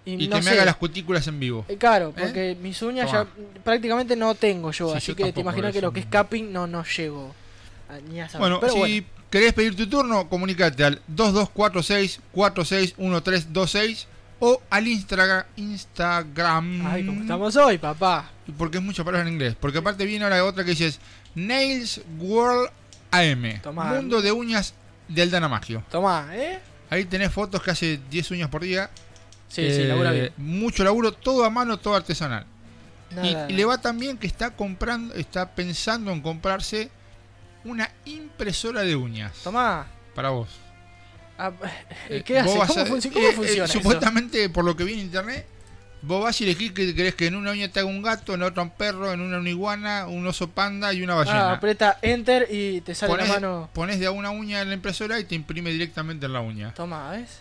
Y, 0.05 0.25
Y 0.25 0.27
no 0.27 0.35
que 0.35 0.41
me 0.43 0.51
haga 0.51 0.65
las 0.65 0.75
cutículas 0.75 1.25
en 1.27 1.39
vivo. 1.39 1.65
Eh, 1.69 1.77
Claro, 1.77 2.09
¿Eh? 2.09 2.13
porque 2.19 2.57
mis 2.61 2.81
uñas 2.81 3.09
Tomá. 3.09 3.23
ya 3.23 3.61
prácticamente 3.63 4.17
no 4.17 4.35
tengo 4.35 4.69
yo, 4.71 4.91
Sí, 4.91 4.97
así 4.97 5.07
yo 5.07 5.15
que 5.15 5.31
te 5.31 5.39
imaginas 5.39 5.71
que 5.71 5.79
lo 5.81 5.93
que 5.93 6.01
es 6.01 6.05
capping 6.07 6.51
no, 6.51 6.67
no 6.67 6.83
llego 6.83 7.33
a- 7.89 7.99
ni 8.09 8.19
a 8.19 8.27
saber. 8.27 8.39
Bueno, 8.41 8.59
Pero 8.59 8.73
si 8.73 8.79
bueno, 8.79 9.05
querés 9.29 9.53
pedir 9.53 9.75
tu 9.77 9.87
turno, 9.87 10.27
comunícate 10.27 10.83
al 10.83 11.01
2246-461326 11.07 14.05
o 14.39 14.61
al 14.69 14.87
Instagram. 14.87 15.43
Instagram. 15.55 16.85
Ay, 16.87 17.05
¿cómo 17.05 17.21
estamos 17.21 17.55
hoy, 17.55 17.77
papá? 17.77 18.29
Porque 18.57 18.77
es 18.77 18.83
mucha 18.83 19.03
palabra 19.03 19.27
en 19.27 19.33
inglés. 19.33 19.55
Porque 19.59 19.77
aparte 19.77 20.05
viene 20.05 20.25
ahora 20.25 20.43
otra 20.43 20.63
que 20.65 20.71
dice 20.71 20.93
Nails 21.35 22.01
World 22.19 22.69
AM. 23.11 23.59
Tomá. 23.61 23.85
Mundo 23.85 24.21
de 24.21 24.31
uñas 24.31 24.73
del 25.07 25.29
Danamagio. 25.31 25.83
Tomá, 25.89 26.27
¿eh? 26.33 26.59
Ahí 26.89 27.05
tenés 27.05 27.31
fotos 27.31 27.61
que 27.61 27.71
hace 27.71 27.99
10 28.09 28.31
uñas 28.31 28.49
por 28.49 28.61
día. 28.63 28.89
Sí, 29.47 29.69
sí, 29.71 29.83
labura 29.83 30.11
bien. 30.11 30.31
Mucho 30.37 30.83
laburo, 30.83 31.11
todo 31.11 31.45
a 31.45 31.49
mano, 31.49 31.77
todo 31.79 31.95
artesanal. 31.95 32.45
Y, 33.11 33.15
Nada. 33.33 33.49
y 33.49 33.53
le 33.53 33.65
va 33.65 33.79
tan 33.79 33.99
bien 33.99 34.17
que 34.17 34.25
está 34.25 34.51
comprando, 34.51 35.13
está 35.13 35.53
pensando 35.53 36.11
en 36.11 36.21
comprarse 36.21 36.89
una 37.63 37.89
impresora 38.05 38.81
de 38.81 38.95
uñas. 38.95 39.31
Tomá. 39.43 39.85
Para 40.15 40.29
vos. 40.29 40.49
Ah, 41.37 41.51
Eh, 42.09 42.21
¿Qué 42.25 42.39
hace? 42.39 42.49
vos 42.49 42.59
vas 42.59 42.67
¿Cómo, 42.69 42.81
a- 42.81 42.85
funci- 42.87 43.11
cómo 43.11 43.25
eh, 43.25 43.29
eh, 43.29 43.33
funciona 43.33 43.63
eso? 43.65 43.73
supuestamente, 43.73 44.49
por 44.49 44.65
lo 44.65 44.75
que 44.75 44.83
vi 44.83 44.93
en 44.93 44.99
internet, 44.99 45.45
vos 46.03 46.23
vas 46.23 46.39
y 46.41 46.43
elegís 46.43 46.71
que 46.73 46.93
querés 46.93 47.15
que 47.15 47.27
en 47.27 47.35
una 47.35 47.51
uña 47.51 47.71
te 47.71 47.79
haga 47.79 47.89
un 47.89 48.01
gato, 48.01 48.33
en 48.33 48.41
la 48.41 48.47
otra 48.47 48.61
un 48.63 48.69
perro, 48.71 49.11
en 49.11 49.21
una 49.21 49.39
una 49.39 49.49
iguana, 49.49 50.05
un 50.07 50.27
oso 50.27 50.49
panda 50.49 50.93
y 50.93 51.01
una 51.01 51.13
Ah, 51.13 51.17
ballena. 51.17 51.51
aprieta 51.53 51.97
enter 52.01 52.47
y 52.51 52.81
te 52.81 52.93
sale 52.93 53.11
Ponés, 53.13 53.27
la 53.29 53.33
mano. 53.35 53.69
ponés 53.73 53.99
de 53.99 54.05
a 54.07 54.11
una 54.11 54.29
uña 54.29 54.61
en 54.61 54.67
la 54.69 54.73
impresora 54.75 55.19
y 55.19 55.23
te 55.23 55.33
imprime 55.35 55.71
directamente 55.71 56.25
en 56.25 56.33
la 56.33 56.41
uña. 56.41 56.73
Tomá, 56.73 57.11
¿ves? 57.11 57.39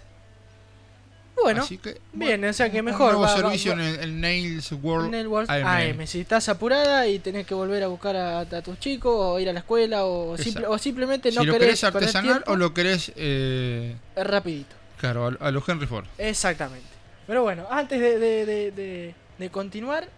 Bueno, 1.42 1.62
Así 1.62 1.78
que, 1.78 1.98
bien, 2.12 2.44
o 2.44 2.52
sea 2.52 2.70
que 2.70 2.80
un 2.80 2.84
mejor. 2.84 3.06
nuevo 3.14 3.22
va- 3.22 3.28
va- 3.28 3.36
servicio 3.36 3.74
va- 3.74 3.82
en 3.82 3.88
el, 3.88 4.00
el 4.00 4.20
Nails 4.20 4.70
World, 4.80 5.10
Nail 5.10 5.26
World 5.26 5.50
AM. 5.50 5.66
AM. 6.00 6.06
Si 6.06 6.20
estás 6.20 6.48
apurada 6.48 7.06
y 7.08 7.18
tenés 7.18 7.46
que 7.46 7.54
volver 7.54 7.82
a 7.82 7.86
buscar 7.88 8.14
a, 8.16 8.40
a 8.40 8.62
tus 8.62 8.78
chicos 8.78 9.12
o 9.16 9.40
ir 9.40 9.48
a 9.48 9.52
la 9.52 9.60
escuela 9.60 10.04
o, 10.04 10.36
simple- 10.38 10.66
o 10.68 10.78
simplemente 10.78 11.32
no 11.32 11.40
si 11.40 11.46
lo 11.46 11.52
querés 11.54 11.82
artesanal 11.82 12.32
tiempo, 12.34 12.52
o 12.52 12.56
lo 12.56 12.74
querés, 12.74 13.12
eh, 13.16 13.96
es 14.14 14.26
rapidito. 14.26 14.76
claro, 14.98 15.36
a, 15.40 15.46
a 15.48 15.50
los 15.50 15.66
Henry 15.68 15.86
Ford. 15.86 16.04
Exactamente. 16.18 16.86
Pero 17.26 17.42
bueno, 17.42 17.66
antes 17.70 18.00
de, 18.00 18.18
de- 18.18 19.14
de- 19.38 19.50
continuar, 19.50 20.08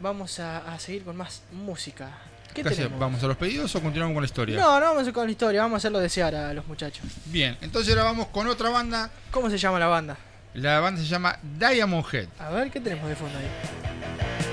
vamos 0.00 0.38
a, 0.40 0.58
a 0.74 0.78
seguir 0.78 1.04
con 1.04 1.16
más 1.16 1.42
música. 1.52 2.10
¿Qué 2.52 2.62
tenemos? 2.62 2.98
¿Vamos 2.98 3.22
a 3.22 3.26
los 3.26 3.36
pedidos 3.38 3.74
o 3.74 3.80
continuamos 3.82 4.14
con 4.14 4.22
la 4.22 4.26
historia? 4.26 4.56
No, 4.58 4.78
no 4.80 4.86
vamos 4.86 5.08
a 5.08 5.12
con 5.12 5.24
la 5.26 5.30
historia, 5.30 5.62
vamos 5.62 5.76
a 5.76 5.78
hacerlo 5.78 6.00
desear 6.00 6.34
a 6.34 6.52
los 6.54 6.66
muchachos. 6.66 7.04
Bien, 7.26 7.56
entonces 7.62 7.90
ahora 7.94 8.04
vamos 8.04 8.26
con 8.28 8.46
otra 8.46 8.68
banda. 8.70 9.10
¿Cómo 9.30 9.48
se 9.50 9.56
llama 9.58 9.78
la 9.78 9.86
banda? 9.86 10.16
La 10.54 10.80
banda 10.80 11.00
se 11.00 11.06
llama 11.06 11.38
Diamond 11.58 12.04
Head. 12.12 12.28
A 12.38 12.50
ver, 12.50 12.70
¿qué 12.70 12.80
tenemos 12.80 13.08
de 13.08 13.16
fondo 13.16 13.38
ahí? 13.38 14.45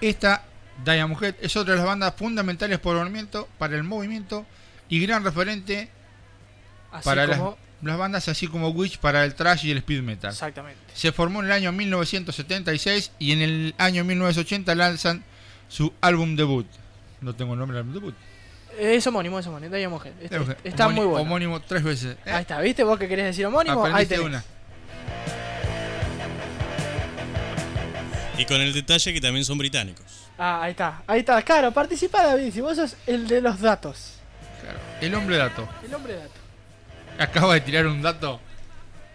Esta, 0.00 0.42
Diamond 0.84 1.22
Head, 1.22 1.34
es 1.40 1.56
otra 1.56 1.72
de 1.74 1.78
las 1.78 1.86
bandas 1.86 2.14
fundamentales 2.16 2.78
por 2.78 2.96
el 2.96 3.02
movimiento, 3.02 3.48
para 3.58 3.76
el 3.76 3.82
movimiento 3.82 4.44
y 4.88 5.00
gran 5.00 5.24
referente 5.24 5.88
Así 6.92 7.04
para 7.04 7.26
las, 7.26 7.40
bandas 7.98 8.28
así 8.28 8.46
como 8.48 8.68
Witch 8.70 8.98
para 8.98 9.24
el 9.24 9.34
thrash 9.34 9.66
y 9.66 9.70
el 9.70 9.78
speed 9.78 10.02
metal. 10.02 10.30
Exactamente. 10.30 10.80
Se 10.94 11.12
formó 11.12 11.40
en 11.40 11.46
el 11.46 11.52
año 11.52 11.72
1976 11.72 13.12
y 13.18 13.32
en 13.32 13.42
el 13.42 13.74
año 13.78 14.04
1980 14.04 14.74
lanzan 14.74 15.24
su 15.68 15.92
álbum 16.00 16.36
debut. 16.36 16.66
No 17.20 17.34
tengo 17.34 17.54
el 17.54 17.58
nombre 17.58 17.76
del 17.78 17.86
álbum 17.86 17.94
debut. 17.94 18.14
Es 18.78 19.06
homónimo, 19.06 19.38
es 19.38 19.46
homónimo. 19.46 19.74
Diamond 19.74 20.04
Diamond 20.28 20.50
Head. 20.50 20.56
está 20.64 20.86
Homónimo- 20.86 20.94
muy 20.96 21.04
bueno. 21.06 21.22
Homónimo 21.22 21.60
tres 21.62 21.82
veces. 21.82 22.16
¿eh? 22.26 22.30
Ahí 22.30 22.42
está, 22.42 22.60
¿viste? 22.60 22.84
Vos 22.84 22.98
que 22.98 23.08
querés 23.08 23.24
decir 23.26 23.46
homónimo, 23.46 23.82
ahí 23.84 23.90
Aprendiste 23.90 24.16
tenés. 24.16 24.28
una. 24.28 25.35
Y 28.38 28.44
con 28.44 28.60
el 28.60 28.72
detalle 28.72 29.12
que 29.12 29.20
también 29.20 29.44
son 29.44 29.56
británicos. 29.58 30.04
Ah, 30.38 30.62
ahí 30.62 30.72
está, 30.72 31.02
ahí 31.06 31.20
está. 31.20 31.40
Claro, 31.42 31.72
participa 31.72 32.22
David, 32.24 32.52
si 32.52 32.60
vos 32.60 32.76
sos 32.76 32.96
el 33.06 33.26
de 33.26 33.40
los 33.40 33.60
datos. 33.60 34.14
El 35.00 35.14
hombre 35.14 35.36
dato. 35.36 35.66
El 35.84 35.94
hombre 35.94 36.14
dato. 36.16 36.30
Acaba 37.18 37.54
de 37.54 37.60
tirar 37.62 37.86
un 37.86 38.02
dato. 38.02 38.40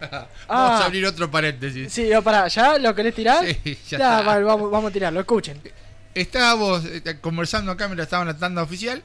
Vamos 0.00 0.28
Ah. 0.48 0.78
a 0.82 0.84
abrir 0.86 1.06
otro 1.06 1.30
paréntesis. 1.30 1.92
Sí, 1.92 2.08
yo 2.08 2.22
pará, 2.22 2.48
¿ya 2.48 2.78
lo 2.78 2.92
querés 2.94 3.14
tirar? 3.14 3.44
Sí, 3.46 3.78
ya 3.88 3.98
Ya, 3.98 4.18
está. 4.18 4.22
vale, 4.22 4.44
vamos, 4.44 4.70
vamos 4.70 4.90
a 4.90 4.92
tirarlo, 4.92 5.20
escuchen. 5.20 5.60
Estábamos 6.14 6.84
eh, 6.84 7.02
conversando 7.20 7.70
acá 7.70 7.86
mientras 7.86 8.06
estaba 8.06 8.22
en 8.22 8.28
la 8.28 8.36
tanda 8.36 8.62
oficial. 8.62 9.02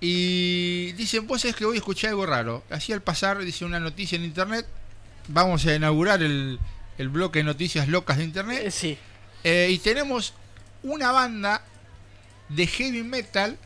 Y 0.00 0.92
dicen, 0.92 1.26
vos 1.26 1.44
es 1.44 1.54
que 1.54 1.64
hoy 1.64 1.76
escuché 1.76 2.08
algo 2.08 2.24
raro. 2.26 2.64
Así 2.70 2.92
al 2.92 3.02
pasar, 3.02 3.38
dice 3.38 3.64
una 3.64 3.78
noticia 3.78 4.16
en 4.16 4.24
internet. 4.24 4.66
Vamos 5.28 5.64
a 5.66 5.74
inaugurar 5.74 6.22
el, 6.22 6.58
el 6.98 7.08
bloque 7.08 7.38
de 7.40 7.44
noticias 7.44 7.86
locas 7.88 8.16
de 8.16 8.24
internet. 8.24 8.70
sí. 8.70 8.98
Eh, 9.44 9.68
y 9.70 9.78
tenemos 9.78 10.34
una 10.82 11.12
banda 11.12 11.62
de 12.48 12.66
heavy 12.66 13.02
metal 13.02 13.56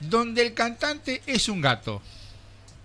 donde 0.00 0.46
el 0.46 0.54
cantante 0.54 1.22
es 1.26 1.48
un 1.48 1.60
gato. 1.60 2.00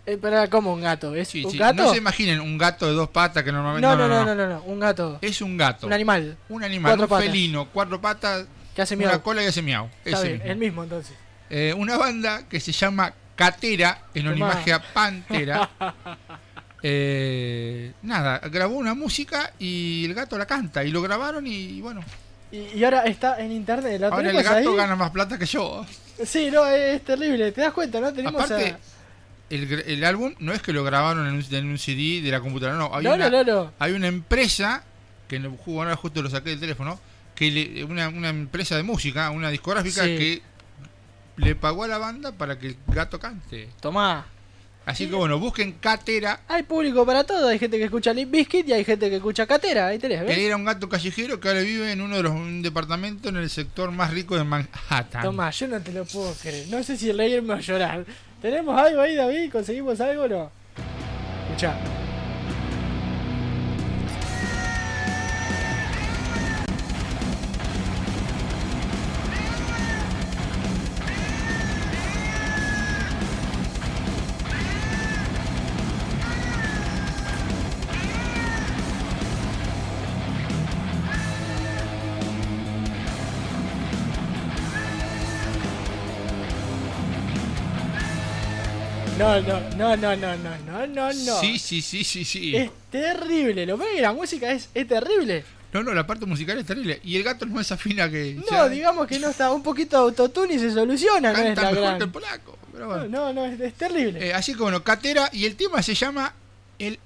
Eh, 0.05 0.17
pero 0.21 0.49
como 0.49 0.73
un 0.73 0.81
gato, 0.81 1.15
¿es 1.15 1.29
Sí, 1.29 1.45
un 1.45 1.51
sí, 1.51 1.57
gato? 1.57 1.81
No 1.83 1.91
se 1.91 1.97
imaginen 1.97 2.41
un 2.41 2.57
gato 2.57 2.85
de 2.87 2.93
dos 2.93 3.09
patas 3.09 3.43
que 3.43 3.51
normalmente. 3.51 3.87
no, 3.87 3.95
no, 3.95 4.07
no, 4.07 4.25
no, 4.25 4.35
no, 4.35 4.47
no, 4.47 4.63
un 4.63 4.79
gato. 4.79 5.17
Es 5.21 5.41
un 5.41 5.55
gato. 5.57 5.87
Un 5.87 5.93
animal. 5.93 6.37
Un 6.49 6.63
animal, 6.63 6.91
Cuatro 6.91 7.05
un 7.05 7.09
patas. 7.09 7.25
felino, 7.25 7.67
cuatro 7.71 8.01
patas, 8.01 8.45
Que 8.75 8.81
hace 8.81 8.95
una 8.95 9.07
miau. 9.07 9.21
cola 9.21 9.43
y 9.43 9.45
hace 9.45 9.61
miau. 9.61 9.89
Está 10.03 10.21
bien, 10.21 10.33
mismo. 10.33 10.51
el 10.51 10.57
mismo 10.57 10.83
entonces. 10.83 11.15
Eh, 11.49 11.73
una 11.77 11.97
banda 11.97 12.47
que 12.49 12.59
se 12.59 12.71
llama 12.73 13.13
Catera, 13.35 14.03
en 14.13 14.27
homenaje 14.27 14.73
a 14.73 14.81
Pantera. 14.93 15.69
Eh, 16.85 17.93
nada, 18.01 18.39
grabó 18.49 18.75
una 18.75 18.93
música 18.93 19.53
y 19.57 20.03
el 20.03 20.13
gato 20.13 20.37
la 20.37 20.45
canta. 20.45 20.83
Y 20.83 20.91
lo 20.91 21.01
grabaron 21.01 21.47
y 21.47 21.79
bueno. 21.79 22.03
Y, 22.53 22.77
y 22.77 22.83
ahora 22.83 23.01
está 23.05 23.39
en 23.39 23.51
internet, 23.51 23.99
¿la 23.99 24.07
Ahora 24.09 24.29
el 24.29 24.43
gato 24.43 24.69
ahí? 24.69 24.75
gana 24.77 24.95
más 24.95 25.09
plata 25.09 25.37
que 25.39 25.45
yo. 25.47 25.83
Sí, 26.23 26.51
no, 26.51 26.65
es, 26.67 26.97
es 26.97 27.03
terrible, 27.03 27.51
¿te 27.51 27.61
das 27.61 27.73
cuenta, 27.73 27.99
no? 27.99 28.13
Tenemos 28.13 28.43
Aparte, 28.43 28.69
a... 28.73 28.79
el, 29.49 29.83
el 29.87 30.03
álbum 30.05 30.35
no 30.37 30.53
es 30.53 30.61
que 30.61 30.71
lo 30.71 30.83
grabaron 30.83 31.25
en 31.27 31.33
un, 31.33 31.43
en 31.51 31.65
un 31.65 31.77
CD 31.79 32.21
de 32.21 32.29
la 32.29 32.39
computadora, 32.41 32.77
no. 32.77 32.95
Hay, 32.95 33.03
No, 33.03 33.15
una, 33.15 33.29
no, 33.31 33.43
no, 33.43 33.71
hay 33.79 33.93
una 33.93 34.05
empresa, 34.07 34.83
que 35.27 35.39
no, 35.39 35.49
ju- 35.57 35.79
ahora 35.79 35.95
justo 35.95 36.21
lo 36.21 36.29
saqué 36.29 36.51
del 36.51 36.59
teléfono, 36.59 36.99
que 37.33 37.49
le- 37.49 37.83
una, 37.85 38.07
una 38.09 38.29
empresa 38.29 38.77
de 38.77 38.83
música, 38.83 39.31
una 39.31 39.49
discográfica 39.49 40.03
Sí. 40.03 40.15
que 40.17 40.41
le 41.37 41.55
pagó 41.55 41.85
a 41.85 41.87
la 41.87 41.97
banda 41.97 42.31
para 42.33 42.59
que 42.59 42.67
el 42.67 42.77
gato 42.87 43.19
cante. 43.19 43.69
Tomá. 43.81 44.27
Así 44.85 45.07
que 45.07 45.15
bueno, 45.15 45.39
busquen 45.39 45.73
Catera, 45.79 46.41
Hay 46.47 46.63
público 46.63 47.05
para 47.05 47.23
todo, 47.23 47.47
hay 47.47 47.57
gente 47.57 47.77
que 47.77 47.85
escucha 47.85 48.13
Limp 48.13 48.31
Bizkit 48.31 48.67
y 48.67 48.73
hay 48.73 48.83
gente 48.83 49.09
que 49.09 49.15
escucha 49.15 49.47
Catera, 49.47 49.87
ahí 49.87 49.97
tenés, 49.97 50.21
¿ves? 50.21 50.35
que 50.35 50.45
era 50.45 50.57
un 50.57 50.65
gato 50.65 50.89
callejero 50.89 51.39
que 51.39 51.47
ahora 51.47 51.61
vive 51.61 51.91
en 51.91 52.01
uno 52.01 52.17
de 52.17 52.23
los 52.23 52.33
un 52.33 52.61
departamentos 52.61 53.31
en 53.31 53.37
el 53.37 53.49
sector 53.49 53.91
más 53.91 54.11
rico 54.11 54.35
de 54.35 54.43
Manhattan. 54.43 55.23
Tomá, 55.23 55.51
yo 55.51 55.69
no 55.69 55.79
te 55.81 55.93
lo 55.93 56.03
puedo 56.03 56.33
creer, 56.33 56.67
no 56.67 56.83
sé 56.83 56.97
si 56.97 57.11
reírme 57.13 57.53
o 57.53 57.59
llorar. 57.59 58.05
¿Tenemos 58.41 58.77
algo 58.77 58.99
ahí, 59.01 59.15
David? 59.15 59.51
¿Conseguimos 59.51 60.01
algo 60.01 60.23
o 60.23 60.27
no? 60.27 60.51
Escuchá. 61.47 61.75
No, 89.23 89.39
no, 89.39 89.57
no, 89.77 89.95
no, 89.95 90.15
no, 90.17 90.57
no, 90.65 90.85
no, 90.85 91.13
no. 91.13 91.39
Sí, 91.39 91.57
sí, 91.57 91.81
sí, 91.81 92.03
sí, 92.03 92.25
sí. 92.25 92.57
Es 92.57 92.69
terrible. 92.91 93.65
Lo 93.65 93.77
peor 93.77 93.91
es 93.91 93.95
que 93.95 94.01
la 94.01 94.11
música 94.11 94.51
es, 94.51 94.67
es 94.73 94.85
terrible. 94.85 95.45
No, 95.71 95.81
no, 95.81 95.93
la 95.93 96.05
parte 96.05 96.25
musical 96.25 96.59
es 96.59 96.65
terrible. 96.65 96.99
Y 97.05 97.15
el 97.15 97.23
gato 97.23 97.45
no 97.45 97.61
es 97.61 97.71
afina 97.71 98.09
que. 98.09 98.37
No, 98.51 98.67
digamos 98.67 99.07
que 99.07 99.19
no 99.19 99.29
está. 99.29 99.53
Un 99.53 99.63
poquito 99.63 99.95
de 99.95 100.03
autotune 100.03 100.55
y 100.55 100.59
se 100.59 100.71
soluciona. 100.71 101.31
Canta 101.31 101.71
no 101.71 101.71
mejor 101.71 101.97
que 101.97 102.03
el 102.03 102.09
polaco. 102.09 102.57
No, 102.77 103.07
no, 103.07 103.31
no 103.31 103.45
es, 103.45 103.73
terrible. 103.75 104.27
Eh, 104.27 104.33
así 104.33 104.55
que 104.55 104.61
bueno, 104.61 104.83
Catera. 104.83 105.29
Y 105.31 105.45
el 105.45 105.55
tema 105.55 105.81
se 105.81 105.95
llama 105.95 106.33
el 106.77 106.99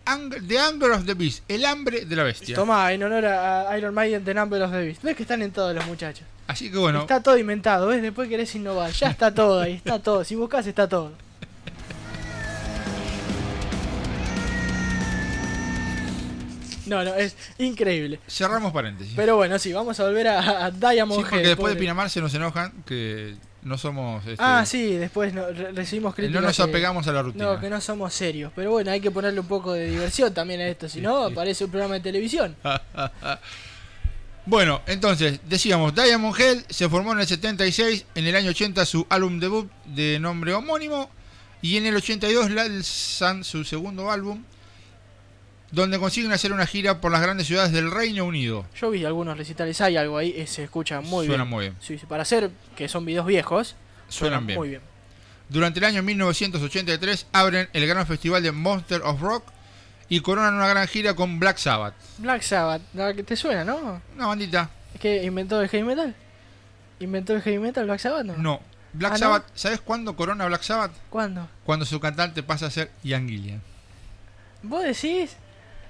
The 0.47 0.57
Anger 0.57 0.91
of 0.93 1.05
the 1.05 1.13
Beast. 1.13 1.43
El 1.47 1.65
hambre 1.65 2.05
de 2.05 2.15
la 2.15 2.23
bestia. 2.23 2.55
Toma, 2.55 2.91
en 2.93 3.03
honor 3.03 3.27
a 3.27 3.77
Iron 3.77 3.93
Maiden, 3.93 4.25
The 4.25 4.33
Number 4.33 4.63
of 4.63 4.71
the 4.71 4.81
Beast. 4.83 5.03
Ves 5.03 5.15
que 5.15 5.21
están 5.21 5.43
en 5.43 5.51
todos 5.51 5.75
los 5.75 5.85
muchachos. 5.85 6.25
Así 6.47 6.71
que 6.71 6.79
bueno. 6.79 7.01
Está 7.01 7.21
todo 7.21 7.37
inventado, 7.37 7.85
¿ves? 7.85 8.01
Después 8.01 8.27
querés 8.27 8.55
innovar. 8.55 8.91
Ya 8.91 9.11
está 9.11 9.31
todo 9.35 9.61
ahí, 9.61 9.73
está 9.73 9.99
todo. 9.99 10.23
Si 10.23 10.33
buscas, 10.33 10.65
está 10.65 10.89
todo. 10.89 11.26
No, 16.89 17.03
no, 17.03 17.13
es 17.15 17.35
increíble. 17.59 18.19
cerramos 18.27 18.71
paréntesis. 18.73 19.13
Pero 19.15 19.35
bueno, 19.35 19.57
sí, 19.59 19.73
vamos 19.73 19.99
a 19.99 20.03
volver 20.05 20.27
a, 20.29 20.65
a 20.65 20.71
Diamond 20.71 21.19
Sí, 21.21 21.25
porque 21.29 21.35
Head, 21.43 21.47
después 21.49 21.71
de 21.71 21.75
pobre. 21.75 21.79
Pinamar 21.81 22.09
se 22.09 22.21
nos 22.21 22.33
enojan 22.33 22.71
que 22.85 23.35
no 23.63 23.77
somos. 23.77 24.25
este, 24.25 24.37
Ah, 24.39 24.65
sí, 24.65 24.93
después 24.95 25.33
no- 25.33 25.47
re- 25.47 25.71
recibimos 25.73 26.15
críticas. 26.15 26.41
nos 26.41 26.55
que- 26.55 26.63
apegamos 26.63 27.07
a 27.07 27.11
la 27.11 27.21
rutina. 27.21 27.43
No, 27.45 27.59
que 27.59 27.69
no 27.69 27.81
somos 27.81 28.13
serios. 28.13 28.51
Pero 28.55 28.71
bueno, 28.71 28.91
hay 28.91 29.01
que 29.01 29.11
ponerle 29.11 29.39
un 29.41 29.47
poco 29.47 29.73
de 29.73 29.89
diversión 29.89 30.33
también 30.33 30.61
a 30.61 30.67
esto. 30.67 30.87
Si 30.87 31.01
no, 31.01 31.29
parece 31.31 31.65
un 31.65 31.71
programa 31.71 31.95
de 31.95 32.01
televisión. 32.01 32.55
Bueno, 34.45 34.81
entonces, 34.87 35.41
decíamos, 35.49 35.93
Diamond 35.93 36.39
Head 36.39 36.57
se 36.69 36.87
formó 36.87 37.11
en 37.11 37.19
el 37.19 37.27
76, 37.27 38.05
en 38.15 38.27
el 38.27 38.33
año 38.35 38.51
80 38.51 38.85
su 38.85 39.05
álbum 39.09 39.39
debut 39.41 39.69
de 39.83 40.19
nombre 40.19 40.53
homónimo, 40.53 41.09
y 41.61 41.75
en 41.75 41.85
el 41.85 41.97
82 41.97 42.51
lanzan 42.51 43.43
su 43.43 43.65
segundo 43.65 44.09
álbum, 44.09 44.43
donde 45.71 45.99
consiguen 45.99 46.31
hacer 46.31 46.53
una 46.53 46.65
gira 46.65 47.01
por 47.01 47.11
las 47.11 47.21
grandes 47.21 47.47
ciudades 47.47 47.71
del 47.71 47.91
Reino 47.91 48.25
Unido. 48.25 48.65
Yo 48.79 48.89
vi 48.89 49.03
algunos 49.05 49.37
recitales, 49.37 49.79
hay 49.81 49.97
algo 49.97 50.17
ahí, 50.17 50.33
eh, 50.37 50.47
se 50.47 50.63
escucha 50.63 51.01
muy 51.01 51.25
Suena 51.27 51.43
bien. 51.43 51.49
muy 51.49 51.65
bien. 51.65 51.75
Sí, 51.81 51.97
para 52.07 52.21
hacer 52.23 52.49
que 52.75 52.87
son 52.87 53.03
videos 53.05 53.25
viejos, 53.25 53.75
Suenan 54.07 54.45
bien. 54.47 54.57
muy 54.59 54.69
bien. 54.69 54.81
Durante 55.49 55.79
el 55.79 55.85
año 55.85 56.03
1983 56.03 57.27
abren 57.31 57.69
el 57.73 57.87
gran 57.87 58.05
festival 58.07 58.43
de 58.43 58.51
Monster 58.51 59.01
of 59.03 59.21
Rock 59.21 59.43
y 60.09 60.21
coronan 60.21 60.53
una 60.55 60.67
gran 60.67 60.87
gira 60.87 61.13
con 61.15 61.39
Black 61.39 61.57
Sabbath. 61.57 61.93
Black 62.17 62.41
Sabbath, 62.41 62.81
¿la 62.93 63.13
que 63.13 63.23
te 63.23 63.35
suena, 63.35 63.63
no? 63.65 64.01
Una 64.15 64.27
bandita. 64.27 64.69
¿Es 64.93 65.01
que 65.01 65.23
inventó 65.23 65.61
el 65.61 65.67
heavy 65.69 65.83
metal? 65.83 66.15
¿Inventó 66.99 67.33
el 67.35 67.41
heavy 67.41 67.59
metal 67.59 67.85
Black 67.85 67.99
Sabbath? 67.99 68.25
No. 68.25 68.37
No, 68.37 68.61
Black 68.93 69.11
Ah, 69.11 69.15
¿no? 69.15 69.19
Sabbath, 69.19 69.43
¿sabes 69.53 69.81
cuándo 69.81 70.15
corona 70.15 70.45
Black 70.47 70.63
Sabbath? 70.63 70.91
¿Cuándo? 71.09 71.47
Cuando 71.65 71.85
su 71.85 71.99
cantante 71.99 72.41
pasa 72.43 72.67
a 72.67 72.71
ser 72.71 72.89
Ian 73.03 73.27
Gillian. 73.27 73.61
¿Vos 74.63 74.83
decís? 74.83 75.35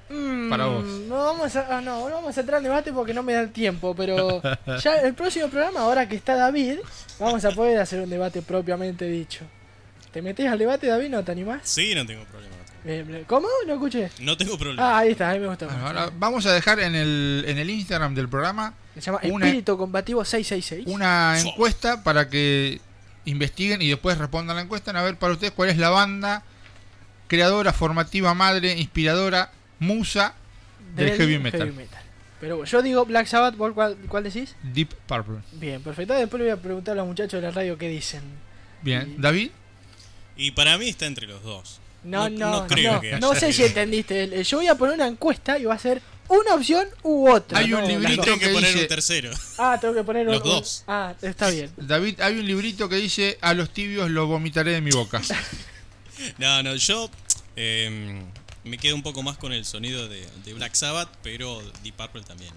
Mm, 0.10 0.50
Para 0.50 0.66
vos. 0.68 0.84
No 0.84 1.16
vamos, 1.18 1.56
a, 1.56 1.78
ah, 1.78 1.82
no, 1.82 2.08
no 2.10 2.16
vamos 2.16 2.38
a 2.38 2.42
entrar 2.42 2.60
en 2.60 2.64
debate 2.64 2.94
porque 2.94 3.14
no 3.14 3.24
me 3.24 3.34
da 3.34 3.42
el 3.42 3.52
tiempo, 3.52 3.96
pero 3.96 4.42
ya 4.84 4.96
el 4.98 5.14
próximo 5.14 5.48
programa, 5.50 5.82
ahora 5.82 6.08
que 6.08 6.16
está 6.16 6.36
David, 6.36 6.80
vamos 7.20 7.44
a 7.46 7.52
poder 7.52 7.80
hacer 7.80 8.02
un 8.02 8.10
debate 8.10 8.42
propiamente 8.42 9.06
dicho. 9.06 9.46
¿Te 10.12 10.22
metés 10.22 10.50
al 10.50 10.58
debate, 10.58 10.88
David? 10.88 11.10
¿No 11.10 11.24
te 11.24 11.32
animás? 11.32 11.62
Sí, 11.64 11.94
no 11.94 12.06
tengo 12.06 12.24
problema. 12.26 12.56
¿Cómo? 13.28 13.48
No 13.66 13.74
escuché. 13.74 14.10
No 14.22 14.38
tengo 14.38 14.58
problema. 14.58 14.82
Ah, 14.82 15.00
ahí 15.00 15.12
está, 15.12 15.30
ahí 15.30 15.40
me 15.40 15.48
gustó. 15.48 15.66
Bueno, 15.66 15.86
ahora 15.86 16.10
vamos 16.18 16.46
a 16.46 16.54
dejar 16.54 16.80
en 16.80 16.96
el, 16.96 17.44
en 17.46 17.58
el 17.58 17.70
Instagram 17.70 18.16
del 18.16 18.30
programa 18.30 18.74
Se 18.96 19.02
llama 19.02 19.20
una, 19.24 19.46
Espíritu 19.46 19.78
Combativo 19.78 20.24
666. 20.24 20.88
una 20.88 21.38
encuesta 21.40 22.02
para 22.04 22.30
que 22.30 22.80
investiguen 23.26 23.82
y 23.82 23.90
después 23.90 24.18
respondan 24.18 24.56
la 24.56 24.62
encuesta 24.62 24.92
a 24.92 25.04
ver 25.04 25.18
para 25.18 25.34
ustedes 25.34 25.52
cuál 25.52 25.68
es 25.70 25.78
la 25.78 25.90
banda 25.90 26.44
creadora, 27.28 27.74
formativa, 27.74 28.34
madre, 28.34 28.78
inspiradora, 28.78 29.52
musa 29.80 30.36
del, 30.96 31.12
heavy 31.18 31.40
metal. 31.40 31.74
Pero 32.40 32.58
bueno, 32.58 32.70
yo 32.70 32.82
digo 32.82 33.06
Black 33.06 33.28
Sabbath, 33.28 33.56
¿vos 33.56 33.74
cuál, 33.74 33.98
cuál 34.08 34.24
decís? 34.24 34.56
Deep 34.62 34.94
Purple. 35.08 35.38
Bien, 35.54 35.82
perfecto. 35.82 36.14
Después 36.14 36.40
le 36.40 36.50
voy 36.50 36.58
a 36.60 36.62
preguntar 36.62 36.94
a 36.94 36.98
los 36.98 37.08
muchachos 37.08 37.42
de 37.42 37.48
la 37.48 37.52
radio 37.52 37.78
qué 37.78 37.90
dicen. 37.90 38.22
Bien, 38.82 39.16
David. 39.20 39.52
Y 40.36 40.52
para 40.52 40.78
mí 40.78 40.90
está 40.90 41.08
entre 41.08 41.26
los 41.26 41.42
dos. 41.42 41.80
No, 42.04 42.30
no, 42.30 42.52
no 42.52 42.68
creo 42.68 42.94
no, 42.94 43.02
que 43.02 43.08
haya 43.08 43.20
no 43.20 43.34
sé 43.34 43.52
si 43.52 43.64
entendiste. 43.64 44.44
Yo 44.44 44.58
voy 44.58 44.68
a 44.68 44.76
poner 44.76 44.96
una 44.96 45.08
encuesta 45.08 45.58
y 45.58 45.66
va 45.66 45.74
a 45.74 45.80
ser 45.80 46.02
una 46.30 46.54
opción 46.54 46.88
u 47.04 47.28
otra. 47.30 47.58
Hay 47.60 47.74
un 47.74 47.82
no, 47.82 47.88
librito 47.88 48.22
Tengo 48.22 48.38
que 48.38 48.50
poner 48.50 48.70
dice- 48.72 48.82
un 48.84 48.88
tercero. 48.88 49.32
Ah, 49.58 49.78
tengo 49.82 49.96
que 49.96 50.04
poner 50.04 50.26
Los 50.28 50.38
un- 50.38 50.44
dos. 50.44 50.84
Ah, 50.88 51.16
está 51.22 51.50
bien. 51.50 51.72
David, 51.76 52.22
hay 52.22 52.38
un 52.40 52.46
librito 52.46 52.88
que 52.88 52.98
dice 52.98 53.38
a 53.42 53.54
los 53.56 53.72
tibios 53.72 54.12
los 54.12 54.28
vomitaré 54.28 54.72
de 54.74 54.82
mi 54.82 54.92
boca. 54.92 55.22
No, 56.40 56.64
no, 56.64 56.76
yo 56.76 57.12
eh, 57.56 58.20
me 58.68 58.78
quedo 58.78 58.96
un 58.96 59.04
poco 59.04 59.24
más 59.24 59.38
con 59.38 59.52
el 59.54 59.66
sonido 59.66 60.08
de, 60.08 60.26
de 60.46 60.54
Black 60.54 60.74
Sabbath, 60.76 61.10
pero 61.24 61.62
Deep 61.84 61.96
Purple 61.96 62.22
también. 62.24 62.54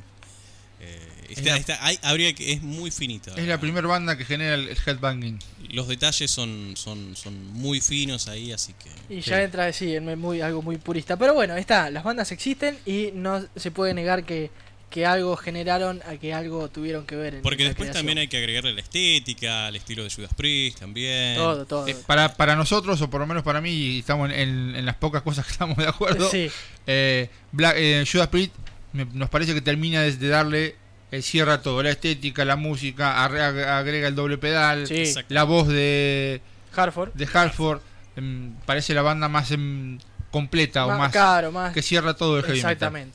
Eh, 0.82 0.98
está- 1.30 1.42
la- 1.50 1.56
está- 1.58 1.84
hay- 1.86 1.98
habría 2.02 2.32
que, 2.34 2.52
es 2.52 2.62
muy 2.62 2.90
finita. 2.90 3.32
es 3.36 3.46
la 3.46 3.60
primera 3.60 3.86
banda 3.86 4.16
que 4.16 4.24
genera 4.24 4.54
el, 4.54 4.68
el 4.68 4.78
headbanging. 4.86 5.38
Los 5.70 5.88
detalles 5.88 6.30
son, 6.30 6.74
son, 6.76 7.14
son 7.16 7.52
muy 7.52 7.80
finos 7.82 8.28
ahí, 8.28 8.50
así 8.52 8.74
que. 8.74 9.14
Y 9.14 9.20
ya 9.20 9.42
entra 9.42 9.70
sí, 9.74 9.94
en 9.94 10.18
muy, 10.18 10.40
algo 10.40 10.62
muy 10.62 10.78
purista. 10.78 11.16
Pero 11.18 11.34
bueno, 11.34 11.54
está, 11.56 11.90
las 11.90 12.02
bandas 12.02 12.32
existen 12.32 12.78
y 12.86 13.10
no 13.12 13.44
se 13.56 13.70
puede 13.70 13.92
negar 13.92 14.24
que, 14.24 14.50
que 14.90 15.06
algo 15.06 15.36
generaron, 15.36 16.02
a 16.06 16.16
que 16.16 16.34
algo 16.34 16.68
tuvieron 16.68 17.06
que 17.06 17.14
ver. 17.16 17.36
En 17.36 17.42
Porque 17.42 17.62
después 17.64 17.86
creación. 17.86 18.00
también 18.00 18.18
hay 18.18 18.28
que 18.28 18.36
agregarle 18.38 18.72
la 18.72 18.80
estética, 18.80 19.68
el 19.68 19.76
estilo 19.76 20.02
de 20.04 20.10
Judas 20.10 20.32
Priest 20.36 20.80
también. 20.80 21.36
Todo, 21.36 21.64
todo. 21.64 21.86
Eh, 21.86 21.96
para, 22.06 22.34
para 22.34 22.56
nosotros, 22.56 23.00
o 23.00 23.08
por 23.08 23.20
lo 23.20 23.26
menos 23.28 23.42
para 23.44 23.60
mí, 23.60 23.70
y 23.70 23.98
estamos 24.00 24.30
en, 24.32 24.74
en 24.74 24.84
las 24.84 24.96
pocas 24.96 25.22
cosas 25.22 25.46
que 25.46 25.52
estamos 25.52 25.76
de 25.76 25.86
acuerdo, 25.86 26.28
Sí. 26.28 26.50
eh, 26.86 27.30
Black, 27.52 27.74
eh, 27.78 28.04
Judas 28.10 28.28
Priest 28.28 28.52
me- 28.92 29.04
nos 29.06 29.30
parece 29.30 29.54
que 29.54 29.60
termina 29.60 30.02
de, 30.02 30.16
de 30.16 30.28
darle 30.28 30.74
el 31.12 31.22
cierre 31.22 31.52
a 31.52 31.62
todo, 31.62 31.82
la 31.82 31.90
estética, 31.90 32.44
la 32.44 32.56
música, 32.56 33.24
agrega 33.24 34.08
el 34.08 34.14
doble 34.14 34.38
pedal, 34.38 34.86
Sí. 34.88 35.04
La 35.28 35.44
voz 35.44 35.68
de 35.68 36.40
Hartford. 36.74 37.12
de 37.14 37.28
Halford, 37.32 37.80
em, 38.16 38.54
parece 38.66 38.92
la 38.94 39.02
banda 39.02 39.28
más 39.28 39.50
em, 39.52 39.98
completa 40.32 40.86
o 40.86 40.98
Más- 40.98 41.12
claro, 41.12 41.52
más- 41.52 41.72
que 41.72 41.82
cierra 41.82 42.14
todo 42.14 42.38
el 42.38 42.44
heavy 42.44 42.62
metal. 42.62 43.08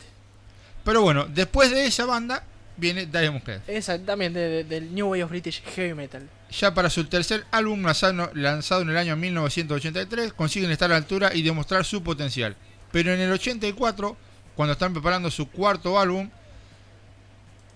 Pero 0.86 1.02
bueno, 1.02 1.26
después 1.26 1.70
de 1.72 1.86
esa 1.86 2.06
banda 2.06 2.44
viene 2.78 3.06
Diamond 3.08 3.48
Head. 3.50 3.62
Exactamente, 3.68 4.40
de- 4.40 4.50
de- 4.50 4.64
del 4.64 4.94
New 4.96 5.08
Way 5.10 5.24
of 5.24 5.30
British 5.32 5.62
Heavy 5.76 5.94
Metal. 5.94 6.30
Ya 6.52 6.74
para 6.74 6.90
su 6.90 7.04
tercer 7.06 7.44
álbum 7.52 7.84
lanzado, 7.84 8.30
lanzado 8.34 8.82
en 8.84 8.90
el 8.92 8.98
año 8.98 9.16
1983, 9.18 10.32
consiguen 10.34 10.72
estar 10.72 10.90
a 10.92 10.94
la 10.94 10.98
altura 10.98 11.34
y 11.34 11.42
demostrar 11.42 11.84
su 11.84 12.04
potencial. 12.04 12.56
Pero 12.92 13.14
en 13.14 13.20
el 13.20 13.32
84, 13.32 14.16
cuando 14.56 14.74
están 14.74 14.94
preparando 14.94 15.30
su 15.32 15.50
cuarto 15.50 16.00
álbum, 16.00 16.30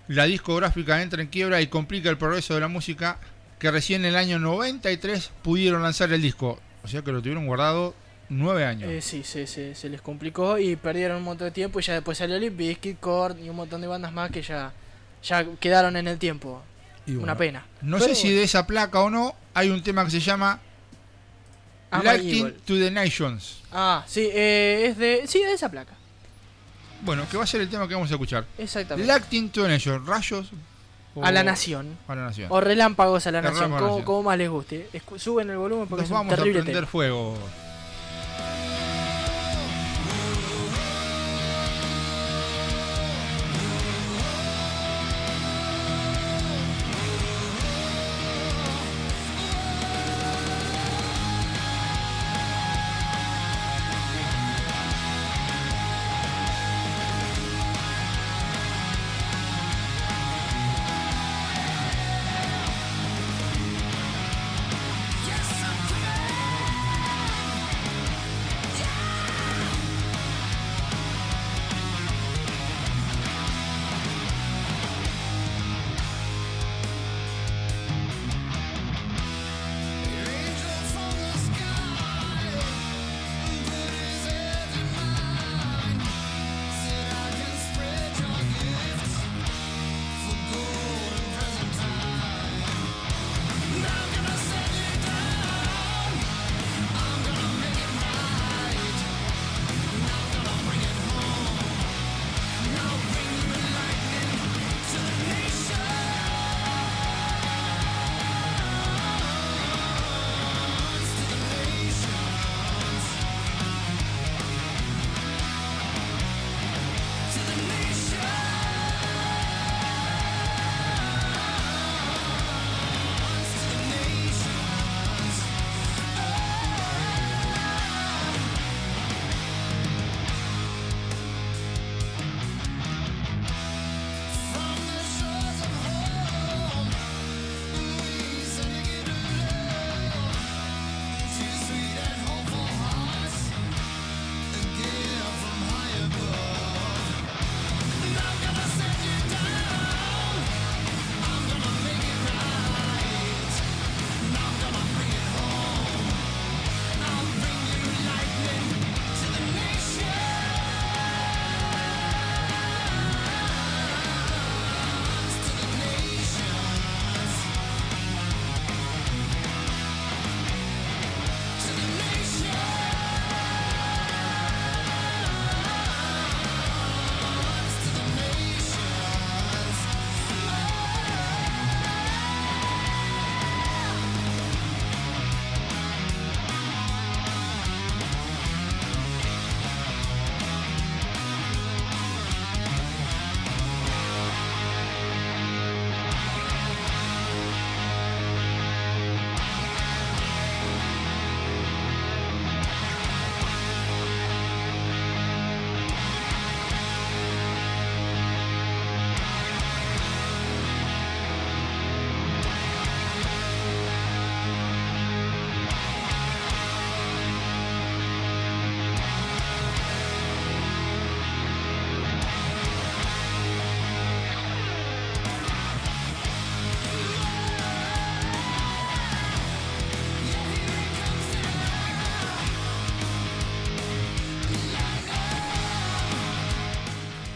la 0.08 0.24
discográfica 0.24 1.02
entra 1.02 1.20
en 1.22 1.28
quiebra 1.28 1.60
y 1.60 1.66
complica 1.66 2.10
el 2.10 2.18
progreso 2.18 2.54
de 2.54 2.60
la 2.60 2.68
música, 2.68 3.18
que 3.58 3.70
recién 3.70 4.02
en 4.04 4.10
el 4.10 4.16
año 4.16 4.38
93 4.38 5.30
pudieron 5.42 5.82
lanzar 5.82 6.12
el 6.12 6.22
disco. 6.22 6.58
O 6.82 6.88
sea 6.88 7.02
que 7.02 7.12
lo 7.12 7.20
tuvieron 7.20 7.46
guardado 7.46 7.94
nueve 8.30 8.64
años. 8.64 8.90
Eh, 8.90 9.00
sí, 9.02 9.22
se, 9.22 9.46
se, 9.46 9.74
se 9.74 9.88
les 9.90 10.00
complicó 10.00 10.58
y 10.58 10.76
perdieron 10.76 11.18
un 11.18 11.24
montón 11.24 11.46
de 11.48 11.50
tiempo 11.52 11.78
y 11.78 11.82
ya 11.82 11.92
después 11.94 12.16
salió 12.16 12.38
Limp 12.38 12.56
Bizkit, 12.56 12.98
Korn 12.98 13.44
y 13.44 13.48
un 13.50 13.56
montón 13.56 13.80
de 13.82 13.86
bandas 13.86 14.12
más 14.12 14.30
que 14.30 14.40
ya, 14.42 14.72
ya 15.22 15.44
quedaron 15.60 15.96
en 15.96 16.08
el 16.08 16.18
tiempo. 16.18 16.62
Y 17.06 17.12
bueno, 17.12 17.24
Una 17.24 17.36
pena. 17.36 17.66
No 17.82 17.98
Pero 17.98 18.08
sé 18.08 18.14
si 18.14 18.32
de 18.32 18.42
esa 18.42 18.66
placa 18.66 19.00
o 19.00 19.10
no, 19.10 19.34
hay 19.54 19.68
un 19.70 19.82
tema 19.82 20.04
que 20.04 20.10
se 20.10 20.20
llama 20.20 20.60
Am 21.90 22.02
Lighting 22.04 22.52
to 22.64 22.74
the 22.78 22.90
Nations. 22.90 23.62
Ah, 23.72 24.04
sí, 24.06 24.28
eh, 24.32 24.86
es 24.90 24.96
de... 24.98 25.22
Sí, 25.26 25.40
de 25.42 25.52
esa 25.52 25.68
placa. 25.70 25.92
Bueno, 27.02 27.24
que 27.30 27.36
va 27.36 27.44
a 27.44 27.46
ser 27.46 27.60
el 27.62 27.68
tema 27.68 27.88
que 27.88 27.94
vamos 27.94 28.10
a 28.10 28.14
escuchar. 28.14 28.44
Exactamente. 28.58 29.06
Lighting 29.10 29.50
to 29.50 29.62
the 29.62 29.68
Nations, 29.68 30.06
rayos 30.06 30.50
o- 31.14 31.24
A 31.24 31.32
la 31.32 31.42
nación. 31.42 31.96
A 32.06 32.14
la 32.14 32.22
nación. 32.26 32.46
O 32.52 32.60
relámpagos 32.60 33.26
a 33.26 33.32
la 33.32 33.42
nación, 33.42 33.70
como, 33.72 33.80
nación. 33.86 34.02
como 34.04 34.22
más 34.22 34.38
les 34.38 34.48
guste. 34.50 34.88
Suben 35.16 35.50
el 35.50 35.56
volumen 35.56 35.88
porque 35.88 36.02
Nos 36.02 36.08
es 36.08 36.10
un 36.12 36.16
vamos 36.18 36.38
a 36.38 36.42
prender 36.42 36.64
tema. 36.64 36.86
fuego. 36.86 37.36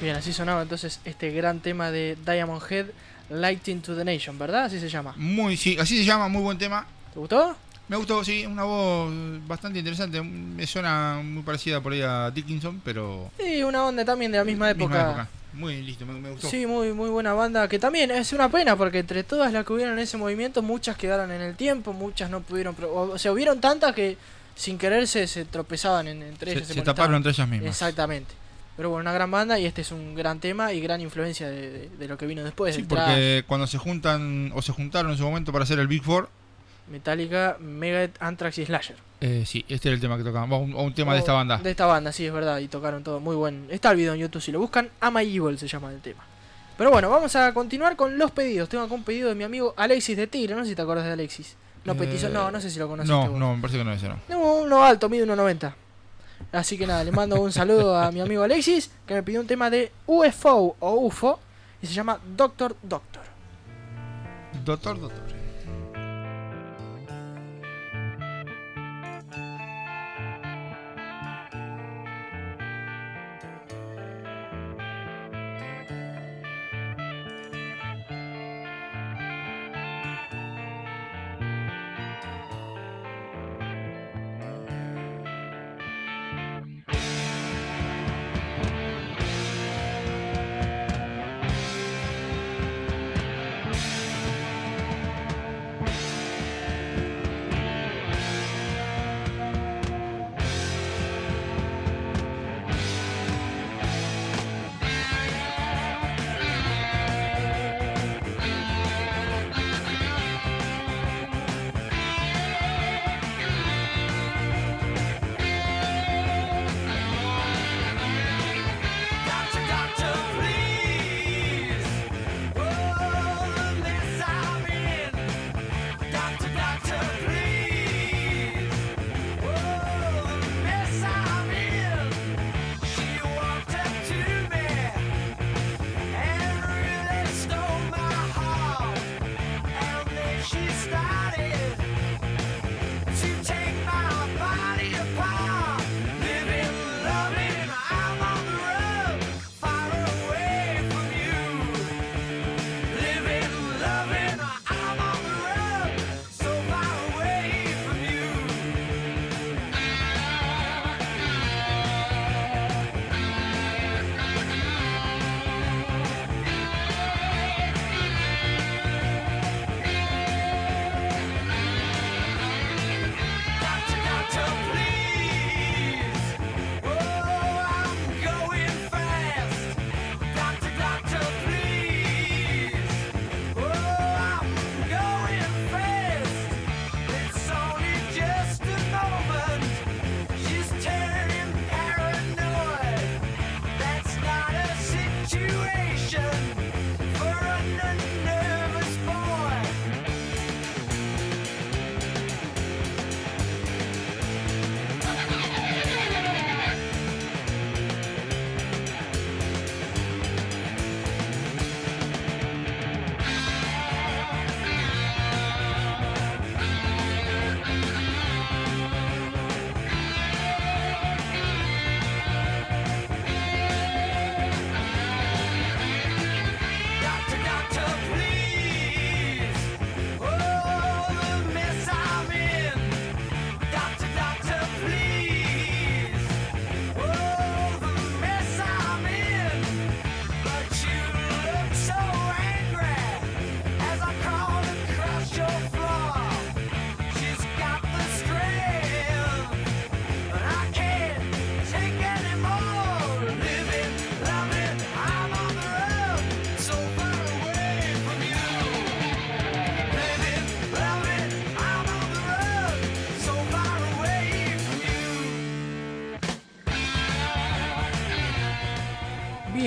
Bien, 0.04 0.16
así 0.16 0.34
sonaba 0.34 0.60
entonces 0.62 1.00
este 1.06 1.30
gran 1.30 1.60
tema 1.60 1.90
de 1.90 2.18
Diamond 2.26 2.60
Head, 2.70 2.86
Lighting 3.30 3.80
to 3.80 3.96
the 3.96 4.04
Nation, 4.04 4.38
¿verdad? 4.38 4.64
Así 4.66 4.78
se 4.78 4.90
llama. 4.90 5.14
Muy, 5.16 5.56
sí, 5.56 5.78
así 5.80 5.96
se 5.96 6.04
llama, 6.04 6.28
muy 6.28 6.42
buen 6.42 6.58
tema. 6.58 6.86
¿Te 7.14 7.18
gustó? 7.18 7.56
Me 7.88 7.96
gustó, 7.96 8.22
sí, 8.22 8.44
una 8.44 8.64
voz 8.64 9.10
bastante 9.46 9.78
interesante. 9.78 10.20
Me 10.20 10.66
suena 10.66 11.22
muy 11.24 11.42
parecida 11.42 11.80
por 11.80 11.92
ahí 11.94 12.02
a 12.02 12.30
Dickinson, 12.30 12.82
pero. 12.84 13.30
Sí, 13.38 13.62
una 13.62 13.86
onda 13.86 14.04
también 14.04 14.30
de 14.30 14.36
la 14.38 14.44
misma 14.44 14.70
época. 14.70 14.84
Misma 14.94 15.08
época. 15.10 15.28
Muy 15.54 15.80
listo, 15.80 16.04
me, 16.04 16.12
me 16.20 16.32
gustó. 16.32 16.50
Sí, 16.50 16.66
muy, 16.66 16.92
muy 16.92 17.08
buena 17.08 17.32
banda. 17.32 17.66
Que 17.66 17.78
también 17.78 18.10
es 18.10 18.32
una 18.34 18.50
pena 18.50 18.76
porque 18.76 18.98
entre 18.98 19.24
todas 19.24 19.52
las 19.54 19.64
que 19.64 19.72
hubieron 19.72 19.94
en 19.94 20.00
ese 20.00 20.18
movimiento, 20.18 20.60
muchas 20.60 20.98
quedaron 20.98 21.30
en 21.32 21.40
el 21.40 21.56
tiempo, 21.56 21.94
muchas 21.94 22.28
no 22.28 22.40
pudieron. 22.42 22.76
O, 22.92 23.16
sea, 23.16 23.32
hubieron 23.32 23.58
tantas 23.58 23.94
que 23.94 24.18
sin 24.54 24.76
quererse 24.76 25.26
se 25.26 25.46
tropezaban 25.46 26.08
en- 26.08 26.22
entre 26.24 26.50
Se- 26.52 26.56
ellas. 26.58 26.68
se 26.68 26.74
molestaban. 26.74 26.94
taparon 26.96 27.16
entre 27.16 27.32
ellas 27.32 27.48
mismas. 27.48 27.70
Exactamente. 27.70 28.34
Pero 28.76 28.90
bueno, 28.90 29.02
una 29.02 29.12
gran 29.12 29.30
banda 29.30 29.58
y 29.58 29.66
este 29.66 29.82
es 29.82 29.92
un 29.92 30.14
gran 30.16 30.40
tema 30.40 30.72
y 30.72 30.80
gran 30.80 31.00
influencia 31.00 31.48
de, 31.48 31.70
de- 31.70 31.88
de 31.90 32.08
lo 32.08 32.18
que 32.18 32.26
vino 32.26 32.42
después. 32.42 32.74
Sí, 32.74 32.82
porque 32.82 33.44
cuando 33.46 33.66
se 33.66 33.78
juntan 33.78 34.50
o 34.54 34.62
se 34.62 34.72
juntaron 34.72 35.12
en 35.12 35.16
su 35.18 35.22
momento 35.24 35.52
para 35.52 35.62
hacer 35.62 35.78
el 35.78 35.86
Big 35.86 36.02
Four, 36.02 36.28
Metallica, 36.90 37.56
Megadeth, 37.60 38.20
Anthrax 38.20 38.58
y 38.58 38.66
Slasher. 38.66 38.96
eh, 39.20 39.44
sí, 39.46 39.64
este 39.68 39.88
era 39.88 39.94
el 39.94 40.00
tema 40.00 40.16
que 40.18 40.24
tocaban. 40.24 40.52
O 40.52 40.58
un, 40.58 40.92
tema 40.94 41.12
de 41.12 41.18
O 41.18 41.20
esta 41.20 41.32
banda. 41.32 41.58
De 41.58 41.70
esta 41.70 41.86
banda, 41.86 42.12
sí, 42.12 42.26
es 42.26 42.32
verdad. 42.32 42.58
Y 42.58 42.68
tocaron 42.68 43.02
todo 43.02 43.20
muy 43.20 43.34
buen. 43.36 43.66
Está 43.70 43.90
el 43.92 43.96
video 43.96 44.12
en 44.14 44.20
YouTube 44.20 44.42
si 44.42 44.52
lo 44.52 44.58
buscan. 44.58 44.90
Ama 45.00 45.22
Evil 45.22 45.58
se 45.58 45.66
llama 45.68 45.90
el 45.90 46.00
tema. 46.00 46.22
Pero 46.76 46.90
bueno, 46.90 47.08
vamos 47.08 47.34
a 47.36 47.54
continuar 47.54 47.96
con 47.96 48.18
los 48.18 48.32
pedidos. 48.32 48.68
Tengo 48.68 48.84
acá 48.84 48.92
un 48.94 49.04
pedido 49.04 49.28
de 49.30 49.34
mi 49.34 49.44
amigo 49.44 49.72
Alexis 49.76 50.16
de 50.16 50.26
Tigre. 50.26 50.54
No 50.56 50.64
sé 50.64 50.70
si 50.70 50.74
te 50.76 50.82
acuerdas 50.82 51.06
de 51.06 51.12
Alexis. 51.12 51.56
No, 51.84 51.92
Eh, 51.92 51.96
petizo, 51.96 52.28
no, 52.28 52.50
no 52.50 52.60
sé 52.60 52.68
si 52.70 52.78
lo 52.78 52.88
conoces. 52.88 53.08
No, 53.08 53.28
no, 53.38 53.54
me 53.54 53.60
parece 53.62 53.78
que 53.78 53.84
no 53.84 53.92
es 53.92 53.98
ese, 54.02 54.08
no. 54.08 54.18
No, 54.28 54.54
uno 54.56 54.84
alto, 54.84 55.08
mide 55.08 55.24
1,90. 55.26 55.72
Así 56.52 56.78
que 56.78 56.86
nada, 56.86 57.04
le 57.04 57.12
mando 57.12 57.40
un 57.40 57.52
saludo 57.52 57.96
a 57.96 58.10
mi 58.12 58.20
amigo 58.20 58.42
Alexis, 58.42 58.90
que 59.06 59.14
me 59.14 59.22
pidió 59.22 59.40
un 59.40 59.46
tema 59.46 59.70
de 59.70 59.92
UFO 60.06 60.76
o 60.78 60.94
UFO, 61.06 61.40
y 61.82 61.86
se 61.86 61.94
llama 61.94 62.18
Doctor 62.36 62.76
Doctor. 62.82 63.22
Doctor, 64.64 65.00
doctor. 65.00 65.33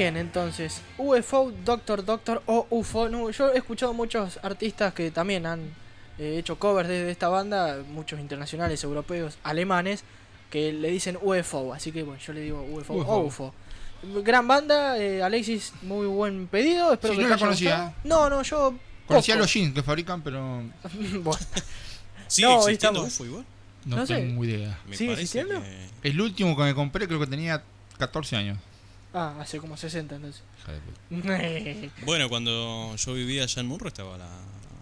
Bien, 0.09 0.15
entonces, 0.25 0.81
UFO, 0.97 1.51
Doctor 1.65 2.05
Doctor 2.05 2.41
o 2.45 2.65
UFO. 2.69 3.09
No, 3.09 3.29
yo 3.29 3.51
he 3.51 3.57
escuchado 3.57 3.93
muchos 3.93 4.39
artistas 4.41 4.93
que 4.93 5.11
también 5.11 5.45
han 5.45 5.59
eh, 6.17 6.37
hecho 6.39 6.57
covers 6.57 6.87
de, 6.87 7.03
de 7.03 7.11
esta 7.11 7.27
banda, 7.27 7.83
muchos 7.89 8.17
internacionales, 8.21 8.81
europeos, 8.85 9.37
alemanes, 9.43 10.05
que 10.49 10.71
le 10.71 10.91
dicen 10.91 11.17
UFO. 11.21 11.73
Así 11.73 11.91
que 11.91 12.03
bueno, 12.03 12.21
yo 12.25 12.31
le 12.31 12.39
digo 12.39 12.61
UFO, 12.71 12.93
UFO. 12.93 13.11
o 13.11 13.19
UFO. 13.25 13.53
Gran 14.23 14.47
banda, 14.47 14.97
eh, 14.97 15.21
Alexis, 15.21 15.73
muy 15.81 16.07
buen 16.07 16.47
pedido. 16.47 16.93
Espero 16.93 17.13
Sí, 17.13 17.17
que 17.17 17.23
no 17.25 17.29
la 17.31 17.37
conocía. 17.37 17.93
No, 18.05 18.29
no, 18.29 18.43
yo. 18.43 18.75
Conocía 19.07 19.33
poco. 19.35 19.41
los 19.43 19.53
jeans 19.53 19.73
que 19.73 19.83
fabrican, 19.83 20.21
pero 20.21 20.39
bueno. 21.21 21.39
¿Sigue 22.27 22.47
No, 22.47 22.59
existiendo. 22.59 23.03
UFO 23.03 23.25
igual? 23.25 23.45
no, 23.83 23.97
No 23.97 24.05
sé. 24.07 24.15
tengo 24.15 24.45
idea. 24.45 24.79
Me 24.87 24.95
¿Sigue 24.95 25.15
parece 25.15 25.39
existiendo? 25.39 25.61
que- 26.01 26.09
El 26.09 26.21
último 26.21 26.55
que 26.55 26.63
me 26.63 26.73
compré 26.73 27.07
creo 27.09 27.19
que 27.19 27.27
tenía 27.27 27.61
14 27.97 28.37
años. 28.37 28.57
Ah, 29.19 29.35
hace 29.39 29.59
como 29.59 29.75
60 29.77 30.15
entonces. 30.15 30.43
Bueno, 32.05 32.29
cuando 32.29 32.95
yo 32.95 33.13
vivía 33.13 33.43
allá 33.43 33.61
en 33.61 33.67
Munro 33.67 33.87
estaba 33.87 34.17
la, 34.17 34.29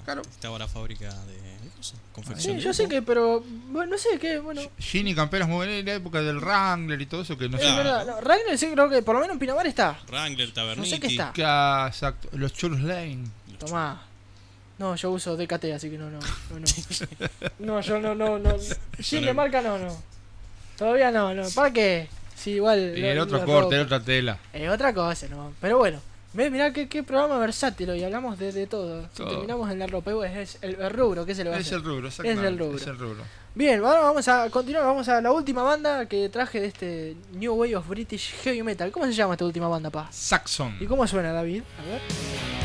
Claro. 0.03 0.21
estaba 0.23 0.59
la 0.59 0.67
fábrica 0.67 1.05
de, 1.25 1.35
cosas, 1.75 1.97
Sí, 1.97 1.97
confección. 2.13 2.59
yo 2.59 2.73
sé 2.73 2.87
que, 2.87 3.01
pero. 3.01 3.43
Bueno, 3.69 3.91
no 3.93 3.97
sé 3.97 4.19
qué, 4.19 4.39
bueno. 4.39 4.61
Gini 4.77 5.15
Camperas 5.15 5.47
en 5.49 5.85
la 5.85 5.93
época 5.93 6.21
del 6.21 6.37
Wrangler 6.39 6.99
y 7.01 7.05
todo 7.05 7.21
eso 7.21 7.37
que 7.37 7.47
no 7.49 7.57
Es 7.57 7.63
sé. 7.63 7.75
verdad, 7.75 8.05
no, 8.05 8.21
Ragnar 8.21 8.57
sí 8.57 8.67
creo 8.71 8.89
que 8.89 9.01
por 9.01 9.15
lo 9.15 9.21
menos 9.21 9.33
en 9.35 9.39
Pinamar 9.39 9.67
está. 9.67 9.97
Wrangler, 10.07 10.51
Taberniti. 10.53 10.89
No 10.89 10.95
sé 10.95 10.99
qué 11.01 11.07
está. 11.07 11.31
Que, 11.33 11.43
ah, 11.45 11.85
exacto. 11.87 12.29
Los 12.33 12.53
Cholos 12.53 12.81
Lane. 12.81 13.23
Tomá. 13.57 14.01
No, 14.77 14.95
yo 14.95 15.11
uso 15.11 15.37
DKT, 15.37 15.65
así 15.73 15.89
que 15.89 15.97
no, 15.97 16.09
no, 16.09 16.19
no, 16.19 16.59
no. 16.59 16.65
No, 17.59 17.81
yo 17.81 17.99
no, 17.99 18.13
no, 18.13 18.37
no. 18.37 19.33
Marca 19.33 19.61
no, 19.61 19.77
no. 19.77 20.03
Todavía 20.77 21.11
no, 21.11 21.33
no. 21.33 21.49
¿Para 21.51 21.71
qué? 21.71 22.09
Sí, 22.35 22.51
igual. 22.51 22.97
Y 22.97 23.05
el 23.05 23.19
otro 23.19 23.43
corte, 23.45 23.79
otra 23.79 23.99
tela. 23.99 24.37
Es 24.53 24.69
otra 24.69 24.93
cosa, 24.93 25.27
¿no? 25.29 25.53
Pero 25.59 25.77
bueno, 25.77 25.99
ves, 26.33 26.51
mirá 26.51 26.71
qué, 26.73 26.87
qué 26.87 27.01
programa 27.01 27.39
versátil 27.39 27.89
hoy, 27.89 28.03
hablamos 28.03 28.37
de, 28.37 28.51
de 28.51 28.67
todo. 28.67 29.07
Todo. 29.15 29.29
Terminamos 29.29 29.71
en 29.71 29.79
la 29.79 29.87
ropa, 29.87 30.13
bueno, 30.13 30.39
es 30.39 30.57
el, 30.61 30.75
el 30.75 30.89
rubro, 30.91 31.25
¿qué 31.25 31.33
se 31.33 31.43
le 31.43 31.49
va 31.49 31.55
a 31.55 31.59
Es 31.59 31.71
el 31.71 31.83
rubro, 31.83 32.09
Es 32.09 32.19
el 32.19 32.57
rubro. 32.57 32.77
Es 32.77 32.87
el 32.87 32.97
rubro. 32.97 33.23
Bien, 33.55 33.79
ahora 33.83 34.01
vamos 34.01 34.27
a 34.27 34.49
continuar, 34.49 34.83
vamos 34.83 35.07
a 35.07 35.21
la 35.21 35.31
última 35.31 35.63
banda 35.63 36.05
que 36.07 36.27
traje 36.27 36.59
de 36.59 36.67
este 36.67 37.15
New 37.35 37.53
Way 37.55 37.75
of 37.75 37.87
British 37.87 38.33
Heavy 38.43 38.61
Metal. 38.63 38.91
¿Cómo 38.91 39.05
se 39.05 39.13
llama 39.13 39.35
esta 39.35 39.45
última 39.45 39.69
banda, 39.69 39.89
pa? 39.89 40.09
Saxon. 40.11 40.75
¿Y 40.81 40.85
cómo 40.85 41.07
suena, 41.07 41.31
David? 41.31 41.63
A 41.79 41.89
ver. 41.89 42.64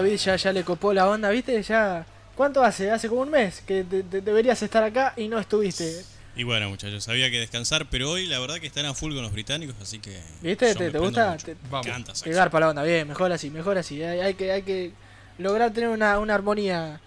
David 0.00 0.16
ya, 0.16 0.36
ya 0.36 0.52
le 0.52 0.64
copó 0.64 0.92
la 0.92 1.08
onda, 1.08 1.30
¿viste? 1.30 1.62
Ya. 1.62 2.06
¿Cuánto 2.34 2.62
hace? 2.62 2.90
Hace 2.90 3.08
como 3.08 3.22
un 3.22 3.30
mes 3.30 3.62
que 3.66 3.82
te- 3.84 4.02
te- 4.04 4.20
deberías 4.20 4.62
estar 4.62 4.82
acá 4.84 5.12
y 5.16 5.28
no 5.28 5.38
estuviste. 5.38 6.02
Y 6.36 6.44
bueno, 6.44 6.68
muchachos, 6.70 7.08
había 7.08 7.30
que 7.32 7.40
descansar, 7.40 7.86
pero 7.90 8.10
hoy 8.12 8.26
la 8.28 8.38
verdad 8.38 8.58
que 8.60 8.68
están 8.68 8.86
a 8.86 8.94
full 8.94 9.12
con 9.12 9.22
los 9.22 9.32
británicos, 9.32 9.74
así 9.82 9.98
que. 9.98 10.20
¿Viste? 10.40 10.72
¿Te, 10.76 10.90
te 10.92 10.98
gusta? 10.98 11.32
mucho. 11.32 11.46
Te, 11.46 11.56
Saxon. 11.70 12.04
Pegar 12.24 12.50
para 12.50 12.66
la 12.66 12.70
onda, 12.70 12.82
bien, 12.84 13.08
mejor 13.08 13.32
así, 13.32 13.50
mejor 13.50 13.76
así. 13.76 14.00
Hay, 14.04 14.20
hay 14.20 14.34
que, 14.34 14.52
hay 14.52 14.62
que 14.62 14.92
lograr 15.38 15.72
tener 15.72 15.88
una, 15.90 16.16
una 16.20 16.34
armonía 16.36 17.00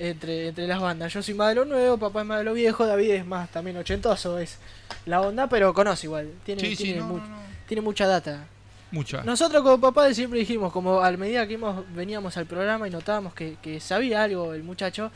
entre, 0.00 0.48
entre 0.48 0.66
las 0.66 0.80
bandas. 0.80 1.12
Yo 1.12 1.22
soy 1.22 1.34
más 1.34 1.50
de 1.50 1.54
lo 1.54 1.64
nuevo, 1.64 1.96
papá 1.96 2.22
es 2.22 2.26
más 2.26 2.38
de 2.38 2.44
lo 2.44 2.54
viejo, 2.54 2.86
David 2.86 3.10
es 3.10 3.24
más 3.26 3.48
también 3.52 3.76
ochentoso, 3.76 4.38
es 4.40 4.56
la 5.04 5.20
onda, 5.20 5.48
pero 5.48 5.72
conoce 5.72 6.06
igual. 6.08 6.32
Tiene, 6.44 6.60
Sí, 6.60 6.74
sí, 6.74 6.82
tiene, 6.84 6.98
no, 7.00 7.06
mu- 7.06 7.18
no, 7.18 7.26
no. 7.28 7.36
tiene 7.68 7.80
mucha 7.82 8.08
data. 8.08 8.46
Mucha. 8.90 9.22
Nosotros 9.24 9.62
como 9.62 9.80
papá 9.80 10.12
siempre 10.14 10.38
dijimos, 10.38 10.72
como 10.72 11.00
a 11.00 11.10
medida 11.12 11.46
que 11.46 11.54
íbamos, 11.54 11.84
veníamos 11.94 12.36
al 12.36 12.46
programa 12.46 12.86
y 12.86 12.90
notábamos 12.90 13.34
que, 13.34 13.56
que 13.60 13.80
sabía 13.80 14.22
algo 14.22 14.54
el 14.54 14.62
muchacho 14.62 15.10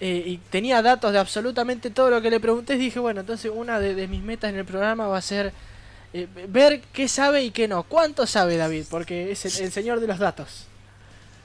eh, 0.00 0.22
y 0.26 0.38
tenía 0.38 0.82
datos 0.82 1.12
de 1.12 1.18
absolutamente 1.18 1.90
todo 1.90 2.10
lo 2.10 2.20
que 2.20 2.30
le 2.30 2.40
pregunté, 2.40 2.76
dije, 2.76 2.98
bueno, 2.98 3.20
entonces 3.20 3.50
una 3.54 3.78
de, 3.80 3.94
de 3.94 4.08
mis 4.08 4.22
metas 4.22 4.50
en 4.50 4.56
el 4.58 4.64
programa 4.64 5.06
va 5.06 5.18
a 5.18 5.22
ser 5.22 5.52
eh, 6.12 6.26
ver 6.48 6.80
qué 6.92 7.08
sabe 7.08 7.44
y 7.44 7.50
qué 7.52 7.68
no. 7.68 7.84
¿Cuánto 7.84 8.26
sabe 8.26 8.56
David? 8.56 8.86
Porque 8.90 9.30
es 9.30 9.44
el, 9.44 9.66
el 9.66 9.72
señor 9.72 10.00
de 10.00 10.06
los 10.08 10.18
datos. 10.18 10.66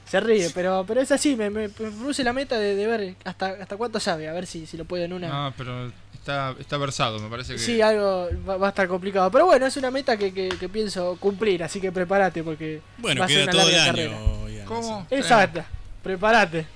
Se 0.04 0.20
ríe, 0.20 0.50
pero 0.50 0.84
pero 0.86 1.00
es 1.00 1.10
así, 1.10 1.36
me, 1.36 1.48
me, 1.48 1.68
me 1.68 1.90
puse 1.90 2.22
la 2.22 2.34
meta 2.34 2.58
de, 2.58 2.74
de 2.74 2.86
ver 2.86 3.14
hasta 3.24 3.46
hasta 3.46 3.76
cuánto 3.78 3.98
sabe, 3.98 4.28
a 4.28 4.32
ver 4.32 4.46
si, 4.46 4.66
si 4.66 4.76
lo 4.76 4.84
puedo 4.84 5.04
en 5.04 5.12
una... 5.14 5.28
No, 5.28 5.54
pero 5.56 5.90
está, 6.22 6.54
está 6.58 6.76
versado, 6.78 7.18
me 7.18 7.28
parece 7.28 7.54
que. 7.54 7.58
Sí, 7.58 7.82
algo 7.82 8.28
va, 8.48 8.56
va 8.56 8.66
a 8.68 8.70
estar 8.70 8.86
complicado. 8.88 9.30
Pero 9.30 9.46
bueno, 9.46 9.66
es 9.66 9.76
una 9.76 9.90
meta 9.90 10.16
que, 10.16 10.32
que, 10.32 10.48
que 10.48 10.68
pienso 10.68 11.16
cumplir, 11.18 11.62
así 11.64 11.80
que 11.80 11.90
prepárate 11.92 12.42
porque 12.42 12.80
Bueno, 12.98 13.20
va 13.20 13.26
a 13.26 13.28
ser 13.28 13.36
queda 13.38 13.44
una 13.44 13.52
todo 13.52 13.68
el 13.68 13.74
año. 13.78 13.86
carrera. 13.86 14.18
¿Cómo? 14.66 15.06
Exacto, 15.10 15.64
prepárate. 16.02 16.66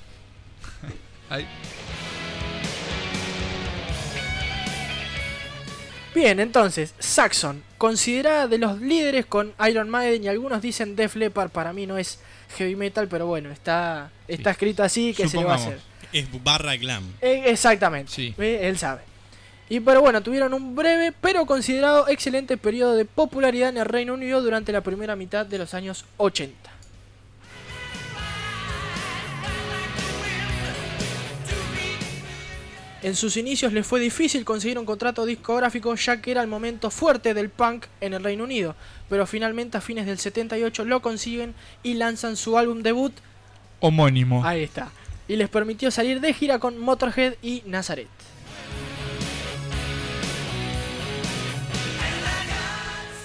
Ahí. 1.31 1.47
Bien, 6.15 6.41
entonces, 6.41 6.95
Saxon, 6.99 7.63
considerada 7.77 8.49
de 8.49 8.57
los 8.59 8.81
líderes 8.81 9.27
con 9.27 9.53
Iron 9.69 9.91
Maiden 9.91 10.25
y 10.25 10.29
algunos 10.29 10.63
dicen 10.63 10.97
Def 10.97 11.15
Leppard, 11.15 11.51
para 11.51 11.73
mí 11.75 11.87
no 11.87 11.99
es 11.99 12.21
heavy 12.57 12.75
metal, 12.75 13.07
pero 13.07 13.27
bueno, 13.27 13.51
está, 13.51 14.11
está 14.27 14.53
escrito 14.53 14.83
así, 14.83 15.13
que 15.13 15.29
se 15.29 15.37
le 15.37 15.45
va 15.45 15.53
a 15.53 15.57
hacer? 15.57 15.79
Es 16.13 16.27
barra 16.43 16.75
glam. 16.77 17.05
Eh, 17.21 17.43
exactamente, 17.47 18.35
eh, 18.39 18.61
él 18.63 18.79
sabe. 18.79 19.03
Y 19.69 19.81
pero 19.81 20.01
bueno, 20.01 20.23
tuvieron 20.23 20.55
un 20.55 20.77
breve 20.77 21.13
pero 21.21 21.45
considerado 21.45 22.09
excelente 22.09 22.57
periodo 22.57 22.95
de 22.95 23.05
popularidad 23.05 23.71
en 23.71 23.79
el 23.79 23.87
Reino 23.87 24.15
Unido 24.15 24.41
durante 24.41 24.73
la 24.73 24.83
primera 24.83 25.17
mitad 25.17 25.45
de 25.45 25.59
los 25.59 25.75
años 25.75 26.05
80. 26.19 26.71
En 33.03 33.15
sus 33.15 33.37
inicios 33.37 33.73
les 33.73 33.87
fue 33.87 34.01
difícil 34.01 34.45
conseguir 34.45 34.79
un 34.79 34.87
contrato 34.87 35.27
discográfico 35.27 35.95
ya 35.95 36.21
que 36.21 36.31
era 36.31 36.43
el 36.43 36.49
momento 36.49 36.91
fuerte 36.91 37.35
del 37.35 37.51
punk 37.51 37.87
en 38.01 38.15
el 38.15 38.25
Reino 38.25 38.45
Unido, 38.45 38.75
pero 39.09 39.27
finalmente 39.27 39.77
a 39.77 39.81
fines 39.81 40.07
del 40.07 40.19
78 40.19 40.85
lo 40.85 41.03
consiguen 41.03 41.55
y 41.83 41.95
lanzan 41.95 42.37
su 42.37 42.59
álbum 42.59 42.83
debut, 42.83 43.13
Homónimo. 43.79 44.45
ahí 44.45 44.65
está, 44.65 44.91
y 45.29 45.37
les 45.37 45.49
permitió 45.49 45.91
salir 45.91 46.21
de 46.21 46.33
gira 46.33 46.59
con 46.59 46.79
Motorhead 46.79 47.35
y 47.43 47.63
Nazareth. 47.67 48.09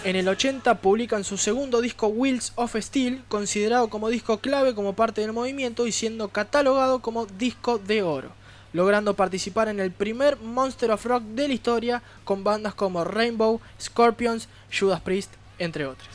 En 0.04 0.16
el 0.16 0.28
80 0.28 0.82
publican 0.82 1.24
su 1.24 1.38
segundo 1.38 1.80
disco 1.80 2.08
Wheels 2.08 2.54
of 2.56 2.76
Steel, 2.76 3.24
considerado 3.28 3.88
como 3.92 4.10
disco 4.10 4.40
clave 4.40 4.74
como 4.74 4.94
parte 4.94 5.22
del 5.22 5.32
movimiento 5.32 5.86
y 5.86 5.92
siendo 5.92 6.30
catalogado 6.30 7.04
como 7.04 7.28
disco 7.28 7.78
de 7.78 8.02
oro, 8.02 8.32
logrando 8.74 9.16
participar 9.16 9.68
en 9.68 9.80
el 9.80 9.92
primer 9.92 10.38
Monster 10.40 10.90
of 10.90 11.06
Rock 11.06 11.22
de 11.36 11.48
la 11.48 11.54
historia 11.54 12.02
con 12.24 12.44
bandas 12.44 12.74
como 12.74 13.04
Rainbow, 13.04 13.62
Scorpions, 13.80 14.50
Judas 14.76 15.02
Priest, 15.02 15.34
entre 15.60 15.86
otras. 15.86 16.11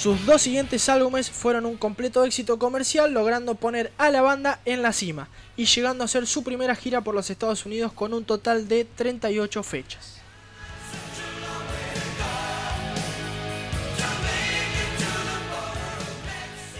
Sus 0.00 0.24
dos 0.24 0.40
siguientes 0.40 0.88
álbumes 0.88 1.30
fueron 1.30 1.66
un 1.66 1.76
completo 1.76 2.24
éxito 2.24 2.58
comercial, 2.58 3.12
logrando 3.12 3.56
poner 3.56 3.92
a 3.98 4.08
la 4.08 4.22
banda 4.22 4.58
en 4.64 4.80
la 4.80 4.94
cima 4.94 5.28
y 5.58 5.66
llegando 5.66 6.04
a 6.04 6.08
ser 6.08 6.26
su 6.26 6.42
primera 6.42 6.74
gira 6.74 7.02
por 7.02 7.14
los 7.14 7.28
Estados 7.28 7.66
Unidos 7.66 7.92
con 7.92 8.14
un 8.14 8.24
total 8.24 8.66
de 8.66 8.86
38 8.86 9.62
fechas. 9.62 10.14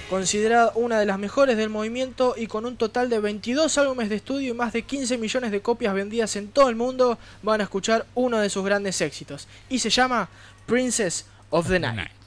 Considerada 0.08 0.72
una 0.74 0.98
de 0.98 1.04
las 1.04 1.18
mejores 1.18 1.58
del 1.58 1.68
movimiento 1.68 2.36
y 2.38 2.46
con 2.46 2.64
un 2.64 2.78
total 2.78 3.10
de 3.10 3.20
22 3.20 3.76
álbumes 3.76 4.08
de 4.08 4.16
estudio 4.16 4.52
y 4.52 4.56
más 4.56 4.72
de 4.72 4.80
15 4.80 5.18
millones 5.18 5.50
de 5.50 5.60
copias 5.60 5.92
vendidas 5.92 6.36
en 6.36 6.48
todo 6.48 6.70
el 6.70 6.76
mundo, 6.76 7.18
van 7.42 7.60
a 7.60 7.64
escuchar 7.64 8.06
uno 8.14 8.38
de 8.38 8.48
sus 8.48 8.64
grandes 8.64 8.98
éxitos 9.02 9.46
y 9.68 9.78
se 9.78 9.90
llama 9.90 10.30
Princess 10.64 11.26
of 11.50 11.68
the 11.68 11.78
Night. 11.78 12.19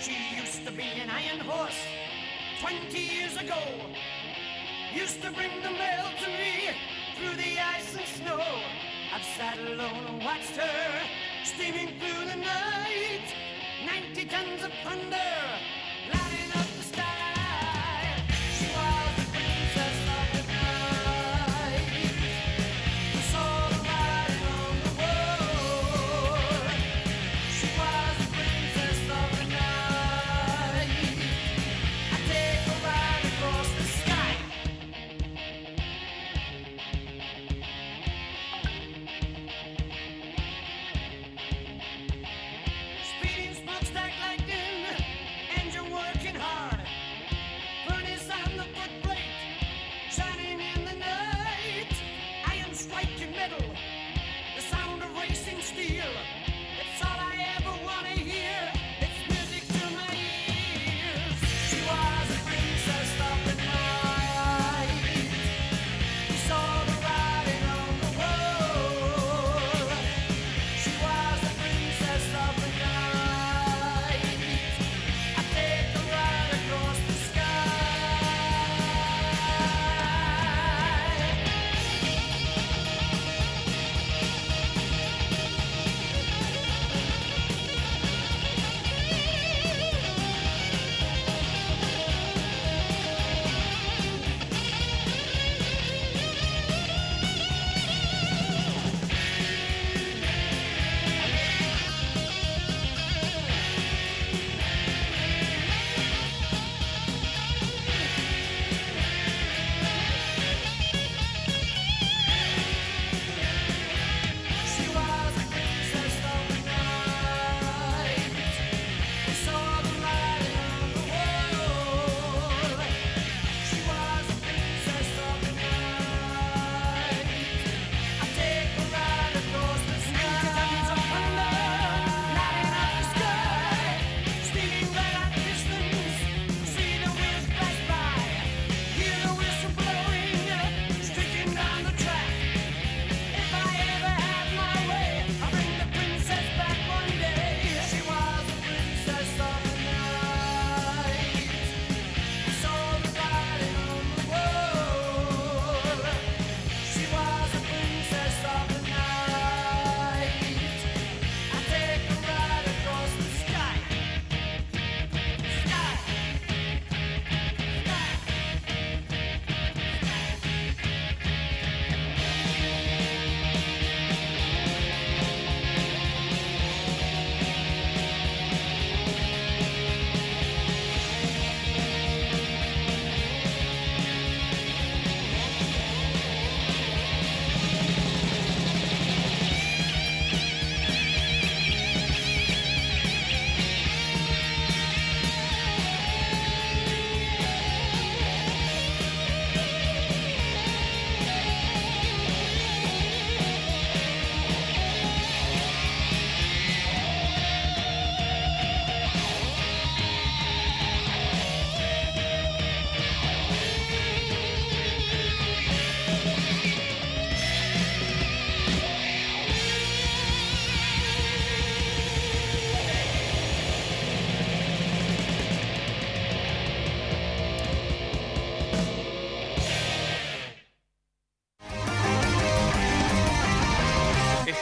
She 0.00 0.16
used 0.34 0.64
to 0.64 0.72
be 0.72 0.88
an 1.02 1.10
iron 1.10 1.40
horse 1.40 1.76
20 2.60 2.98
years 2.98 3.36
ago. 3.36 3.60
Used 4.94 5.20
to 5.20 5.30
bring 5.30 5.50
the 5.62 5.68
mail 5.70 6.06
to 6.24 6.26
me 6.26 6.72
through 7.16 7.36
the 7.36 7.60
ice 7.60 7.94
and 7.94 8.06
snow. 8.06 8.40
I've 9.14 9.22
sat 9.36 9.58
alone 9.58 10.06
and 10.08 10.24
watched 10.24 10.56
her 10.56 11.02
steaming 11.44 11.88
through 12.00 12.24
the 12.30 12.36
night. 12.36 13.28
90 13.84 14.24
tons 14.24 14.64
of 14.64 14.72
thunder 14.82 15.79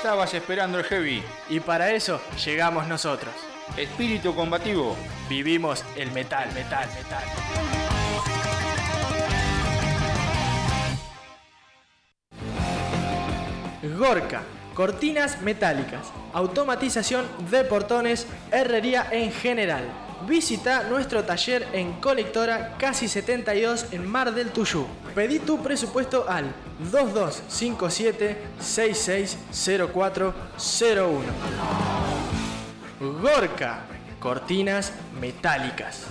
estabas 0.08 0.32
esperando 0.32 0.78
el 0.78 0.84
heavy. 0.84 1.22
Y 1.50 1.60
para 1.60 1.90
eso 1.90 2.18
llegamos 2.42 2.88
nosotros. 2.88 3.34
Espíritu 3.76 4.34
combativo. 4.34 4.96
Vivimos 5.28 5.84
el 5.96 6.10
metal, 6.12 6.48
metal, 6.54 6.88
metal. 6.94 7.24
Gorka, 13.98 14.40
cortinas 14.72 15.42
metálicas, 15.42 16.10
automatización 16.32 17.26
de 17.50 17.64
portones, 17.64 18.26
herrería 18.50 19.08
en 19.10 19.30
general. 19.30 20.07
Visita 20.26 20.82
nuestro 20.82 21.22
taller 21.24 21.68
en 21.72 22.00
Colectora 22.00 22.74
Casi 22.76 23.06
72 23.06 23.92
en 23.92 24.04
Mar 24.04 24.34
del 24.34 24.50
Tuyú. 24.50 24.84
Pedí 25.14 25.38
tu 25.38 25.62
presupuesto 25.62 26.28
al 26.28 26.52
2257 26.90 28.36
660401. 28.58 31.20
Gorka, 33.22 33.82
cortinas 34.18 34.92
metálicas. 35.20 36.08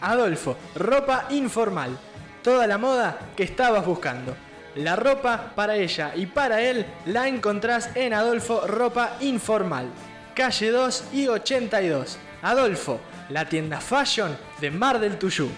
Adolfo, 0.00 0.56
ropa 0.74 1.26
informal. 1.30 1.96
Toda 2.42 2.66
la 2.66 2.76
moda 2.76 3.16
que 3.36 3.44
estabas 3.44 3.86
buscando. 3.86 4.47
La 4.78 4.94
ropa 4.94 5.54
para 5.56 5.74
ella 5.74 6.12
y 6.14 6.26
para 6.26 6.60
él 6.60 6.86
la 7.06 7.26
encontrás 7.26 7.90
en 7.96 8.14
Adolfo 8.14 8.64
Ropa 8.64 9.16
Informal. 9.18 9.88
Calle 10.36 10.70
2 10.70 11.04
y 11.14 11.26
82. 11.26 12.16
Adolfo, 12.42 13.00
la 13.30 13.48
tienda 13.48 13.80
fashion 13.80 14.38
de 14.60 14.70
Mar 14.70 15.00
del 15.00 15.18
Tuyú. 15.18 15.50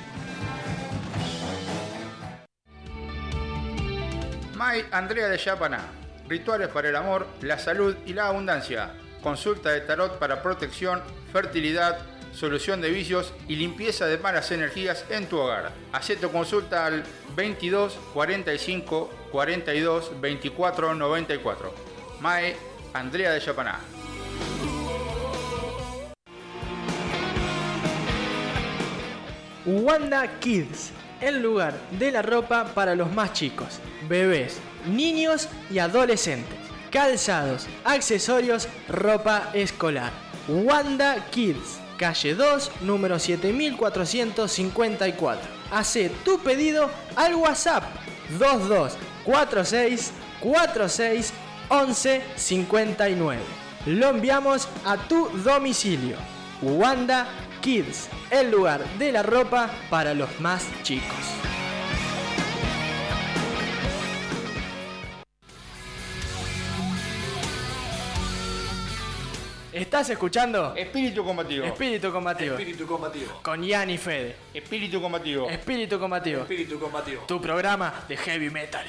May 4.54 4.86
Andrea 4.90 5.28
de 5.28 5.36
Yapaná. 5.36 5.80
Rituales 6.26 6.68
para 6.68 6.88
el 6.88 6.96
amor, 6.96 7.26
la 7.42 7.58
salud 7.58 7.94
y 8.06 8.14
la 8.14 8.28
abundancia. 8.28 8.92
Consulta 9.22 9.68
de 9.68 9.82
tarot 9.82 10.18
para 10.18 10.42
protección, 10.42 11.02
fertilidad, 11.30 11.98
solución 12.32 12.80
de 12.80 12.90
vicios 12.90 13.32
y 13.48 13.56
limpieza 13.56 14.06
de 14.06 14.18
malas 14.18 14.50
energías 14.52 15.04
en 15.10 15.26
tu 15.26 15.38
hogar. 15.38 15.72
Hacé 15.92 16.16
tu 16.16 16.30
consulta 16.30 16.86
al 16.86 17.02
22 17.36 17.98
45 18.14 19.10
42 19.30 20.20
24 20.20 20.94
94. 20.94 21.74
Mae 22.20 22.56
Andrea 22.92 23.32
de 23.32 23.40
Yapaná. 23.40 23.80
Wanda 29.66 30.40
Kids, 30.40 30.90
el 31.20 31.42
lugar 31.42 31.74
de 31.98 32.10
la 32.10 32.22
ropa 32.22 32.72
para 32.74 32.94
los 32.94 33.12
más 33.12 33.34
chicos, 33.34 33.78
bebés, 34.08 34.58
niños 34.86 35.48
y 35.70 35.78
adolescentes. 35.78 36.58
Calzados, 36.90 37.66
accesorios, 37.84 38.68
ropa 38.88 39.50
escolar. 39.52 40.12
Wanda 40.48 41.26
Kids, 41.30 41.78
calle 42.00 42.34
2, 42.34 42.72
número 42.80 43.18
7454. 43.18 45.42
Hace 45.70 46.08
tu 46.24 46.38
pedido 46.38 46.90
al 47.14 47.34
WhatsApp 47.34 47.84
2246 48.38 50.12
46 50.40 51.34
11 51.68 52.22
59. 52.36 53.42
Lo 53.84 54.08
enviamos 54.08 54.66
a 54.86 54.96
tu 54.96 55.28
domicilio. 55.44 56.16
Wanda 56.62 57.28
Kids, 57.60 58.08
el 58.30 58.50
lugar 58.50 58.82
de 58.98 59.12
la 59.12 59.22
ropa 59.22 59.68
para 59.90 60.14
los 60.14 60.40
más 60.40 60.64
chicos. 60.82 61.59
¿Estás 69.72 70.10
escuchando? 70.10 70.74
Espíritu 70.74 71.24
combativo. 71.24 71.64
Espíritu 71.64 72.10
combativo. 72.10 72.54
Espíritu 72.56 72.86
combativo. 72.86 73.40
Con 73.42 73.62
Yanni 73.62 73.98
Fede. 73.98 74.34
Espíritu 74.52 75.00
combativo. 75.00 75.48
Espíritu 75.48 75.98
combativo. 75.98 76.42
Espíritu 76.42 76.80
combativo. 76.80 77.22
Tu 77.28 77.40
programa 77.40 78.04
de 78.08 78.16
heavy 78.16 78.50
metal. 78.50 78.84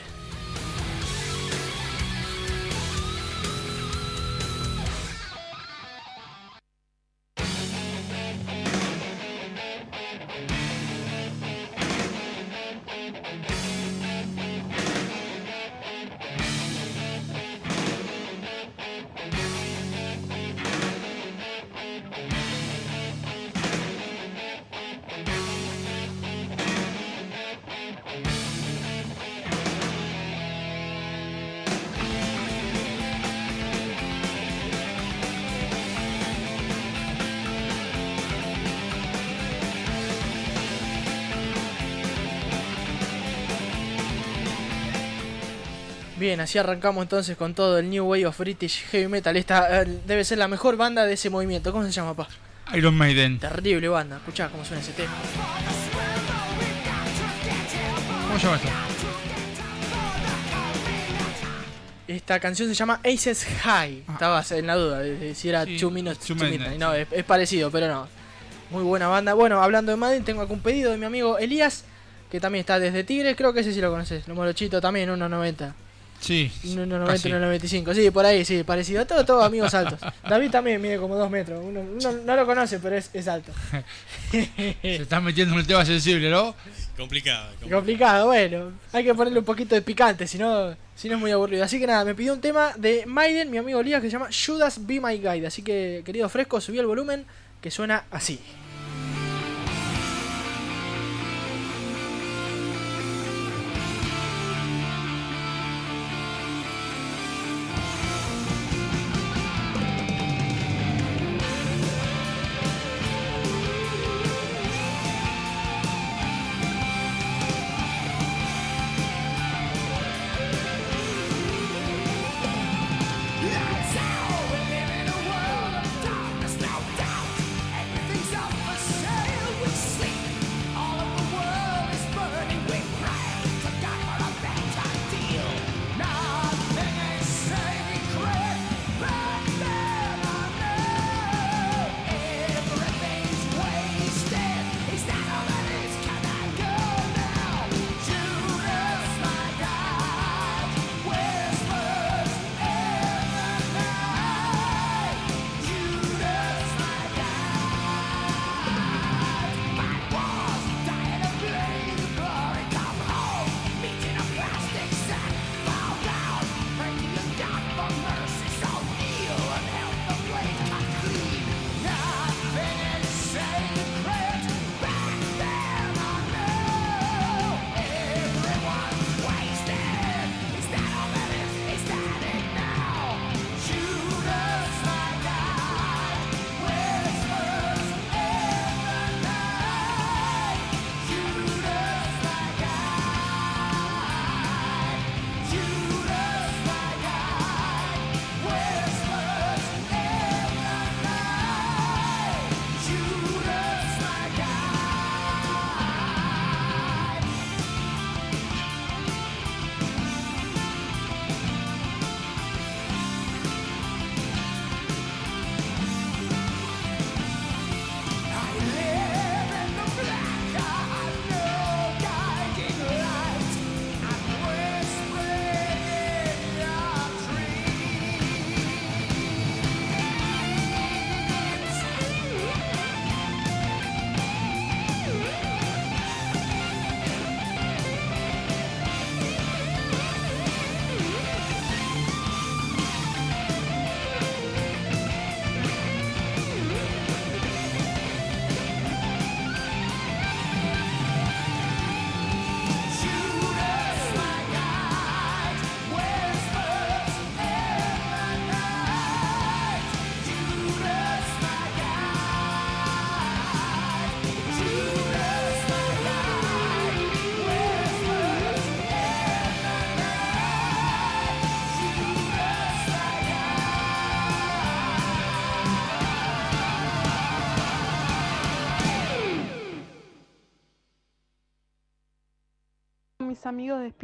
Así 46.42 46.58
arrancamos 46.58 47.02
entonces 47.02 47.38
con 47.38 47.54
todo 47.54 47.80
el 47.80 47.90
New 47.90 48.06
Wave 48.06 48.26
of 48.26 48.38
British 48.40 48.84
Heavy 48.92 49.08
Metal. 49.08 49.36
Esta 49.38 49.82
eh, 49.82 50.02
debe 50.06 50.24
ser 50.24 50.38
la 50.38 50.48
mejor 50.48 50.78
banda 50.78 51.06
de 51.06 51.14
ese 51.14 51.30
movimiento. 51.30 51.72
¿Cómo 51.72 51.86
se 51.86 51.92
llama, 51.92 52.14
pa? 52.14 52.28
Iron 52.74 52.96
Maiden. 52.96 53.40
Terrible 53.40 53.88
banda. 53.88 54.18
Escuchá 54.18 54.50
cómo 54.50 54.64
suena 54.64 54.82
ese 54.82 54.94
tema. 54.94 55.12
¿Cómo 58.28 58.40
se 58.40 58.46
llama 58.46 58.58
esto? 58.58 58.70
Esta 62.08 62.40
canción 62.40 62.68
se 62.68 62.76
llama 62.76 63.00
Aces 63.06 63.46
High. 63.64 64.04
Estabas 64.12 64.52
en 64.52 64.68
la 64.68 64.76
duda 64.76 65.00
de, 65.00 65.34
si 65.34 65.50
era 65.50 65.66
Sí, 65.66 65.78
Two 65.78 65.92
Minutes 65.92 66.20
Two. 66.20 66.36
No, 66.78 66.94
es, 66.94 67.08
es 67.12 67.24
parecido, 67.24 67.72
pero 67.72 67.88
no. 67.88 68.08
Muy 68.70 68.84
buena 68.84 69.08
banda. 69.08 69.34
Bueno, 69.34 69.62
hablando 69.62 69.92
de 69.92 69.98
Madden, 69.98 70.24
tengo 70.24 70.46
un 70.46 70.62
pedido 70.62 70.92
de 70.92 70.98
mi 70.98 71.06
amigo 71.06 71.38
Elías, 71.38 71.86
que 72.30 72.40
también 72.40 72.62
está 72.62 72.80
desde 72.80 73.04
Tigres. 73.04 73.36
Creo 73.36 73.54
que 73.54 73.62
ese 73.62 73.74
sí 73.74 73.82
lo 73.82 73.92
conoces. 73.92 74.28
Lo 74.28 74.36
morochito 74.36 74.82
también, 74.82 75.10
1.90. 75.10 75.74
Sí. 76.22 76.52
1.90, 76.64 77.06
casi. 77.08 77.30
1.95. 77.30 77.94
Sí, 77.96 78.12
por 78.12 78.26
ahí, 78.26 78.46
sí, 78.46 78.64
parecido. 78.64 79.06
Todos 79.06 79.26
todos 79.26 79.44
amigos 79.44 79.74
altos. 79.74 80.00
David 80.30 80.52
también 80.52 80.80
mide 80.80 80.98
como 80.98 81.16
2 81.16 81.30
metros. 81.30 81.64
Uno, 81.64 81.82
uno 81.82 82.12
no 82.12 82.36
lo 82.36 82.46
conoce, 82.46 82.80
pero 82.80 82.96
es, 82.96 83.10
es 83.14 83.28
alto. 83.28 83.52
Se 84.32 84.78
está 84.82 85.20
metiendo 85.20 85.54
en 85.56 85.62
un 85.62 85.66
tema 85.66 85.84
sensible, 85.84 86.30
¿no? 86.30 86.56
Complicado. 86.96 87.52
Complicado, 87.70 88.28
bueno. 88.28 88.72
Hay 88.94 89.04
que 89.04 89.16
ponerle 89.16 89.40
un 89.40 89.46
poquito 89.46 89.74
de 89.74 89.82
picante, 89.82 90.28
si 90.28 90.38
no, 90.38 90.76
si 90.96 91.10
no 91.10 91.16
es 91.16 91.20
muy 91.20 91.32
aburrido. 91.32 91.64
Así 91.64 91.80
que 91.80 91.88
nada, 91.88 92.06
me 92.06 92.14
pidió 92.14 92.34
un 92.34 92.42
tema 92.42 92.74
de 92.78 93.06
Maiden, 93.08 93.50
mi 93.50 93.58
amigo 93.58 93.80
Elías, 93.80 94.02
que 94.02 94.08
se 94.08 94.14
llama 94.14 94.30
Judas 94.32 94.86
Be 94.86 95.02
My 95.02 95.18
Guide. 95.18 95.48
Así 95.48 95.64
que, 95.64 96.04
querido 96.06 96.30
Fresco, 96.30 96.62
subí 96.62 96.78
el 96.78 96.86
volumen, 96.86 97.26
que 97.60 97.72
suena 97.72 98.06
así. 98.12 98.40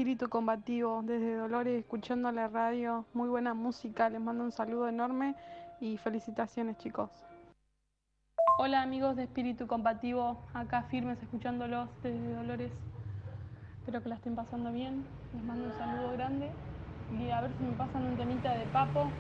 Espíritu 0.08 0.30
Combativo, 0.30 1.02
desde 1.04 1.36
Dolores, 1.36 1.80
escuchando 1.82 2.32
la 2.32 2.48
radio, 2.48 3.06
muy 3.14 3.28
buena 3.28 3.54
música, 3.54 4.10
les 4.10 4.22
mando 4.22 4.46
un 4.46 4.54
saludo 4.54 4.88
enorme 4.88 5.36
y 5.82 5.98
felicitaciones 5.98 6.78
chicos. 6.78 7.10
Hola 8.58 8.84
amigos 8.84 9.18
de 9.18 9.24
Espíritu 9.24 9.68
Combativo, 9.68 10.42
acá 10.54 10.84
firmes 10.84 11.22
escuchándolos 11.22 11.90
desde 12.04 12.36
Dolores, 12.36 12.72
espero 13.80 14.02
que 14.02 14.08
la 14.08 14.16
estén 14.16 14.34
pasando 14.34 14.72
bien, 14.72 15.04
les 15.34 15.44
mando 15.44 15.66
un 15.66 15.78
saludo 15.78 16.14
grande 16.14 16.52
y 17.20 17.30
a 17.30 17.42
ver 17.42 17.52
si 17.58 17.66
me 17.66 17.74
pasan 17.74 18.06
un 18.06 18.16
temita 18.16 18.54
de 18.54 18.64
Papo, 18.68 19.12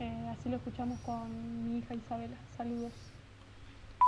eh, 0.00 0.32
así 0.32 0.48
lo 0.48 0.56
escuchamos 0.56 0.98
con 1.00 1.28
mi 1.68 1.80
hija 1.80 1.94
Isabela, 1.94 2.36
saludos. 2.56 2.94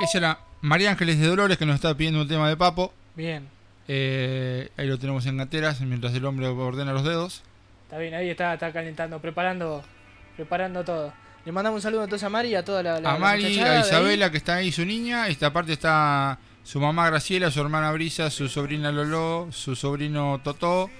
Esa 0.02 0.16
era 0.16 0.38
María 0.62 0.92
Ángeles 0.92 1.20
de 1.20 1.26
Dolores 1.26 1.58
que 1.58 1.66
nos 1.66 1.74
está 1.74 1.94
pidiendo 1.94 2.22
un 2.22 2.28
tema 2.28 2.48
de 2.48 2.56
papo. 2.56 2.94
Bien. 3.14 3.59
Eh, 3.88 4.70
ahí 4.76 4.86
lo 4.86 4.98
tenemos 4.98 5.26
en 5.26 5.36
gateras 5.36 5.80
mientras 5.80 6.14
el 6.14 6.24
hombre 6.24 6.46
ordena 6.46 6.92
los 6.92 7.04
dedos. 7.04 7.42
Está 7.84 7.98
bien, 7.98 8.14
ahí 8.14 8.30
está, 8.30 8.54
está 8.54 8.72
calentando, 8.72 9.20
preparando, 9.20 9.82
preparando 10.36 10.84
todo. 10.84 11.12
Le 11.44 11.52
mandamos 11.52 11.78
un 11.78 11.82
saludo 11.82 12.04
entonces 12.04 12.24
a 12.24 12.28
Mari 12.28 12.50
y 12.50 12.54
a 12.54 12.64
toda 12.64 12.82
la, 12.82 13.00
la 13.00 13.12
a 13.14 13.18
Mari, 13.18 13.58
a. 13.58 13.80
Isabela 13.80 14.30
que 14.30 14.36
está 14.36 14.56
ahí, 14.56 14.70
su 14.70 14.84
niña. 14.84 15.28
Esta 15.28 15.52
parte 15.52 15.72
está 15.72 16.38
su 16.62 16.78
mamá 16.80 17.08
Graciela, 17.08 17.50
su 17.50 17.60
hermana 17.60 17.90
Brisa, 17.92 18.30
su 18.30 18.48
sobrina 18.48 18.92
Lolo, 18.92 19.48
su 19.50 19.74
sobrino 19.74 20.40
Totó. 20.44 20.90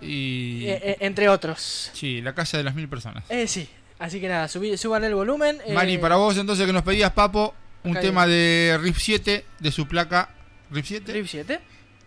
Y. 0.00 0.66
Eh, 0.66 0.80
eh, 0.82 0.96
entre 1.00 1.28
otros. 1.28 1.90
Sí, 1.92 2.20
la 2.20 2.34
casa 2.34 2.58
de 2.58 2.64
las 2.64 2.74
mil 2.74 2.88
personas. 2.88 3.24
Eh, 3.28 3.46
sí. 3.46 3.68
Así 3.98 4.20
que 4.20 4.28
nada, 4.28 4.48
subí, 4.48 4.76
suban 4.76 5.04
el 5.04 5.14
volumen. 5.14 5.58
Mari, 5.72 5.98
para 5.98 6.16
vos 6.16 6.36
entonces 6.36 6.66
que 6.66 6.72
nos 6.72 6.82
pedías, 6.82 7.12
Papo, 7.12 7.54
un 7.84 7.94
tema 7.94 8.26
de 8.26 8.78
Riff 8.80 8.98
7 8.98 9.44
de 9.58 9.72
su 9.72 9.86
placa. 9.86 10.28
¿Riff 10.70 10.86
7? 10.86 11.12
Riff 11.12 11.30
7. 11.30 11.60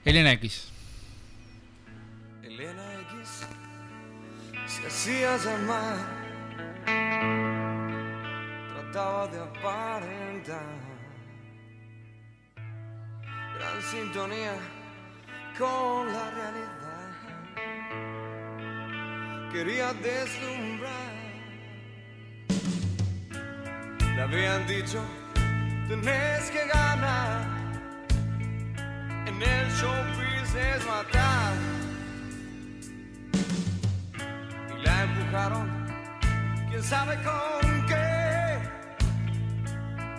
Elena 0.06 0.34
X. 0.34 0.72
Elena 2.44 2.84
X 3.10 3.42
se 4.68 4.86
hacía 4.86 5.36
llamar, 5.38 5.98
trataba 8.70 9.28
de 9.30 9.40
aparentar 9.40 10.62
gran 13.56 13.82
sintonía 13.82 14.54
con 15.58 16.14
la 16.14 16.30
realidad. 16.30 17.10
Quería 19.52 19.92
deslumbrar, 19.94 21.14
le 24.16 24.22
habían 24.22 24.68
dicho, 24.68 25.04
tenés 25.88 26.52
que 26.52 26.68
ganar. 26.68 27.65
En 29.26 29.42
el 29.42 29.70
showbiz 29.72 30.56
es 30.56 30.86
matar. 30.86 31.54
y 34.78 34.84
la 34.84 35.04
empujaron, 35.04 35.88
quién 36.70 36.84
sabe 36.84 37.16
con 37.24 37.86
qué, 37.88 38.60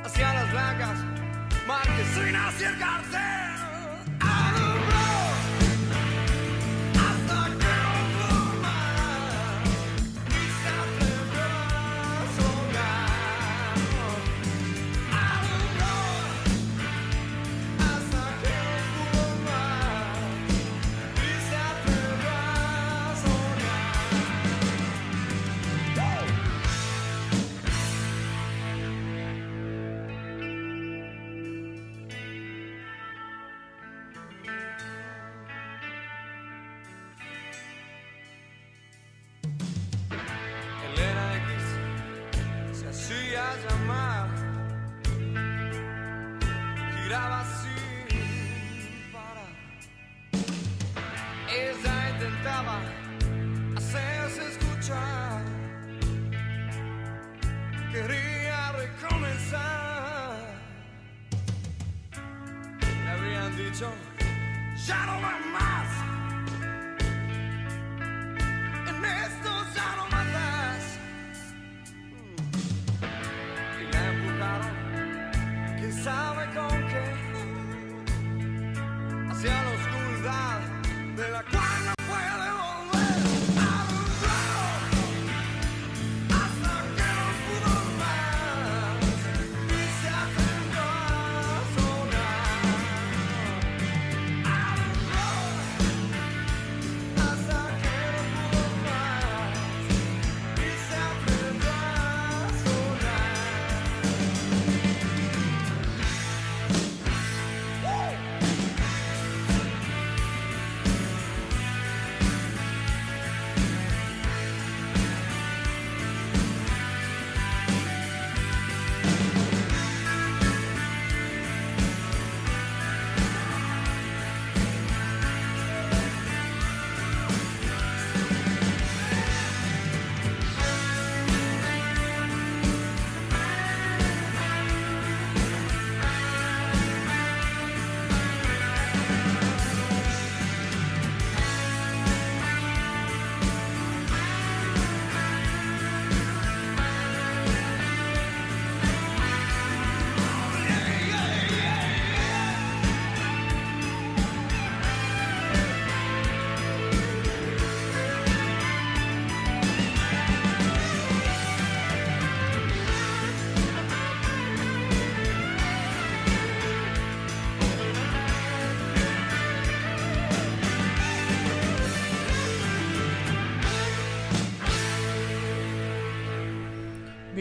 hacia 0.05 0.35
las 0.35 0.51
blancas, 0.53 0.99
marquesinas 1.67 2.61
y 2.61 2.65
el 2.65 2.79
cartel. 2.79 3.66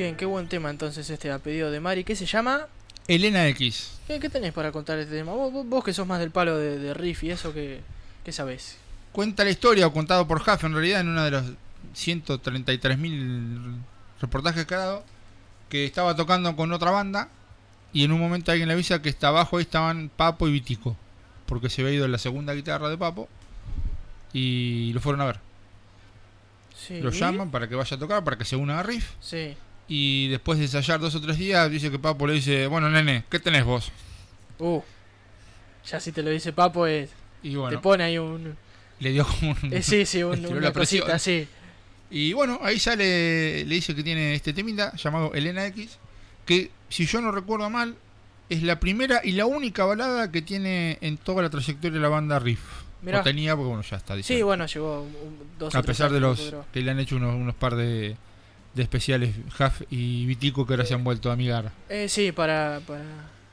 Bien, 0.06 0.16
qué 0.18 0.26
buen 0.28 0.48
tema 0.48 0.70
entonces 0.70 1.10
este 1.10 1.32
a 1.32 1.40
pedido 1.40 1.72
de 1.72 1.80
Mari. 1.80 2.04
¿Qué 2.04 2.16
se 2.16 2.28
llama? 2.28 2.68
Elena 3.08 3.48
X. 3.48 3.98
¿Qué, 4.06 4.20
qué 4.20 4.30
tenés 4.30 4.54
para 4.54 4.72
contar 4.72 5.00
este 5.00 5.16
tema? 5.16 5.32
Vos, 5.34 5.52
vos- 5.52 5.66
vos 5.68 5.84
que 5.84 5.94
sos 5.94 6.06
más 6.06 6.20
del 6.20 6.30
palo 6.30 6.56
de, 6.60 6.78
de 6.78 6.94
riff 6.94 7.24
y 7.24 7.32
eso, 7.32 7.52
¿qué, 7.56 7.82
qué 8.24 8.32
sabés? 8.32 8.78
Cuenta 9.12 9.44
la 9.44 9.50
historia, 9.50 9.88
o 9.88 9.92
contado 9.94 10.28
por 10.28 10.42
Jaff 10.44 10.64
en 10.64 10.74
realidad, 10.74 11.00
en 11.02 11.10
uno 11.10 11.24
de 11.24 11.32
los 11.32 11.44
133.000 11.96 13.78
reportajes 14.22 14.68
que 14.68 14.76
ha 14.76 14.78
dado, 14.78 15.04
que 15.70 15.86
estaba 15.86 16.16
tocando 16.16 16.56
con 16.56 16.72
otra 16.72 16.92
banda 16.92 17.30
y 17.92 18.04
en 18.04 18.12
un 18.12 18.20
momento 18.20 18.52
alguien 18.52 18.68
le 18.68 18.76
avisa 18.76 19.02
que 19.02 19.10
está 19.10 19.30
abajo 19.30 19.58
ahí 19.58 19.64
estaban 19.64 20.12
Papo 20.16 20.48
y 20.48 20.52
Vitico, 20.52 20.96
porque 21.48 21.72
se 21.72 21.82
había 21.82 21.96
ido 21.96 22.08
la 22.08 22.20
segunda 22.20 22.54
guitarra 22.54 22.90
de 22.90 22.98
Papo 23.00 23.28
y 24.34 24.92
lo 24.94 25.00
fueron 25.02 25.22
a 25.22 25.26
ver. 25.26 25.40
Sí. 26.78 27.02
Lo 27.02 27.10
llaman 27.10 27.50
para 27.50 27.68
que 27.68 27.74
vaya 27.74 27.98
a 27.98 28.00
tocar, 28.00 28.24
para 28.24 28.38
que 28.38 28.46
se 28.46 28.56
una 28.56 28.80
a 28.80 28.84
Riff. 28.84 29.14
Sí. 29.20 29.56
Y 29.88 30.30
después 30.30 30.58
de 30.58 30.66
ensayar 30.66 31.00
dos 31.00 31.14
o 31.16 31.22
tres 31.22 31.38
días, 31.38 31.70
dice 31.70 31.92
que 31.92 32.00
Papo 32.00 32.26
le 32.26 32.34
dice, 32.34 32.68
bueno, 32.68 32.90
nene, 32.90 33.24
¿qué 33.30 33.40
tenés 33.40 33.64
vos? 33.66 33.92
Uh. 34.60 34.82
Ya 35.90 36.00
si 36.00 36.12
te 36.12 36.24
lo 36.24 36.32
dice 36.32 36.54
Papo 36.54 36.88
es. 36.88 37.10
Y 37.44 37.56
bueno, 37.56 37.78
Te 37.78 37.82
pone 37.84 38.04
ahí 38.04 38.18
un. 38.18 38.56
le 39.00 39.12
dio 39.12 39.26
como 39.28 39.56
un... 39.62 39.74
Eh, 39.74 39.84
sí, 39.84 40.06
sí, 40.06 40.24
un, 40.24 40.44
una 40.48 40.72
presión. 40.74 41.08
sí. 41.20 41.48
Y 42.10 42.34
bueno, 42.34 42.60
ahí 42.64 42.80
sale, 42.80 43.66
le 43.66 43.76
dice 43.76 43.94
que 43.96 44.04
tiene 44.04 44.36
este 44.36 44.54
temita 44.54 44.96
llamado 44.96 45.34
Elena 45.34 45.66
X, 45.68 45.98
que 46.46 46.72
si 46.90 47.06
yo 47.06 47.20
no 47.22 47.32
recuerdo 47.32 47.70
mal, 47.70 47.96
es 48.50 48.64
la 48.64 48.80
primera 48.80 49.22
y 49.24 49.32
la 49.34 49.46
única 49.48 49.86
balada 49.86 50.32
que 50.32 50.42
tiene 50.42 50.98
en 51.02 51.18
toda 51.18 51.42
la 51.42 51.50
trayectoria 51.50 51.92
de 51.96 52.00
la 52.00 52.10
banda 52.10 52.40
Riff. 52.40 52.62
Mirá. 53.02 53.20
No 53.20 53.24
tenía, 53.24 53.56
porque 53.56 53.68
bueno, 53.68 53.84
ya 53.84 53.98
está. 53.98 54.16
dice. 54.16 54.36
Sí, 54.36 54.42
bueno, 54.42 54.66
llegó 54.66 55.02
un- 55.02 55.38
dos 55.60 55.76
A 55.76 55.84
pesar 55.84 56.12
de 56.12 56.20
los 56.20 56.54
que 56.74 56.82
le 56.82 56.92
han 56.92 57.00
hecho 57.00 57.16
unos, 57.18 57.36
unos 57.36 57.54
par 57.56 57.76
de, 57.76 58.16
de 58.76 58.84
especiales 58.84 59.36
Huff 59.60 59.82
y 59.90 60.26
Vitico 60.26 60.66
que 60.68 60.74
ahora 60.74 60.86
se 60.86 60.94
han 60.94 61.04
vuelto 61.04 61.30
a 61.30 61.34
amigar. 61.34 61.72
Eh, 61.90 62.08
sí, 62.10 62.32
para, 62.32 62.82
para. 62.86 63.04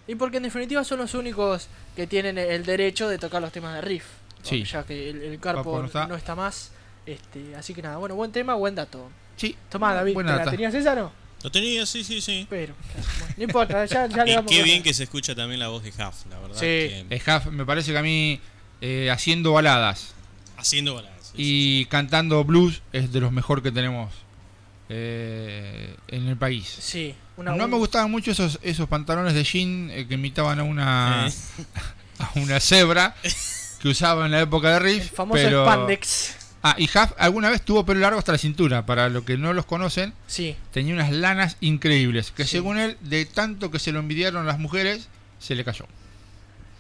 Y 0.07 0.17
porque 0.17 0.37
en 0.39 0.43
definitiva 0.43 0.83
son 0.85 0.99
los 0.99 1.15
únicos 1.15 1.69
que 1.97 2.07
tienen 2.07 2.37
el 2.39 2.65
derecho 2.67 3.09
de 3.09 3.19
tocar 3.19 3.41
los 3.41 3.53
temas 3.53 3.75
de 3.77 3.81
riff. 3.81 4.05
Sí. 4.43 4.65
Ya 4.65 4.83
que 4.85 5.11
el, 5.11 5.23
el 5.23 5.39
Carpo 5.41 5.77
no 5.77 6.09
no, 6.09 6.17
está. 6.17 6.35
más. 6.35 6.73
Este, 7.07 7.55
así 7.57 7.73
que 7.75 7.83
nada, 7.83 7.97
bueno, 7.97 8.15
buen 8.17 8.33
tema, 8.33 8.55
buen 8.55 8.75
dato. 8.75 9.09
Sí. 9.37 9.57
Tomá, 9.71 9.95
David, 9.95 10.15
buena 10.15 10.39
¿te 10.39 10.45
la 10.45 10.51
tenías 10.51 10.75
esa 10.75 10.95
no? 10.95 11.13
Lo 11.43 11.51
tenía, 11.51 11.85
sí, 11.87 12.05
sí, 12.05 12.21
sí. 12.21 12.47
Pero, 12.49 12.75
bueno, 12.95 13.35
no 13.37 13.43
importa, 13.45 13.85
ya, 13.87 14.07
ya 14.07 14.25
le 14.25 14.33
Y 14.33 14.35
vamos 14.37 14.51
qué 14.53 14.61
a- 14.61 14.65
bien 14.65 14.83
que 14.83 14.95
se 14.95 15.05
escucha 15.05 15.35
también 15.35 15.59
la 15.59 15.69
voz 15.69 15.83
de 15.83 15.91
Huff, 15.91 16.27
la 16.31 16.39
verdad. 16.39 16.55
Sí. 16.55 16.61
que- 16.61 17.07
El 17.11 17.21
Huff 17.21 17.47
me 17.47 17.65
parece 17.67 17.91
que 17.93 17.99
a 17.99 18.03
mí 18.03 18.41
eh, 18.81 19.11
haciendo 19.11 19.53
baladas 19.53 20.15
haciendo 20.57 20.95
baladas. 20.95 21.29
sí. 21.29 21.33
y 21.37 21.85
cantando 21.87 22.45
blues 22.45 22.83
es 22.93 23.13
de 23.13 23.21
los 23.21 23.33
mejor 23.33 23.63
que 23.63 23.73
tenemos 23.73 24.13
eh, 24.89 25.95
en 26.09 26.29
el 26.29 26.37
país. 26.37 26.67
Sí, 26.81 27.15
una- 27.37 27.55
no 27.55 27.69
me 27.69 27.77
gustaban 27.77 28.11
mucho 28.11 28.31
esos, 28.33 28.59
esos 28.63 28.89
pantalones 28.89 29.35
de 29.35 29.45
jean 29.45 29.91
eh, 29.91 30.07
que 30.07 30.15
imitaban 30.15 30.59
a 30.61 30.63
una, 30.65 31.29
Eh. 31.29 31.33
a 32.19 32.31
una 32.39 32.61
cebra 32.61 33.15
que 33.81 33.89
usaba 33.89 34.27
en 34.27 34.33
la 34.33 34.41
época 34.41 34.71
de 34.75 34.79
Riff. 34.79 35.13
famoso 35.13 35.43
pero... 35.43 35.65
spandex. 35.65 36.37
Ah, 36.65 36.77
y 36.79 36.85
Huff 36.85 37.11
alguna 37.19 37.51
vez 37.51 37.61
tuvo 37.63 37.85
pelo 37.85 37.99
largo 37.99 38.21
hasta 38.21 38.31
la 38.31 38.39
cintura. 38.39 38.87
Para 38.87 39.09
los 39.09 39.25
que 39.25 39.37
no 39.37 39.53
los 39.53 39.67
conocen, 39.67 40.15
Sí. 40.29 40.55
tenía 40.73 40.95
unas 40.95 41.11
lanas 41.11 41.57
increíbles. 41.61 42.31
Que 42.31 42.45
Sí. 42.45 42.51
según 42.53 42.79
él, 42.79 42.97
de 43.01 43.25
tanto 43.25 43.73
que 43.73 43.81
se 43.81 43.91
lo 43.91 43.99
envidiaron 43.99 44.47
las 44.47 44.61
mujeres, 44.61 45.09
se 45.41 45.57
le 45.57 45.65
cayó. 45.65 45.87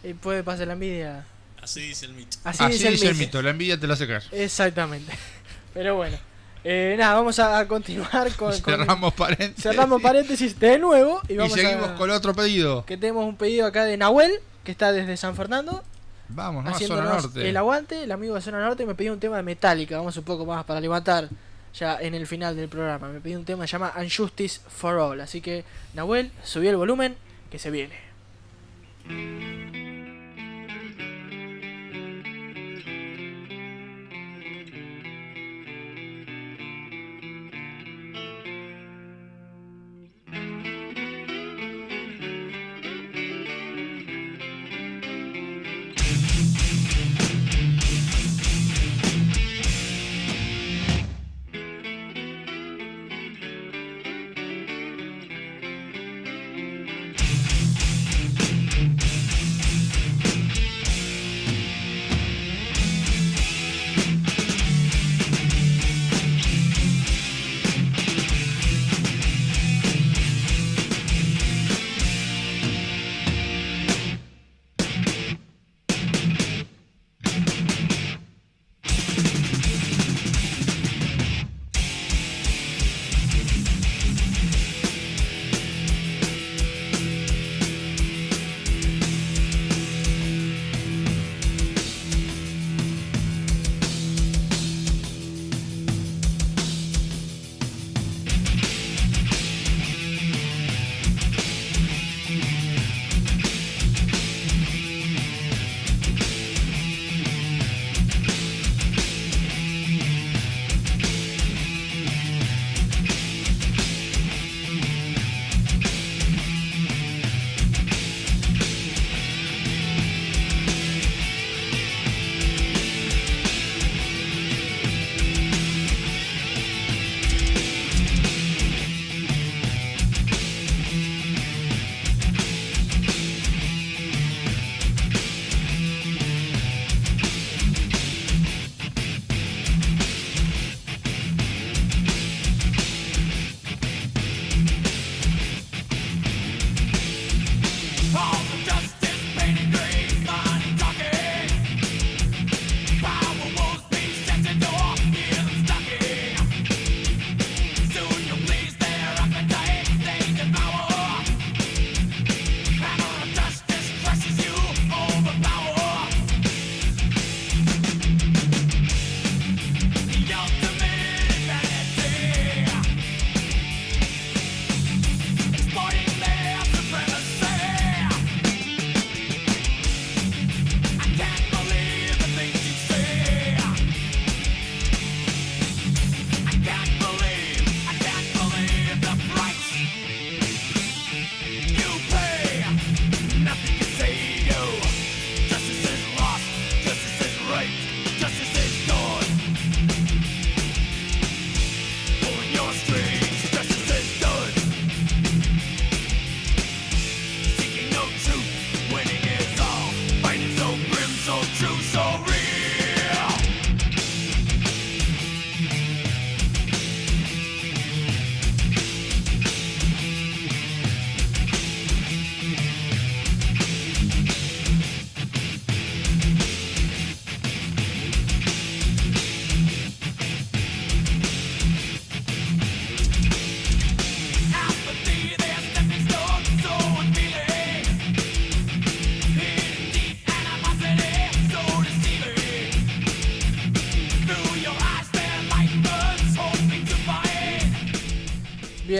Y 0.05 0.15
puede 0.15 0.45
pasar 0.45 0.69
la 0.69 0.75
envidia. 0.75 1.27
Así 1.61 1.81
dice 1.81 2.07
el 2.07 2.13
mito. 2.13 2.37
Así, 2.45 2.63
Así 2.63 2.73
dice 2.75 2.87
el 2.89 2.95
dice 2.95 3.07
el 3.09 3.15
mito. 3.15 3.27
mito, 3.27 3.43
la 3.43 3.51
envidia 3.51 3.81
te 3.81 3.87
la 3.89 3.95
hace 3.95 4.07
caer. 4.07 4.23
Exactamente. 4.31 5.13
Pero 5.75 5.97
bueno. 5.97 6.17
Eh, 6.65 6.95
nada, 6.99 7.15
vamos 7.15 7.39
a, 7.39 7.67
continuar 7.67 8.33
con, 8.37 8.57
con- 8.61 8.75
Cerramos 8.77 9.13
paréntesis. 9.15 9.63
cerramos 9.63 10.01
paréntesis 10.01 10.59
de 10.61 10.79
nuevo 10.79 11.21
y 11.29 11.35
seguimos 11.51 11.91
a, 11.91 11.95
con 11.97 12.11
otro 12.11 12.35
pedido. 12.35 12.85
que 12.87 12.97
tenemos 12.97 13.25
un 13.27 13.37
pedido 13.37 13.67
acá 13.67 13.85
de 13.85 13.97
Nahuel 13.97 14.33
que 14.63 14.71
está 14.71 14.93
desde 14.93 15.17
San 15.17 15.35
Fernando 15.35 15.83
Vamos, 16.29 16.65
¿no? 16.65 16.71
A 16.71 16.79
Zona 16.79 17.03
Norte. 17.03 17.47
el 17.49 17.57
aguante, 17.57 18.05
el 18.05 18.13
amigo 18.13 18.35
de 18.37 18.41
Zona 18.41 18.61
Norte 18.61 18.87
me 18.87 18.95
pidió 18.95 19.13
un 19.13 19.21
tema 19.21 19.37
de 19.37 19.43
Metallica, 19.43 19.97
vamos 19.99 20.17
un 20.17 20.25
poco 20.25 20.47
más 20.47 20.65
para 20.65 20.81
levantar 20.81 21.29
ya 21.75 21.99
en 22.01 22.15
el 22.15 22.27
final 22.27 22.57
del 22.57 22.69
programa. 22.69 23.09
Me 23.09 23.21
pidió 23.21 23.39
un 23.39 23.45
tema 23.45 23.65
que 23.65 23.69
se 23.69 23.73
llama 23.73 23.93
Unjustice 23.99 24.61
for 24.69 24.97
All, 24.99 25.21
así 25.21 25.41
que 25.41 25.65
Nahuel, 25.95 26.31
subí 26.43 26.69
el 26.69 26.77
volumen 26.77 27.17
que 27.51 27.59
se 27.59 27.71
viene. 27.71 27.95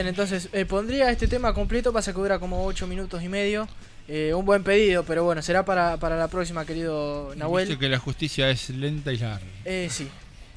Bien, 0.03 0.09
entonces 0.09 0.49
eh, 0.53 0.65
pondría 0.65 1.11
este 1.13 1.29
tema 1.29 1.55
completo, 1.55 1.93
pasa 1.93 2.13
que 2.13 2.19
dura 2.19 2.41
como 2.41 2.65
8 2.67 2.89
minutos 2.89 3.23
y 3.23 3.29
medio. 3.29 3.69
Eh, 4.09 4.35
un 4.35 4.45
buen 4.45 4.65
pedido, 4.65 5.05
pero 5.05 5.23
bueno, 5.23 5.43
será 5.43 5.65
para, 5.65 5.97
para 5.97 6.17
la 6.17 6.27
próxima, 6.27 6.65
querido 6.67 7.33
Nahuel. 7.37 7.69
Viste 7.69 7.79
que 7.79 7.89
la 7.89 8.01
justicia 8.01 8.51
es 8.51 8.69
lenta 8.71 9.13
y 9.13 9.19
larga. 9.19 9.47
Eh, 9.65 9.87
sí. 9.89 10.09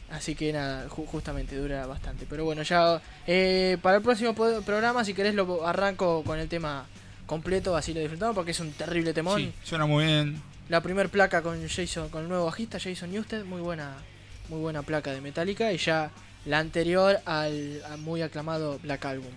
Así 0.10 0.34
que 0.34 0.52
nada, 0.52 0.88
ju- 0.88 1.06
justamente 1.06 1.56
dura 1.58 1.86
bastante. 1.86 2.26
Pero 2.28 2.44
bueno, 2.44 2.64
ya 2.64 3.00
eh, 3.28 3.78
para 3.84 3.98
el 3.98 4.02
próximo 4.02 4.34
programa, 4.34 5.06
si 5.06 5.14
querés, 5.14 5.36
lo 5.36 5.68
arranco 5.68 6.24
con 6.24 6.40
el 6.40 6.48
tema 6.48 6.88
completo, 7.28 7.76
así 7.78 7.94
lo 7.94 8.00
disfrutamos, 8.00 8.34
porque 8.34 8.50
es 8.50 8.60
un 8.60 8.72
terrible 8.72 9.14
temón. 9.14 9.40
Sí, 9.40 9.54
suena 9.64 9.86
muy 9.86 10.06
bien. 10.06 10.42
La 10.70 10.82
primer 10.82 11.10
placa 11.10 11.44
con 11.44 11.62
Jason, 11.68 12.10
con 12.10 12.24
el 12.24 12.30
nuevo 12.30 12.46
bajista 12.46 12.80
Jason 12.80 13.12
Newsted, 13.12 13.46
muy 13.46 13.62
buena, 13.62 13.94
muy 14.50 14.60
buena 14.60 14.82
placa 14.82 15.12
de 15.12 15.22
Metallica 15.22 15.72
y 15.72 15.78
ya 15.78 16.10
la 16.46 16.60
anterior 16.60 17.20
al, 17.26 17.82
al 17.90 17.98
muy 18.00 18.22
aclamado 18.22 18.80
Black 18.80 19.06
Album. 19.06 19.32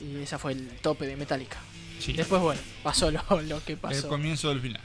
Y 0.00 0.22
esa 0.22 0.38
fue 0.38 0.52
el 0.52 0.68
tope 0.82 1.06
de 1.06 1.16
Metallica. 1.16 1.56
Sí. 1.98 2.12
Después 2.12 2.42
bueno, 2.42 2.60
pasó 2.82 3.10
lo, 3.10 3.22
lo 3.42 3.64
que 3.64 3.76
pasó. 3.76 3.96
El 4.04 4.06
comienzo 4.08 4.48
del 4.50 4.60
final. 4.60 4.82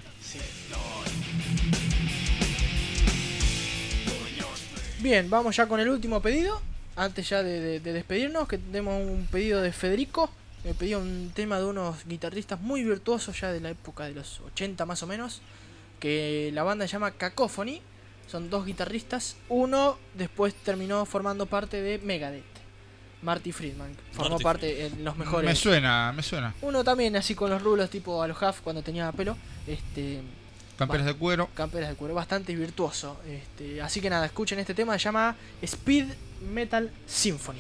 Bien, 4.99 5.29
vamos 5.29 5.55
ya 5.55 5.67
con 5.67 5.79
el 5.79 5.89
último 5.89 6.21
pedido. 6.21 6.61
Antes 6.95 7.29
ya 7.29 7.41
de, 7.41 7.59
de- 7.59 7.79
de 7.79 7.93
despedirnos, 7.93 8.47
que 8.47 8.57
tenemos 8.57 9.01
un 9.01 9.27
pedido 9.31 9.61
de 9.61 9.71
Federico. 9.71 10.29
Me 10.63 10.73
pidió 10.75 10.99
un 10.99 11.31
tema 11.33 11.57
de 11.57 11.65
unos 11.65 12.05
guitarristas 12.05 12.59
muy 12.61 12.83
virtuosos 12.83 13.39
ya 13.39 13.51
de 13.51 13.59
la 13.61 13.71
época 13.71 14.05
de 14.05 14.11
los 14.13 14.41
80 14.41 14.85
más 14.85 15.01
o 15.01 15.07
menos. 15.07 15.41
Que 15.99 16.51
la 16.53 16.63
banda 16.63 16.85
se 16.87 16.93
llama 16.93 17.11
Cacophony. 17.11 17.81
Son 18.27 18.49
dos 18.49 18.65
guitarristas. 18.65 19.35
Uno 19.49 19.97
después 20.15 20.53
terminó 20.53 21.05
formando 21.05 21.45
parte 21.45 21.81
de 21.81 21.97
Megadeth. 21.99 22.43
Marty 23.21 23.51
Friedman. 23.51 23.95
Formó 24.13 24.31
Marty 24.31 24.43
parte 24.43 24.85
en 24.87 25.03
los 25.03 25.15
mejores. 25.17 25.49
Me 25.49 25.55
suena, 25.55 26.11
me 26.11 26.23
suena. 26.23 26.55
Uno 26.61 26.83
también 26.83 27.15
así 27.15 27.35
con 27.35 27.49
los 27.49 27.61
rulos 27.61 27.89
tipo 27.89 28.21
a 28.23 28.27
los 28.27 28.41
Huff 28.41 28.61
cuando 28.61 28.81
tenía 28.81 29.11
pelo. 29.11 29.37
Este, 29.67 30.21
Camperas 30.77 31.05
de 31.05 31.13
cuero. 31.13 31.47
Camperas 31.53 31.89
de 31.89 31.95
cuero, 31.95 32.15
bastante 32.15 32.55
virtuoso. 32.55 33.19
Este, 33.27 33.81
así 33.81 34.01
que 34.01 34.09
nada, 34.09 34.25
escuchen 34.25 34.57
este 34.57 34.73
tema, 34.73 34.93
se 34.93 35.03
llama 35.03 35.35
Speed 35.61 36.07
Metal 36.51 36.89
Symphony. 37.05 37.59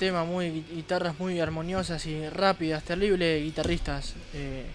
Tema, 0.00 0.24
muy 0.24 0.46
gui- 0.48 0.64
guitarras 0.74 1.16
muy 1.20 1.38
armoniosas 1.38 2.04
y 2.06 2.28
rápidas, 2.30 2.82
terrible 2.82 3.40
guitarristas. 3.42 4.14
eh, 4.34 4.66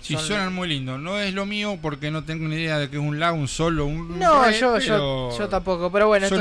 Sí, 0.00 0.14
son- 0.14 0.24
suenan 0.24 0.52
muy 0.54 0.68
lindo. 0.68 0.98
No 0.98 1.18
es 1.18 1.32
lo 1.34 1.46
mío 1.46 1.78
porque 1.82 2.10
no 2.10 2.22
tengo 2.24 2.46
ni 2.48 2.56
idea 2.56 2.78
de 2.78 2.88
que 2.90 2.96
es 2.96 3.02
un 3.02 3.18
la, 3.18 3.32
un 3.32 3.48
solo, 3.48 3.86
un 3.86 4.18
No, 4.18 4.44
re, 4.44 4.52
yo, 4.58 4.74
pero 4.74 4.84
yo, 5.30 5.38
yo 5.38 5.48
tampoco, 5.48 5.90
pero 5.90 6.06
bueno, 6.08 6.26
estos 6.26 6.40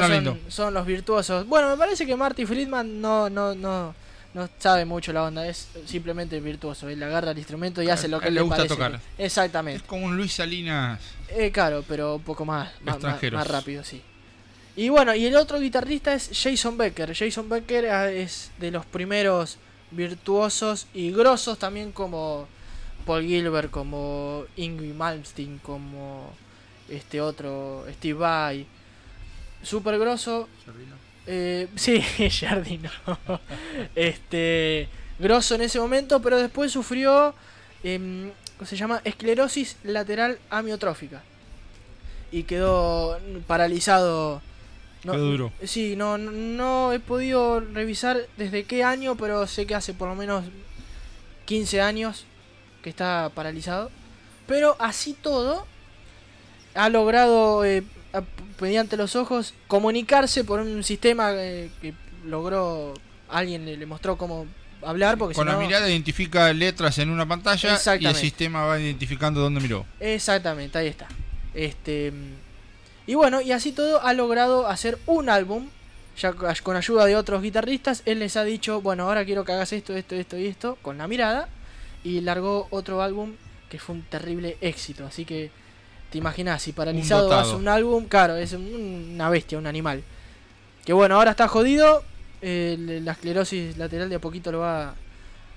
son, 0.49 0.73
los 0.73 0.85
virtuosos. 0.85 1.47
Bueno, 1.47 1.69
me 1.69 1.77
parece 1.77 2.05
que 2.05 2.15
Marty 2.15 2.45
Friedman 2.45 3.01
no, 3.01 3.29
no, 3.29 3.55
no, 3.55 3.95
no 4.35 4.49
sabe 4.59 4.85
mucho 4.85 5.11
la 5.13 5.23
onda, 5.23 5.47
es 5.47 5.69
simplemente 5.85 6.39
virtuoso. 6.41 6.89
Él 6.89 7.01
agarra 7.01 7.31
el 7.31 7.37
instrumento 7.39 7.81
y 7.81 7.89
hace 7.89 8.07
lo 8.07 8.19
que 8.19 8.25
le, 8.29 8.35
le 8.35 8.41
gusta 8.41 8.57
parece 8.57 8.75
tocar. 8.75 8.99
Exactamente. 9.17 9.77
Es 9.77 9.83
como 9.83 10.05
un 10.05 10.15
Luis 10.17 10.33
Salinas. 10.33 10.99
Eh, 11.29 11.49
claro, 11.51 11.83
pero 11.87 12.15
un 12.15 12.23
poco 12.23 12.45
más, 12.45 12.69
más 12.83 13.47
rápido, 13.47 13.83
sí. 13.83 14.01
Y 14.75 14.89
bueno, 14.89 15.15
y 15.15 15.25
el 15.25 15.35
otro 15.37 15.59
guitarrista 15.59 16.13
es 16.13 16.29
Jason 16.33 16.77
Becker. 16.77 17.15
Jason 17.15 17.47
Becker 17.47 17.85
es 18.13 18.51
de 18.59 18.71
los 18.71 18.85
primeros 18.85 19.57
virtuosos 19.91 20.87
y 20.93 21.11
grosos 21.11 21.57
también 21.57 21.91
como 21.93 22.47
Paul 23.05 23.23
Gilbert, 23.23 23.71
como 23.71 24.43
Ingrid 24.57 24.93
Malmsteen, 24.93 25.59
como 25.59 26.33
este 26.89 27.21
otro 27.21 27.85
Steve 27.93 28.19
Vai. 28.19 28.65
Super 29.63 29.97
grosso. 29.97 30.49
Eh, 31.25 31.67
sí, 31.75 32.01
Jardino. 32.29 32.89
este, 33.95 34.89
grosso 35.19 35.55
en 35.55 35.61
ese 35.61 35.79
momento, 35.79 36.21
pero 36.21 36.37
después 36.37 36.71
sufrió, 36.71 37.33
¿cómo 37.81 38.65
se 38.65 38.75
llama? 38.75 39.01
Esclerosis 39.05 39.77
lateral 39.83 40.37
amiotrófica. 40.49 41.23
Y 42.31 42.43
quedó 42.43 43.17
paralizado. 43.47 44.41
No, 45.05 45.11
Qué 45.13 45.17
duro. 45.19 45.53
Sí, 45.63 45.95
no, 45.95 46.17
no- 46.17 46.91
he 46.91 46.99
podido 46.99 47.59
revisar 47.61 48.17
desde 48.37 48.63
qué 48.65 48.83
año, 48.83 49.15
pero 49.15 49.45
sé 49.47 49.65
que 49.65 49.75
hace 49.75 49.93
por 49.93 50.09
lo 50.09 50.15
menos 50.15 50.43
15 51.45 51.79
años 51.81 52.25
que 52.81 52.89
está 52.89 53.31
paralizado. 53.33 53.91
Pero 54.47 54.75
así 54.79 55.13
todo, 55.13 55.65
ha 56.73 56.89
logrado, 56.89 57.63
eh, 57.65 57.83
mediante 58.59 58.97
los 58.97 59.15
ojos, 59.15 59.53
comunicarse 59.67 60.43
por 60.43 60.59
un 60.59 60.83
sistema 60.83 61.31
eh, 61.33 61.69
que 61.81 61.93
logró, 62.25 62.93
alguien 63.29 63.65
le, 63.65 63.77
le 63.77 63.85
mostró 63.85 64.17
cómo 64.17 64.45
hablar 64.81 65.17
porque 65.17 65.35
Con 65.35 65.45
si 65.45 65.51
la 65.51 65.57
no- 65.59 65.65
mirada 65.65 65.89
identifica 65.89 66.51
letras 66.53 66.97
en 66.99 67.09
una 67.09 67.27
pantalla 67.27 67.79
y 67.99 68.05
el 68.05 68.15
sistema 68.15 68.65
va 68.65 68.79
identificando 68.79 69.39
dónde 69.39 69.61
miró. 69.61 69.85
Exactamente, 69.99 70.77
ahí 70.77 70.87
está. 70.87 71.07
Este 71.53 72.11
y 73.07 73.15
bueno, 73.15 73.41
y 73.41 73.51
así 73.51 73.71
todo 73.71 74.01
ha 74.01 74.13
logrado 74.13 74.67
hacer 74.67 74.97
un 75.05 75.29
álbum 75.29 75.69
ya 76.17 76.33
co- 76.33 76.47
con 76.63 76.75
ayuda 76.75 77.05
de 77.05 77.15
otros 77.15 77.41
guitarristas. 77.41 78.01
Él 78.05 78.19
les 78.19 78.37
ha 78.37 78.43
dicho, 78.43 78.81
bueno, 78.81 79.03
ahora 79.03 79.25
quiero 79.25 79.43
que 79.45 79.51
hagas 79.51 79.73
esto, 79.73 79.95
esto, 79.95 80.15
esto 80.15 80.37
y 80.37 80.47
esto 80.47 80.77
con 80.81 80.97
la 80.97 81.07
mirada 81.07 81.49
y 82.03 82.21
largó 82.21 82.67
otro 82.71 83.01
álbum 83.01 83.33
que 83.69 83.79
fue 83.79 83.95
un 83.95 84.03
terrible 84.03 84.57
éxito. 84.61 85.05
Así 85.05 85.25
que 85.25 85.51
te 86.11 86.17
imaginas 86.17 86.61
si 86.61 86.71
paralizado 86.71 87.29
hace 87.41 87.55
un 87.55 87.67
álbum, 87.67 88.05
claro, 88.05 88.35
es 88.37 88.53
un- 88.53 89.11
una 89.13 89.29
bestia, 89.29 89.57
un 89.57 89.67
animal. 89.67 90.03
Que 90.85 90.93
bueno, 90.93 91.15
ahora 91.15 91.31
está 91.31 91.47
jodido. 91.47 92.03
eh, 92.41 92.77
la 93.03 93.13
esclerosis 93.13 93.75
lateral 93.77 94.07
de 94.09 94.15
a 94.17 94.19
poquito 94.19 94.51
lo 94.51 94.59
va 94.59 94.93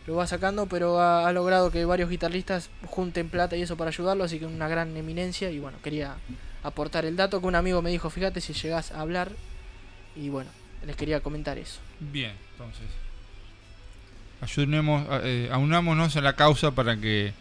lo 0.07 0.15
va 0.17 0.27
sacando, 0.27 0.65
pero 0.67 0.99
ha, 1.01 1.29
ha 1.29 1.33
logrado 1.35 1.71
que 1.71 1.85
varios 1.85 2.09
guitarristas 2.09 2.71
junten 2.87 3.29
plata 3.29 3.57
y 3.57 3.63
eso 3.63 3.77
para 3.77 3.91
ayudarlo, 3.91 4.25
así 4.25 4.39
que 4.39 4.47
una 4.47 4.69
gran 4.69 4.97
eminencia. 4.97 5.51
Y 5.51 5.59
bueno, 5.59 5.77
quería 5.83 6.15
aportar 6.63 7.05
el 7.05 7.17
dato 7.17 7.41
que 7.41 7.47
un 7.47 7.55
amigo 7.55 7.83
me 7.83 7.91
dijo, 7.91 8.11
fíjate 8.11 8.41
si 8.41 8.53
llegás 8.53 8.93
a 8.93 9.01
hablar. 9.01 9.31
Y 10.17 10.29
bueno, 10.29 10.51
les 10.87 10.97
quería 10.97 11.21
comentar 11.21 11.59
eso. 11.59 11.79
Bien, 12.01 12.33
entonces. 12.53 12.87
Ayudemos, 14.41 15.05
eh, 15.25 15.49
aunámonos 15.53 16.17
a 16.17 16.21
la 16.21 16.35
causa 16.35 16.71
para 16.71 16.97
que 16.97 17.33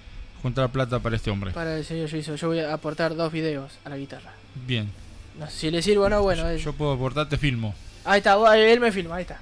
juntar 0.42 0.70
plata 0.72 1.00
para 1.00 1.16
este 1.16 1.30
hombre. 1.32 1.52
Para 1.52 1.78
el 1.78 1.86
señor 1.86 2.10
Yuizo, 2.10 2.36
yo 2.36 2.48
voy 2.48 2.60
a 2.60 2.74
aportar 2.74 3.16
dos 3.16 3.32
videos 3.32 3.72
a 3.86 3.90
la 3.90 3.98
guitarra. 3.98 4.32
Bien. 4.66 4.92
No 5.38 5.46
sé 5.48 5.58
si 5.58 5.72
le 5.72 5.82
sirve 5.82 6.06
o 6.06 6.10
no, 6.10 6.22
bueno. 6.24 6.48
es- 6.50 6.64
Yo 6.64 6.74
puedo 6.74 6.94
aportar, 6.94 7.30
te 7.30 7.38
filmo. 7.38 7.76
Ahí 8.06 8.20
está, 8.20 8.36
él 8.58 8.80
me 8.80 8.92
filma, 8.92 9.18
ahí 9.18 9.22
está. 9.24 9.40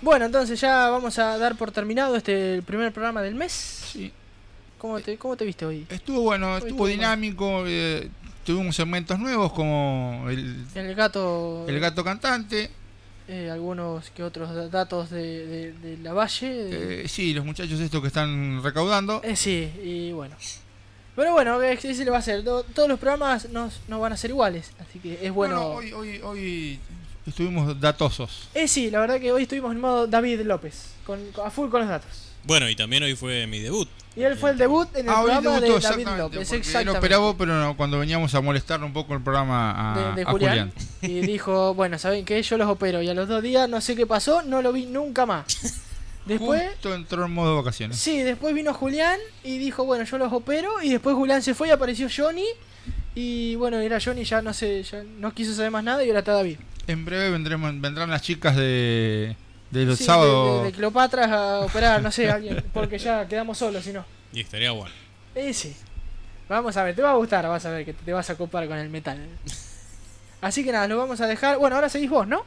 Bueno, 0.00 0.26
entonces 0.26 0.60
ya 0.60 0.88
vamos 0.90 1.18
a 1.18 1.36
dar 1.38 1.56
por 1.56 1.72
terminado 1.72 2.16
este 2.16 2.54
el 2.56 2.62
primer 2.62 2.92
programa 2.92 3.20
del 3.22 3.34
mes. 3.34 3.52
Sí. 3.52 4.12
¿Cómo 4.78 5.00
te, 5.00 5.16
cómo 5.18 5.36
te 5.36 5.44
viste 5.44 5.64
hoy? 5.66 5.86
Estuvo 5.90 6.20
bueno, 6.22 6.54
Hoy 6.54 6.58
estuvo 6.62 6.86
dinámico. 6.86 7.64
eh, 7.66 8.08
tuvimos 8.44 8.76
segmentos 8.76 9.18
nuevos 9.18 9.52
como 9.52 10.26
el, 10.30 10.64
El 10.74 10.94
gato. 10.94 11.64
el 11.68 11.80
gato 11.80 12.04
cantante. 12.04 12.70
eh, 13.30 13.50
algunos 13.50 14.08
que 14.10 14.22
otros 14.22 14.54
da- 14.54 14.68
datos 14.68 15.10
de, 15.10 15.46
de- 15.46 15.72
de 15.74 15.98
la 15.98 16.12
Valle. 16.14 16.48
de- 16.48 17.04
eh, 17.04 17.08
sí, 17.08 17.34
los 17.34 17.44
muchachos 17.44 17.78
estos 17.80 18.00
que 18.00 18.06
están 18.06 18.62
recaudando. 18.62 19.20
Eh, 19.22 19.36
sí, 19.36 19.70
y 19.84 20.12
bueno. 20.12 20.34
Pero 21.14 21.32
bueno, 21.32 21.58
¿qué 21.58 21.94
se 21.94 22.04
le 22.04 22.10
va 22.10 22.16
a 22.18 22.20
hacer? 22.20 22.42
To- 22.44 22.62
Todos 22.62 22.88
los 22.88 22.98
programas 22.98 23.50
no, 23.50 23.70
no 23.88 24.00
van 24.00 24.12
a 24.12 24.16
ser 24.16 24.30
iguales, 24.30 24.70
así 24.80 24.98
que 25.00 25.18
es 25.20 25.32
bueno. 25.32 25.56
No, 25.56 25.60
no, 25.60 25.74
hoy, 25.74 25.92
hoy, 25.92 26.20
hoy 26.22 26.78
estuvimos 27.26 27.78
datosos. 27.80 28.48
Eh, 28.54 28.66
sí, 28.68 28.90
la 28.90 29.00
verdad 29.00 29.20
que 29.20 29.30
hoy 29.32 29.42
estuvimos 29.42 29.72
en 29.72 29.80
modo 29.80 30.06
David 30.06 30.40
López, 30.42 30.92
con- 31.04 31.20
a 31.44 31.50
full 31.50 31.68
con 31.68 31.80
los 31.80 31.88
datos. 31.90 32.27
Bueno, 32.48 32.68
y 32.68 32.74
también 32.74 33.02
hoy 33.04 33.14
fue 33.14 33.46
mi 33.46 33.60
debut. 33.60 33.86
Y 34.16 34.22
él 34.22 34.36
fue 34.36 34.50
el 34.50 34.58
debut 34.58 34.88
en 34.96 35.06
el 35.06 35.10
Ah, 35.14 35.22
programa 35.22 35.60
debutó, 35.60 35.78
de 35.78 35.88
David 35.88 36.08
López, 36.18 36.52
exactamente. 36.52 36.98
operaba, 36.98 37.36
pero 37.36 37.60
no, 37.60 37.76
cuando 37.76 38.00
veníamos 38.00 38.34
a 38.34 38.40
molestar 38.40 38.82
un 38.82 38.92
poco 38.92 39.14
el 39.14 39.20
programa 39.22 39.92
a, 39.94 39.98
de, 40.14 40.14
de 40.16 40.22
a 40.22 40.30
Julián, 40.32 40.72
y 41.02 41.20
dijo, 41.20 41.74
bueno, 41.76 41.98
¿saben 41.98 42.24
qué? 42.24 42.42
Yo 42.42 42.56
los 42.56 42.66
opero 42.68 43.00
y 43.02 43.08
a 43.08 43.14
los 43.14 43.28
dos 43.28 43.42
días 43.42 43.68
no 43.68 43.80
sé 43.80 43.94
qué 43.94 44.06
pasó, 44.06 44.42
no 44.42 44.60
lo 44.62 44.72
vi 44.72 44.86
nunca 44.86 45.24
más. 45.26 45.44
Después, 46.26 46.62
Justo 46.72 46.94
entró 46.94 47.24
en 47.26 47.32
modo 47.32 47.56
vacaciones. 47.56 47.96
sí, 47.98 48.18
después 48.22 48.54
vino 48.54 48.74
Julián 48.74 49.18
y 49.44 49.58
dijo, 49.58 49.84
bueno, 49.84 50.04
yo 50.04 50.18
los 50.18 50.32
opero 50.32 50.82
y 50.82 50.90
después 50.90 51.14
Julián 51.14 51.42
se 51.42 51.54
fue 51.54 51.68
y 51.68 51.70
apareció 51.70 52.08
Johnny 52.14 52.44
y 53.14 53.54
bueno, 53.56 53.78
era 53.78 53.98
Johnny 53.98 54.24
ya 54.24 54.42
no 54.42 54.52
sé, 54.52 54.82
ya 54.82 55.02
no 55.20 55.32
quiso 55.32 55.54
saber 55.54 55.70
más 55.70 55.84
nada 55.84 56.04
y 56.04 56.08
ahora 56.08 56.18
está 56.18 56.32
David. 56.32 56.58
En 56.86 57.04
breve 57.04 57.30
vendremos, 57.30 57.70
vendrán 57.80 58.10
las 58.10 58.20
chicas 58.22 58.56
de, 58.56 59.36
de 59.70 59.84
los 59.84 59.98
Sí, 59.98 60.04
sábados. 60.04 60.52
de, 60.52 60.58
de- 60.60 60.64
de 60.66 60.72
Cleopatra 60.72 61.24
a 61.26 61.60
operar, 61.60 62.02
no 62.02 62.10
sé, 62.10 62.30
alguien, 62.30 62.64
porque 62.72 62.98
ya 62.98 63.26
quedamos 63.28 63.58
solos 63.58 63.84
si 63.84 63.92
no. 63.92 64.04
Y 64.32 64.40
estaría 64.40 64.70
bueno. 64.72 64.94
Eh, 65.34 65.52
sí. 65.54 65.74
Vamos 66.48 66.76
a 66.76 66.82
ver, 66.84 66.94
te 66.96 67.02
va 67.02 67.10
a 67.10 67.14
gustar, 67.16 67.46
vas 67.46 67.64
a 67.66 67.70
ver 67.70 67.84
que 67.84 67.92
te 67.92 68.12
vas 68.12 68.28
a 68.30 68.34
copar 68.36 68.66
con 68.68 68.78
el 68.78 68.88
metal. 68.88 69.18
Así 70.40 70.64
que 70.64 70.72
nada, 70.72 70.86
lo 70.88 70.96
vamos 70.96 71.20
a 71.20 71.26
dejar. 71.26 71.58
Bueno, 71.58 71.76
ahora 71.76 71.88
seguís 71.88 72.08
vos, 72.10 72.26
¿no? 72.26 72.44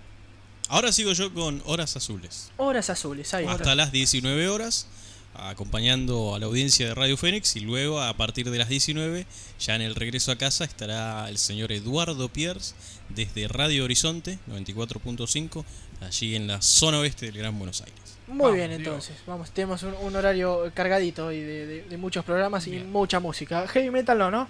Ahora 0.69 0.91
sigo 0.91 1.11
yo 1.13 1.33
con 1.33 1.61
Horas 1.65 1.95
Azules. 1.97 2.51
Horas 2.57 2.89
azules, 2.89 3.33
ahí. 3.33 3.45
Hasta 3.45 3.75
las 3.75 3.91
19 3.91 4.47
horas, 4.47 4.87
acompañando 5.35 6.33
a 6.35 6.39
la 6.39 6.45
audiencia 6.45 6.87
de 6.87 6.95
Radio 6.95 7.17
Fénix. 7.17 7.55
Y 7.57 7.61
luego, 7.61 8.01
a 8.01 8.13
partir 8.15 8.49
de 8.49 8.57
las 8.57 8.69
19, 8.69 9.25
ya 9.59 9.75
en 9.75 9.81
el 9.81 9.95
regreso 9.95 10.31
a 10.31 10.37
casa, 10.37 10.63
estará 10.63 11.27
el 11.29 11.37
señor 11.37 11.71
Eduardo 11.71 12.29
Piers 12.29 12.73
desde 13.15 13.47
Radio 13.47 13.83
Horizonte 13.83 14.39
94.5, 14.49 15.63
allí 16.01 16.35
en 16.35 16.47
la 16.47 16.61
zona 16.61 16.99
oeste 16.99 17.27
del 17.27 17.37
Gran 17.37 17.57
Buenos 17.57 17.81
Aires. 17.81 17.99
Muy 18.27 18.53
bien, 18.53 18.71
entonces. 18.71 19.15
Vamos, 19.27 19.51
tenemos 19.51 19.83
un, 19.83 19.93
un 20.01 20.15
horario 20.15 20.71
cargadito 20.73 21.27
hoy 21.27 21.39
de, 21.41 21.65
de- 21.67 21.83
de 21.83 21.97
muchos 21.97 22.23
programas 22.23 22.65
y 22.67 22.71
mucha 22.79 23.19
música. 23.19 23.67
Heavy 23.67 23.89
metal 23.91 24.17
no, 24.17 24.31
¿no? 24.31 24.47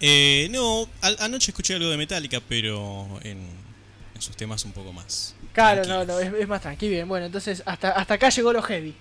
Eh, 0.00 0.48
no, 0.50 0.88
al- 1.02 1.16
anoche 1.20 1.50
escuché 1.50 1.74
algo 1.74 1.90
de 1.90 1.96
Metallica, 1.98 2.40
pero 2.48 3.06
en, 3.22 3.38
en 4.14 4.22
sus 4.22 4.34
temas 4.36 4.64
un 4.64 4.72
poco 4.72 4.92
más. 4.92 5.34
Claro, 5.52 5.84
no, 5.84 6.04
no, 6.06 6.18
es, 6.18 6.32
es 6.32 6.48
más 6.48 6.62
tranquilo. 6.62 6.92
Bien, 6.92 7.08
bueno, 7.08 7.26
entonces 7.26 7.62
hasta, 7.66 7.90
hasta 7.90 8.14
acá 8.14 8.30
llegó 8.30 8.52
lo 8.52 8.62
heavy. 8.62 8.94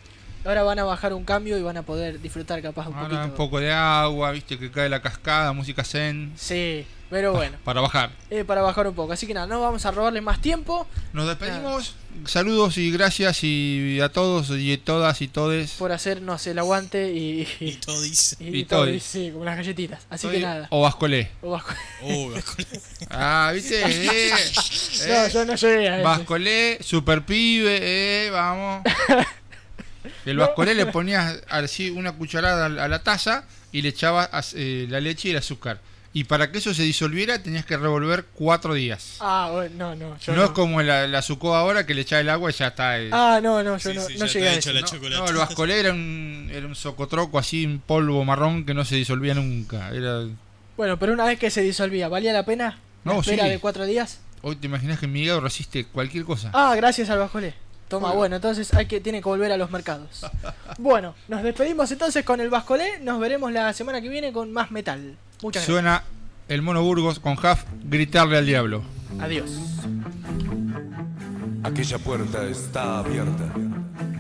Ahora 0.46 0.64
van 0.64 0.80
a 0.80 0.84
bajar 0.84 1.14
un 1.14 1.24
cambio 1.26 1.58
y 1.58 1.62
van 1.62 1.78
a 1.78 1.84
poder 1.84 2.20
disfrutar 2.22 2.62
capaz 2.62 2.88
un 2.88 2.94
Ahora 2.96 3.10
poquito. 3.10 3.24
un 3.26 3.36
poco 3.36 3.60
de 3.60 3.72
agua, 3.72 4.32
viste 4.32 4.58
que 4.58 4.72
cae 4.72 4.90
la 4.90 5.02
cascada, 5.02 5.52
música 5.54 5.84
zen. 5.84 6.34
Sí, 6.38 6.86
pero 7.10 7.34
bueno. 7.34 7.58
Para 7.64 7.82
bajar. 7.82 8.12
eh, 8.30 8.44
para 8.44 8.62
bajar 8.62 8.88
un 8.88 8.94
poco. 8.96 9.14
Así 9.14 9.26
que 9.28 9.34
nada, 9.34 9.48
no 9.48 9.62
vamos 9.62 9.86
a 9.86 9.92
robarle 9.92 10.22
más 10.22 10.42
tiempo. 10.42 10.88
Nos 11.14 11.28
despedimos. 11.28 11.96
Saludos 12.26 12.78
y 12.78 12.92
gracias 12.92 13.44
y 13.44 14.00
a 14.02 14.10
todos 14.10 14.50
y 14.52 14.76
todas 14.78 15.22
y 15.22 15.28
todes. 15.28 15.72
por 15.74 15.92
hacernos 15.92 16.46
el 16.48 16.60
aguante 16.60 17.12
y. 17.14 17.48
Y 17.60 17.74
todis. 17.76 18.36
Y, 18.40 18.58
Y 18.60 18.64
todis, 18.66 19.04
sí, 19.04 19.30
como 19.32 19.46
las 19.46 19.56
galletitas. 19.58 20.06
Así 20.10 20.28
Todis 20.28 20.40
que 20.40 20.46
nada. 20.46 20.68
O 20.72 20.82
Vascolé. 20.82 21.32
O 21.42 21.52
Vasco- 21.52 21.74
Oh, 22.04 22.30
Vascolé. 22.34 22.68
Ah, 23.10 23.52
viste. 23.54 23.82
Eh, 23.86 24.32
No, 25.08 25.14
eh. 25.26 25.30
yo 25.34 25.46
no 25.46 25.56
llegué 25.56 25.90
a. 25.90 26.02
Vascolé, 26.02 26.78
super 26.82 27.26
pibe, 27.26 27.80
eh, 27.82 28.30
vamos. 28.32 28.84
El 30.26 30.38
Vascolé 30.38 30.74
le 30.76 30.86
ponías 30.88 31.42
así 31.50 31.90
una 31.90 32.12
cucharada 32.14 32.66
a 32.66 32.88
la 32.88 33.00
taza 33.04 33.46
y 33.72 33.82
le 33.82 33.90
echabas 33.90 34.54
eh, 34.56 34.88
la 34.90 35.00
leche 35.00 35.28
y 35.30 35.32
el 35.32 35.38
azúcar. 35.38 35.80
Y 36.12 36.24
para 36.24 36.52
que 36.52 36.58
eso 36.58 36.74
se 36.74 36.82
disolviera 36.84 37.42
tenías 37.44 37.66
que 37.66 37.78
revolver 37.78 38.26
cuatro 38.34 38.74
días. 38.74 39.18
Ah, 39.20 39.50
bueno, 39.54 39.96
no, 39.96 39.96
no. 39.96 40.18
Yo 40.18 40.34
no, 40.34 40.40
no, 40.40 40.46
es 40.46 40.52
como 40.52 40.82
la, 40.82 41.08
la 41.08 41.20
azúcar 41.20 41.52
ahora 41.52 41.86
que 41.86 41.94
le 41.94 42.02
echaba 42.02 42.22
el 42.22 42.30
agua 42.30 42.50
y 42.50 42.54
ya 42.54 42.68
está. 42.68 43.00
eh. 43.00 43.10
Ah, 43.12 43.40
no, 43.44 43.62
no, 43.62 43.78
yo 43.78 43.92
Sí, 43.92 43.96
no, 43.96 44.02
sí, 44.08 44.14
no 44.18 44.26
ya 44.26 44.34
llegué 44.34 44.50
a 44.50 44.54
eso. 44.56 44.74
la 44.74 44.82
No, 44.82 44.88
chocolate. 44.88 45.16
no, 45.22 45.28
el 45.30 45.36
Vascolé 45.36 45.80
era 45.80 45.92
un, 45.94 46.50
era 46.52 46.66
un 46.66 46.74
socotroco 46.76 47.38
así, 47.38 47.64
un 47.66 47.80
polvo 47.80 48.26
marrón 48.26 48.66
que 48.66 48.74
no 48.74 48.86
se 48.86 48.96
disolvía 48.96 49.36
nunca. 49.36 49.90
Era... 49.92 50.24
Bueno, 50.78 50.98
pero 50.98 51.14
una 51.14 51.26
vez 51.26 51.38
que 51.38 51.52
se 51.52 51.62
disolvía, 51.62 52.08
¿valía 52.08 52.34
la 52.34 52.44
pena? 52.44 52.80
¿La 53.06 53.14
No, 53.14 53.20
espera 53.22 53.44
sí. 53.44 53.50
de 53.52 53.60
cuatro 53.60 53.86
días? 53.86 54.20
Hoy 54.42 54.56
te 54.56 54.66
imaginas 54.66 54.98
que 55.00 55.08
mi 55.08 55.22
hígado 55.22 55.42
resiste 55.42 55.86
cualquier 55.86 56.24
cosa. 56.24 56.50
Ah, 56.54 56.74
gracias 56.76 57.10
al 57.12 57.20
Bajolé. 57.20 57.54
Toma, 57.88 58.14
Bueno. 58.14 58.36
entonces 58.38 58.74
hay 58.74 58.86
que 58.88 59.00
tiene 59.00 59.20
que 59.20 59.26
volver 59.30 59.52
a 59.52 59.58
los 59.58 59.70
mercados. 59.70 60.22
bueno, 60.80 61.14
nos 61.28 61.44
despedimos 61.44 61.92
entonces 61.92 62.24
con 62.26 62.40
el 62.40 62.50
Vascolé. 62.50 63.00
Nos 63.02 63.20
veremos 63.20 63.52
la 63.52 63.74
semana 63.74 64.02
que 64.02 64.10
viene 64.10 64.32
con 64.34 64.52
más 64.52 64.72
metal. 64.72 65.18
Muchas 65.42 65.66
gracias. 65.66 65.66
Suena 65.66 66.04
el 66.48 66.62
mono 66.62 66.84
Burgos 66.84 67.20
con 67.20 67.34
Huff 67.34 67.64
gritarle 67.84 68.38
al 68.38 68.46
diablo. 68.46 68.84
Adiós. 69.20 69.52
Aquella 71.64 71.98
puerta 72.00 72.44
está 72.48 73.00
abierta, 73.00 73.54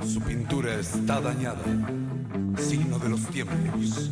su 0.05 0.21
pintura 0.21 0.75
está 0.75 1.19
dañada, 1.19 1.63
signo 2.57 2.99
de 2.99 3.09
los 3.09 3.21
tiempos, 3.27 4.09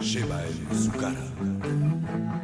lleva 0.00 0.42
en 0.44 0.84
su 0.84 0.90
cara. 0.92 2.43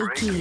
Breaking. 0.00 0.40